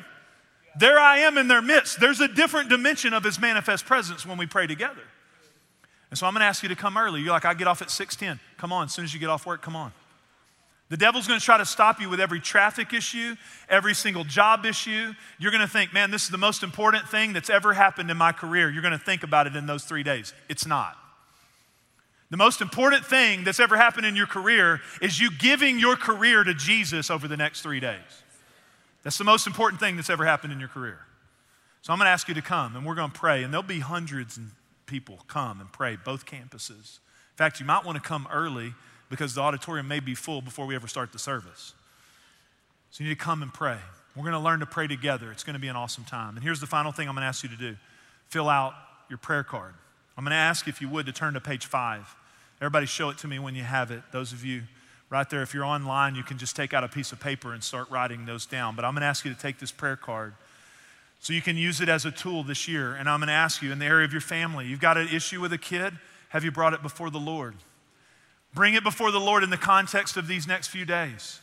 there 0.78 0.98
I 0.98 1.18
am 1.18 1.38
in 1.38 1.48
their 1.48 1.62
midst. 1.62 2.00
There's 2.00 2.20
a 2.20 2.28
different 2.28 2.68
dimension 2.68 3.12
of 3.12 3.24
his 3.24 3.40
manifest 3.40 3.86
presence 3.86 4.24
when 4.24 4.38
we 4.38 4.46
pray 4.46 4.66
together. 4.66 5.02
And 6.10 6.18
so 6.18 6.26
I'm 6.26 6.32
going 6.32 6.40
to 6.40 6.46
ask 6.46 6.62
you 6.62 6.68
to 6.68 6.76
come 6.76 6.96
early. 6.96 7.20
You're 7.20 7.30
like, 7.30 7.44
I 7.44 7.54
get 7.54 7.66
off 7.66 7.82
at 7.82 7.88
6:10. 7.88 8.38
Come 8.56 8.72
on, 8.72 8.84
as 8.84 8.92
soon 8.92 9.04
as 9.04 9.12
you 9.12 9.20
get 9.20 9.28
off 9.28 9.44
work, 9.46 9.62
come 9.62 9.74
on. 9.74 9.92
The 10.88 10.96
devil's 10.96 11.26
gonna 11.26 11.40
try 11.40 11.58
to 11.58 11.64
stop 11.64 12.00
you 12.00 12.08
with 12.08 12.20
every 12.20 12.38
traffic 12.38 12.92
issue, 12.92 13.34
every 13.68 13.92
single 13.92 14.22
job 14.22 14.64
issue. 14.64 15.14
You're 15.38 15.50
gonna 15.50 15.66
think, 15.66 15.92
man, 15.92 16.12
this 16.12 16.22
is 16.22 16.28
the 16.28 16.38
most 16.38 16.62
important 16.62 17.08
thing 17.08 17.32
that's 17.32 17.50
ever 17.50 17.72
happened 17.72 18.08
in 18.08 18.16
my 18.16 18.30
career. 18.30 18.70
You're 18.70 18.84
gonna 18.84 18.98
think 18.98 19.24
about 19.24 19.48
it 19.48 19.56
in 19.56 19.66
those 19.66 19.82
three 19.82 20.04
days. 20.04 20.32
It's 20.48 20.64
not. 20.64 20.96
The 22.30 22.36
most 22.36 22.60
important 22.60 23.04
thing 23.04 23.44
that's 23.44 23.60
ever 23.60 23.76
happened 23.76 24.06
in 24.06 24.16
your 24.16 24.26
career 24.26 24.80
is 25.00 25.20
you 25.20 25.30
giving 25.30 25.78
your 25.78 25.96
career 25.96 26.42
to 26.42 26.54
Jesus 26.54 27.10
over 27.10 27.28
the 27.28 27.36
next 27.36 27.60
three 27.60 27.80
days. 27.80 28.00
That's 29.02 29.18
the 29.18 29.24
most 29.24 29.46
important 29.46 29.80
thing 29.80 29.96
that's 29.96 30.10
ever 30.10 30.24
happened 30.24 30.52
in 30.52 30.58
your 30.58 30.68
career. 30.68 30.98
So 31.82 31.92
I'm 31.92 31.98
gonna 31.98 32.10
ask 32.10 32.26
you 32.26 32.34
to 32.34 32.42
come 32.42 32.74
and 32.74 32.84
we're 32.84 32.96
gonna 32.96 33.12
pray, 33.12 33.44
and 33.44 33.52
there'll 33.52 33.62
be 33.62 33.78
hundreds 33.78 34.36
of 34.36 34.44
people 34.86 35.20
come 35.28 35.60
and 35.60 35.70
pray, 35.72 35.96
both 35.96 36.26
campuses. 36.26 36.98
In 36.98 37.36
fact, 37.36 37.60
you 37.60 37.66
might 37.66 37.84
wanna 37.84 38.00
come 38.00 38.26
early 38.32 38.74
because 39.08 39.34
the 39.34 39.40
auditorium 39.40 39.86
may 39.86 40.00
be 40.00 40.14
full 40.14 40.42
before 40.42 40.66
we 40.66 40.74
ever 40.74 40.88
start 40.88 41.12
the 41.12 41.18
service. 41.18 41.74
So 42.90 43.04
you 43.04 43.10
need 43.10 43.18
to 43.18 43.24
come 43.24 43.42
and 43.42 43.52
pray. 43.52 43.78
We're 44.16 44.22
going 44.22 44.32
to 44.32 44.38
learn 44.38 44.60
to 44.60 44.66
pray 44.66 44.86
together. 44.86 45.30
It's 45.30 45.44
going 45.44 45.54
to 45.54 45.60
be 45.60 45.68
an 45.68 45.76
awesome 45.76 46.04
time. 46.04 46.36
And 46.36 46.42
here's 46.42 46.60
the 46.60 46.66
final 46.66 46.92
thing 46.92 47.08
I'm 47.08 47.14
going 47.14 47.22
to 47.22 47.28
ask 47.28 47.42
you 47.42 47.50
to 47.50 47.56
do 47.56 47.76
fill 48.28 48.48
out 48.48 48.72
your 49.08 49.18
prayer 49.18 49.44
card. 49.44 49.74
I'm 50.16 50.24
going 50.24 50.30
to 50.30 50.36
ask 50.36 50.66
if 50.66 50.80
you 50.80 50.88
would 50.88 51.06
to 51.06 51.12
turn 51.12 51.34
to 51.34 51.40
page 51.40 51.66
five. 51.66 52.14
Everybody, 52.60 52.86
show 52.86 53.10
it 53.10 53.18
to 53.18 53.28
me 53.28 53.38
when 53.38 53.54
you 53.54 53.62
have 53.62 53.90
it. 53.90 54.02
Those 54.12 54.32
of 54.32 54.44
you 54.44 54.62
right 55.10 55.28
there, 55.28 55.42
if 55.42 55.52
you're 55.52 55.64
online, 55.64 56.14
you 56.14 56.22
can 56.22 56.38
just 56.38 56.56
take 56.56 56.72
out 56.72 56.84
a 56.84 56.88
piece 56.88 57.12
of 57.12 57.20
paper 57.20 57.52
and 57.52 57.62
start 57.62 57.90
writing 57.90 58.24
those 58.24 58.46
down. 58.46 58.74
But 58.74 58.84
I'm 58.84 58.92
going 58.92 59.02
to 59.02 59.06
ask 59.06 59.24
you 59.24 59.32
to 59.32 59.38
take 59.38 59.58
this 59.58 59.70
prayer 59.70 59.96
card 59.96 60.34
so 61.20 61.32
you 61.32 61.42
can 61.42 61.56
use 61.56 61.80
it 61.80 61.88
as 61.88 62.04
a 62.04 62.10
tool 62.10 62.42
this 62.42 62.66
year. 62.66 62.94
And 62.94 63.08
I'm 63.08 63.20
going 63.20 63.28
to 63.28 63.34
ask 63.34 63.62
you 63.62 63.72
in 63.72 63.78
the 63.78 63.84
area 63.84 64.04
of 64.04 64.12
your 64.12 64.20
family, 64.20 64.66
you've 64.66 64.80
got 64.80 64.96
an 64.96 65.08
issue 65.08 65.40
with 65.40 65.52
a 65.52 65.58
kid, 65.58 65.92
have 66.30 66.44
you 66.44 66.50
brought 66.50 66.72
it 66.72 66.82
before 66.82 67.10
the 67.10 67.20
Lord? 67.20 67.54
Bring 68.54 68.74
it 68.74 68.82
before 68.82 69.10
the 69.10 69.20
Lord 69.20 69.42
in 69.42 69.50
the 69.50 69.56
context 69.56 70.16
of 70.16 70.28
these 70.28 70.46
next 70.46 70.68
few 70.68 70.84
days. 70.84 71.40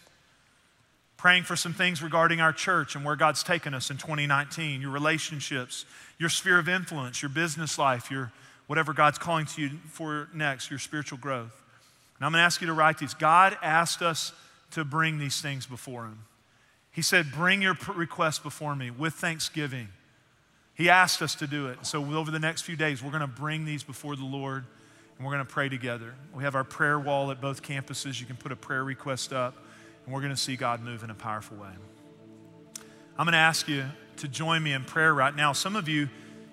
Praying 1.16 1.44
for 1.44 1.56
some 1.56 1.74
things 1.74 2.02
regarding 2.02 2.42
our 2.42 2.52
church 2.52 2.96
and 2.96 3.06
where 3.06 3.16
God's 3.16 3.44
taken 3.44 3.74
us 3.74 3.90
in 3.90 3.98
2019, 3.98 4.82
your 4.82 4.90
relationships, 4.90 5.86
your 6.18 6.30
sphere 6.30 6.60
of 6.60 6.68
influence, 6.68 7.22
your 7.22 7.30
business 7.30 7.78
life, 7.78 8.12
your 8.12 8.32
whatever 8.68 8.94
God's 8.94 9.18
calling 9.18 9.46
to 9.48 9.62
you 9.62 9.70
for 9.90 10.30
next, 10.34 10.70
your 10.70 10.80
spiritual 10.80 11.18
growth. 11.18 11.62
And 12.18 12.26
I'm 12.26 12.32
going 12.32 12.40
to 12.40 12.46
ask 12.46 12.62
you 12.62 12.68
to 12.68 12.74
write 12.74 12.98
these. 12.98 13.14
God 13.14 13.58
asked 13.62 14.02
us 14.02 14.34
to 14.72 14.84
bring 14.84 15.20
these 15.20 15.42
things 15.42 15.66
before 15.66 16.06
Him. 16.06 16.20
He 16.92 17.02
said, 17.02 17.32
Bring 17.32 17.62
your 17.62 17.78
requests 17.96 18.40
before 18.40 18.76
me 18.76 18.92
with 18.92 19.14
thanksgiving. 19.14 19.90
He 20.76 20.90
asked 20.90 21.22
us 21.22 21.36
to 21.36 21.48
do 21.48 21.68
it. 21.68 21.86
So, 21.86 22.04
over 22.16 22.32
the 22.32 22.40
next 22.40 22.64
few 22.64 22.76
days, 22.76 23.04
we're 23.04 23.12
going 23.12 23.22
to 23.22 23.28
bring 23.28 23.66
these 23.66 23.84
before 23.84 24.16
the 24.16 24.26
Lord 24.26 24.66
and 25.18 25.26
we're 25.26 25.34
going 25.34 25.46
to 25.46 25.52
pray 25.52 25.70
together. 25.70 26.16
We 26.34 26.44
have 26.44 26.56
our 26.56 26.64
prayer 26.64 27.00
wall 27.00 27.32
at 27.32 27.40
both 27.40 27.62
campuses. 27.62 28.20
You 28.20 28.26
can 28.26 28.36
put 28.36 28.52
a 28.52 28.56
prayer 28.56 28.84
request 28.84 29.32
up, 29.32 29.56
and 30.06 30.14
we're 30.14 30.22
going 30.22 30.34
to 30.34 30.40
see 30.40 30.56
God 30.56 30.82
move 30.82 31.04
in 31.04 31.10
a 31.10 31.16
powerful 31.16 31.58
way. 31.58 31.70
I'm 33.18 33.26
going 33.26 33.34
to 33.34 33.38
ask 33.38 33.68
you 33.68 33.86
to 34.18 34.28
join 34.28 34.64
me 34.64 34.74
in 34.74 34.84
prayer 34.84 35.14
right 35.14 35.36
now. 35.36 35.54
Some 35.54 35.76
of 35.76 35.88
you, 35.88 36.10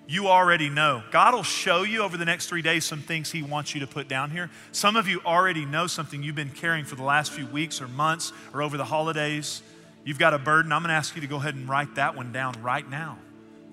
you 0.07 0.27
already 0.27 0.69
know. 0.69 1.03
God 1.11 1.33
will 1.33 1.43
show 1.43 1.83
you 1.83 2.01
over 2.01 2.17
the 2.17 2.25
next 2.25 2.47
three 2.47 2.61
days 2.61 2.85
some 2.85 3.01
things 3.01 3.31
He 3.31 3.43
wants 3.43 3.73
you 3.73 3.79
to 3.81 3.87
put 3.87 4.07
down 4.07 4.29
here. 4.31 4.49
Some 4.71 4.95
of 4.95 5.07
you 5.07 5.21
already 5.25 5.65
know 5.65 5.87
something 5.87 6.21
you've 6.21 6.35
been 6.35 6.49
carrying 6.49 6.85
for 6.85 6.95
the 6.95 7.03
last 7.03 7.31
few 7.31 7.45
weeks 7.47 7.81
or 7.81 7.87
months 7.87 8.33
or 8.53 8.61
over 8.61 8.77
the 8.77 8.85
holidays. 8.85 9.61
You've 10.03 10.19
got 10.19 10.33
a 10.33 10.39
burden. 10.39 10.71
I'm 10.71 10.81
going 10.81 10.89
to 10.89 10.95
ask 10.95 11.15
you 11.15 11.21
to 11.21 11.27
go 11.27 11.37
ahead 11.37 11.55
and 11.55 11.69
write 11.69 11.95
that 11.95 12.15
one 12.15 12.31
down 12.31 12.61
right 12.61 12.87
now. 12.89 13.19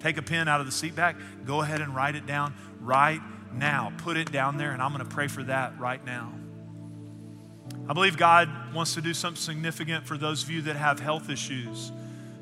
Take 0.01 0.17
a 0.17 0.23
pen 0.23 0.47
out 0.47 0.61
of 0.61 0.67
the 0.67 0.73
seat 0.73 0.95
back, 0.95 1.17
go 1.45 1.63
ahead 1.63 1.81
and 1.81 1.95
write 1.95 2.15
it 2.15 2.27
down 2.27 2.55
right 2.81 3.21
now. 3.53 3.93
Put 3.99 4.17
it 4.17 4.31
down 4.31 4.57
there, 4.57 4.71
and 4.71 4.81
I'm 4.81 4.93
going 4.93 5.05
to 5.05 5.13
pray 5.13 5.27
for 5.27 5.43
that 5.45 5.79
right 5.81 6.05
now. 6.05 6.33
I 7.89 7.95
believe 7.95 8.17
God 8.17 8.49
wants 8.75 8.95
to 8.95 9.01
do 9.01 9.15
something 9.15 9.41
significant 9.41 10.07
for 10.07 10.17
those 10.17 10.43
of 10.43 10.51
you 10.51 10.63
that 10.63 10.77
have 10.77 11.01
health 11.01 11.31
issues. 11.31 11.91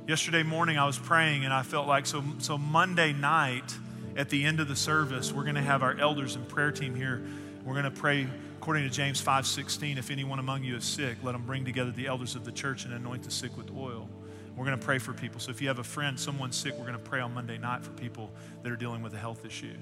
Yesterday 0.06 0.44
morning, 0.44 0.78
I 0.78 0.86
was 0.86 0.96
praying, 0.96 1.44
and 1.44 1.52
I 1.52 1.62
felt 1.62 1.88
like 1.88 2.06
so, 2.06 2.22
so 2.38 2.56
Monday 2.56 3.12
night 3.12 3.76
at 4.16 4.30
the 4.30 4.44
end 4.44 4.60
of 4.60 4.68
the 4.68 4.76
service, 4.76 5.32
we're 5.32 5.42
going 5.42 5.56
to 5.56 5.62
have 5.62 5.82
our 5.82 5.98
elders 5.98 6.36
and 6.36 6.48
prayer 6.48 6.70
team 6.70 6.94
here. 6.94 7.20
We're 7.64 7.72
going 7.72 7.86
to 7.86 7.90
pray 7.90 8.28
according 8.56 8.84
to 8.84 8.88
James 8.88 9.20
5:16. 9.20 9.98
If 9.98 10.12
anyone 10.12 10.38
among 10.38 10.62
you 10.62 10.76
is 10.76 10.84
sick, 10.84 11.16
let 11.24 11.32
them 11.32 11.42
bring 11.42 11.64
together 11.64 11.90
the 11.90 12.06
elders 12.06 12.36
of 12.36 12.44
the 12.44 12.52
church 12.52 12.84
and 12.84 12.94
anoint 12.94 13.24
the 13.24 13.32
sick 13.32 13.56
with 13.56 13.68
oil. 13.76 14.08
We're 14.56 14.64
going 14.64 14.78
to 14.78 14.84
pray 14.84 14.98
for 14.98 15.12
people. 15.12 15.40
So 15.40 15.50
if 15.50 15.60
you 15.60 15.66
have 15.66 15.80
a 15.80 15.84
friend, 15.84 16.18
someone 16.20 16.52
sick, 16.52 16.74
we're 16.74 16.86
going 16.86 16.92
to 16.92 16.98
pray 17.00 17.18
on 17.18 17.34
Monday 17.34 17.58
night 17.58 17.82
for 17.82 17.90
people 17.90 18.30
that 18.62 18.70
are 18.70 18.76
dealing 18.76 19.02
with 19.02 19.12
a 19.12 19.18
health 19.18 19.44
issue. 19.44 19.74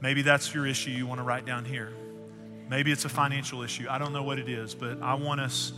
Maybe 0.00 0.22
that's 0.22 0.52
your 0.52 0.66
issue 0.66 0.90
you 0.90 1.06
want 1.06 1.20
to 1.20 1.24
write 1.24 1.46
down 1.46 1.64
here. 1.64 1.92
Maybe 2.68 2.90
it's 2.90 3.04
a 3.04 3.08
financial 3.08 3.62
issue. 3.62 3.86
I 3.88 3.98
don't 3.98 4.12
know 4.12 4.24
what 4.24 4.40
it 4.40 4.48
is, 4.48 4.74
but 4.74 5.00
I 5.00 5.14
want 5.14 5.40
us 5.40 5.72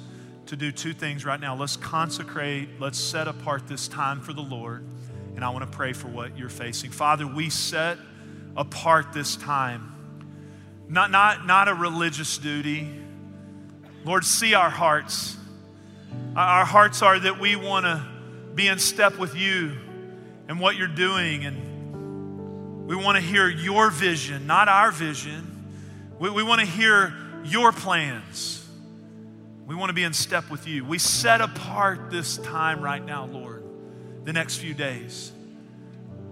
to 0.47 0.57
do 0.57 0.73
two 0.73 0.93
things 0.93 1.25
right 1.25 1.41
now. 1.41 1.55
Let's 1.55 1.77
consecrate, 1.77 2.69
let's 2.81 2.99
set 2.99 3.29
apart 3.29 3.69
this 3.69 3.89
time 3.89 4.21
for 4.21 4.33
the 4.33 4.43
Lord, 4.43 4.85
and 5.35 5.45
I 5.45 5.51
want 5.51 5.71
to 5.71 5.77
pray 5.77 5.93
for 5.93 6.09
what 6.09 6.37
you're 6.37 6.49
facing. 6.49 6.91
Father, 6.91 7.27
we 7.27 7.51
set 7.51 7.99
apart 8.57 9.13
this 9.13 9.37
time. 9.37 9.89
Not, 10.89 11.11
not, 11.11 11.47
not 11.47 11.69
a 11.69 11.75
religious 11.75 12.39
duty. 12.39 12.89
Lord, 14.05 14.25
see 14.25 14.55
our 14.55 14.71
hearts. 14.71 15.37
Our 16.37 16.65
hearts 16.65 17.03
are 17.03 17.19
that 17.19 17.41
we 17.41 17.57
want 17.57 17.87
to 17.87 18.05
be 18.55 18.67
in 18.67 18.79
step 18.79 19.19
with 19.19 19.35
you 19.35 19.77
and 20.49 20.61
what 20.61 20.77
you're 20.77 20.89
doing 20.89 21.47
and 21.47 22.87
we 22.87 22.97
want 22.97 23.17
to 23.17 23.23
hear 23.23 23.49
your 23.49 23.91
vision, 23.91 24.47
not 24.47 24.69
our 24.69 24.91
vision. 24.91 25.65
We, 26.19 26.31
we 26.31 26.43
want 26.43 26.61
to 26.61 26.67
hear 26.67 27.15
your 27.45 27.73
plans. 27.73 28.62
We 29.73 29.79
want 29.79 29.89
to 29.89 29.95
be 29.95 30.03
in 30.03 30.13
step 30.13 30.51
with 30.51 30.69
you. 30.69 30.85
We 30.85 30.99
set 30.99 31.41
apart 31.41 32.11
this 32.11 32.37
time 32.37 32.83
right 32.83 33.03
now, 33.03 33.25
Lord, 33.25 33.65
the 34.23 34.35
next 34.35 34.59
few 34.59 34.75
days. 34.75 35.33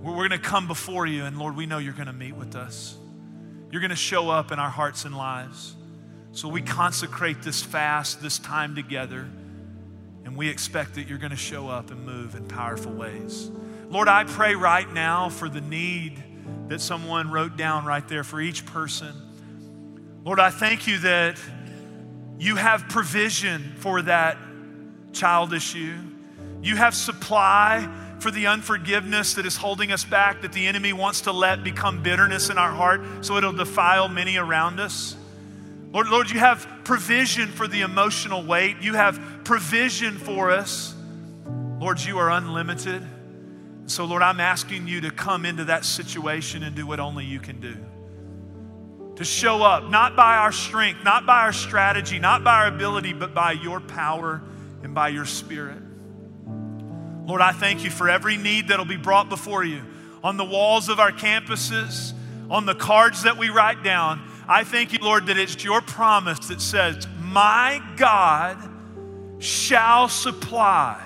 We're, 0.02 0.14
going 0.14 0.28
to 0.28 0.38
come 0.38 0.68
before 0.68 1.06
you, 1.06 1.24
and 1.24 1.38
Lord, 1.38 1.56
we 1.56 1.64
know 1.64 1.78
you're 1.78 1.94
going 1.94 2.06
to 2.06 2.12
meet 2.12 2.36
with 2.36 2.54
us. 2.54 2.98
You're 3.70 3.80
going 3.80 3.88
to 3.88 3.96
show 3.96 4.28
up 4.28 4.52
in 4.52 4.58
our 4.58 4.68
hearts 4.68 5.06
and 5.06 5.16
lives. 5.16 5.74
So 6.32 6.48
we 6.48 6.60
consecrate 6.60 7.40
this 7.40 7.62
fast, 7.62 8.20
this 8.20 8.38
time 8.38 8.74
together, 8.74 9.26
and 10.26 10.36
we 10.36 10.50
expect 10.50 10.96
that 10.96 11.08
you're 11.08 11.16
going 11.16 11.30
to 11.30 11.36
show 11.36 11.66
up 11.66 11.90
and 11.90 12.04
move 12.04 12.34
in 12.34 12.46
powerful 12.46 12.92
ways. 12.92 13.50
Lord, 13.88 14.08
I 14.08 14.24
pray 14.24 14.54
right 14.54 14.92
now 14.92 15.30
for 15.30 15.48
the 15.48 15.62
need 15.62 16.22
that 16.68 16.82
someone 16.82 17.30
wrote 17.30 17.56
down 17.56 17.86
right 17.86 18.06
there 18.06 18.22
for 18.22 18.38
each 18.38 18.66
person. 18.66 19.14
Lord, 20.26 20.38
I 20.38 20.50
thank 20.50 20.86
you 20.86 20.98
that 20.98 21.38
you 22.40 22.56
have 22.56 22.88
provision 22.88 23.74
for 23.76 24.00
that 24.00 24.38
child 25.12 25.52
issue. 25.52 25.98
You 26.62 26.74
have 26.74 26.94
supply 26.94 27.86
for 28.18 28.30
the 28.30 28.46
unforgiveness 28.46 29.34
that 29.34 29.44
is 29.44 29.56
holding 29.56 29.92
us 29.92 30.04
back, 30.04 30.40
that 30.40 30.54
the 30.54 30.66
enemy 30.66 30.94
wants 30.94 31.22
to 31.22 31.32
let 31.32 31.62
become 31.62 32.02
bitterness 32.02 32.48
in 32.48 32.56
our 32.56 32.72
heart 32.72 33.02
so 33.20 33.36
it'll 33.36 33.52
defile 33.52 34.08
many 34.08 34.38
around 34.38 34.80
us. 34.80 35.16
Lord, 35.92 36.08
Lord, 36.08 36.30
you 36.30 36.38
have 36.38 36.66
provision 36.84 37.48
for 37.48 37.68
the 37.68 37.82
emotional 37.82 38.42
weight. 38.42 38.76
You 38.80 38.94
have 38.94 39.20
provision 39.44 40.16
for 40.16 40.50
us. 40.50 40.94
Lord, 41.78 42.00
you 42.00 42.16
are 42.18 42.30
unlimited. 42.30 43.06
So, 43.84 44.06
Lord, 44.06 44.22
I'm 44.22 44.40
asking 44.40 44.88
you 44.88 45.02
to 45.02 45.10
come 45.10 45.44
into 45.44 45.64
that 45.64 45.84
situation 45.84 46.62
and 46.62 46.74
do 46.74 46.86
what 46.86 47.00
only 47.00 47.26
you 47.26 47.38
can 47.38 47.60
do. 47.60 47.76
To 49.20 49.26
show 49.26 49.62
up, 49.62 49.90
not 49.90 50.16
by 50.16 50.38
our 50.38 50.50
strength, 50.50 51.04
not 51.04 51.26
by 51.26 51.42
our 51.42 51.52
strategy, 51.52 52.18
not 52.18 52.42
by 52.42 52.62
our 52.62 52.68
ability, 52.68 53.12
but 53.12 53.34
by 53.34 53.52
your 53.52 53.78
power 53.78 54.40
and 54.82 54.94
by 54.94 55.08
your 55.08 55.26
spirit. 55.26 55.76
Lord, 57.26 57.42
I 57.42 57.52
thank 57.52 57.84
you 57.84 57.90
for 57.90 58.08
every 58.08 58.38
need 58.38 58.68
that'll 58.68 58.86
be 58.86 58.96
brought 58.96 59.28
before 59.28 59.62
you 59.62 59.82
on 60.24 60.38
the 60.38 60.44
walls 60.46 60.88
of 60.88 60.98
our 60.98 61.12
campuses, 61.12 62.14
on 62.48 62.64
the 62.64 62.74
cards 62.74 63.24
that 63.24 63.36
we 63.36 63.50
write 63.50 63.84
down. 63.84 64.26
I 64.48 64.64
thank 64.64 64.94
you, 64.94 65.00
Lord, 65.02 65.26
that 65.26 65.36
it's 65.36 65.62
your 65.62 65.82
promise 65.82 66.48
that 66.48 66.62
says, 66.62 67.06
My 67.20 67.82
God 67.98 68.56
shall 69.38 70.08
supply 70.08 70.98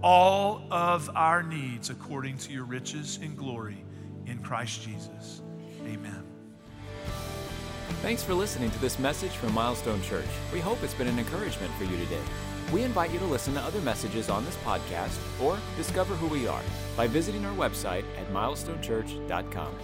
all 0.00 0.62
of 0.70 1.10
our 1.16 1.42
needs 1.42 1.90
according 1.90 2.38
to 2.38 2.52
your 2.52 2.66
riches 2.66 3.18
and 3.20 3.36
glory 3.36 3.84
in 4.26 4.38
Christ 4.38 4.82
Jesus. 4.82 5.42
Amen. 5.82 6.15
Thanks 8.02 8.22
for 8.22 8.34
listening 8.34 8.70
to 8.70 8.78
this 8.78 8.98
message 8.98 9.32
from 9.32 9.54
Milestone 9.54 10.02
Church. 10.02 10.26
We 10.52 10.60
hope 10.60 10.82
it's 10.82 10.94
been 10.94 11.08
an 11.08 11.18
encouragement 11.18 11.72
for 11.74 11.84
you 11.84 11.96
today. 11.96 12.20
We 12.72 12.82
invite 12.82 13.10
you 13.10 13.18
to 13.20 13.24
listen 13.24 13.54
to 13.54 13.60
other 13.60 13.80
messages 13.80 14.28
on 14.28 14.44
this 14.44 14.56
podcast 14.58 15.18
or 15.40 15.58
discover 15.76 16.14
who 16.14 16.26
we 16.26 16.46
are 16.46 16.62
by 16.96 17.06
visiting 17.06 17.44
our 17.44 17.54
website 17.54 18.04
at 18.18 18.30
milestonechurch.com. 18.32 19.74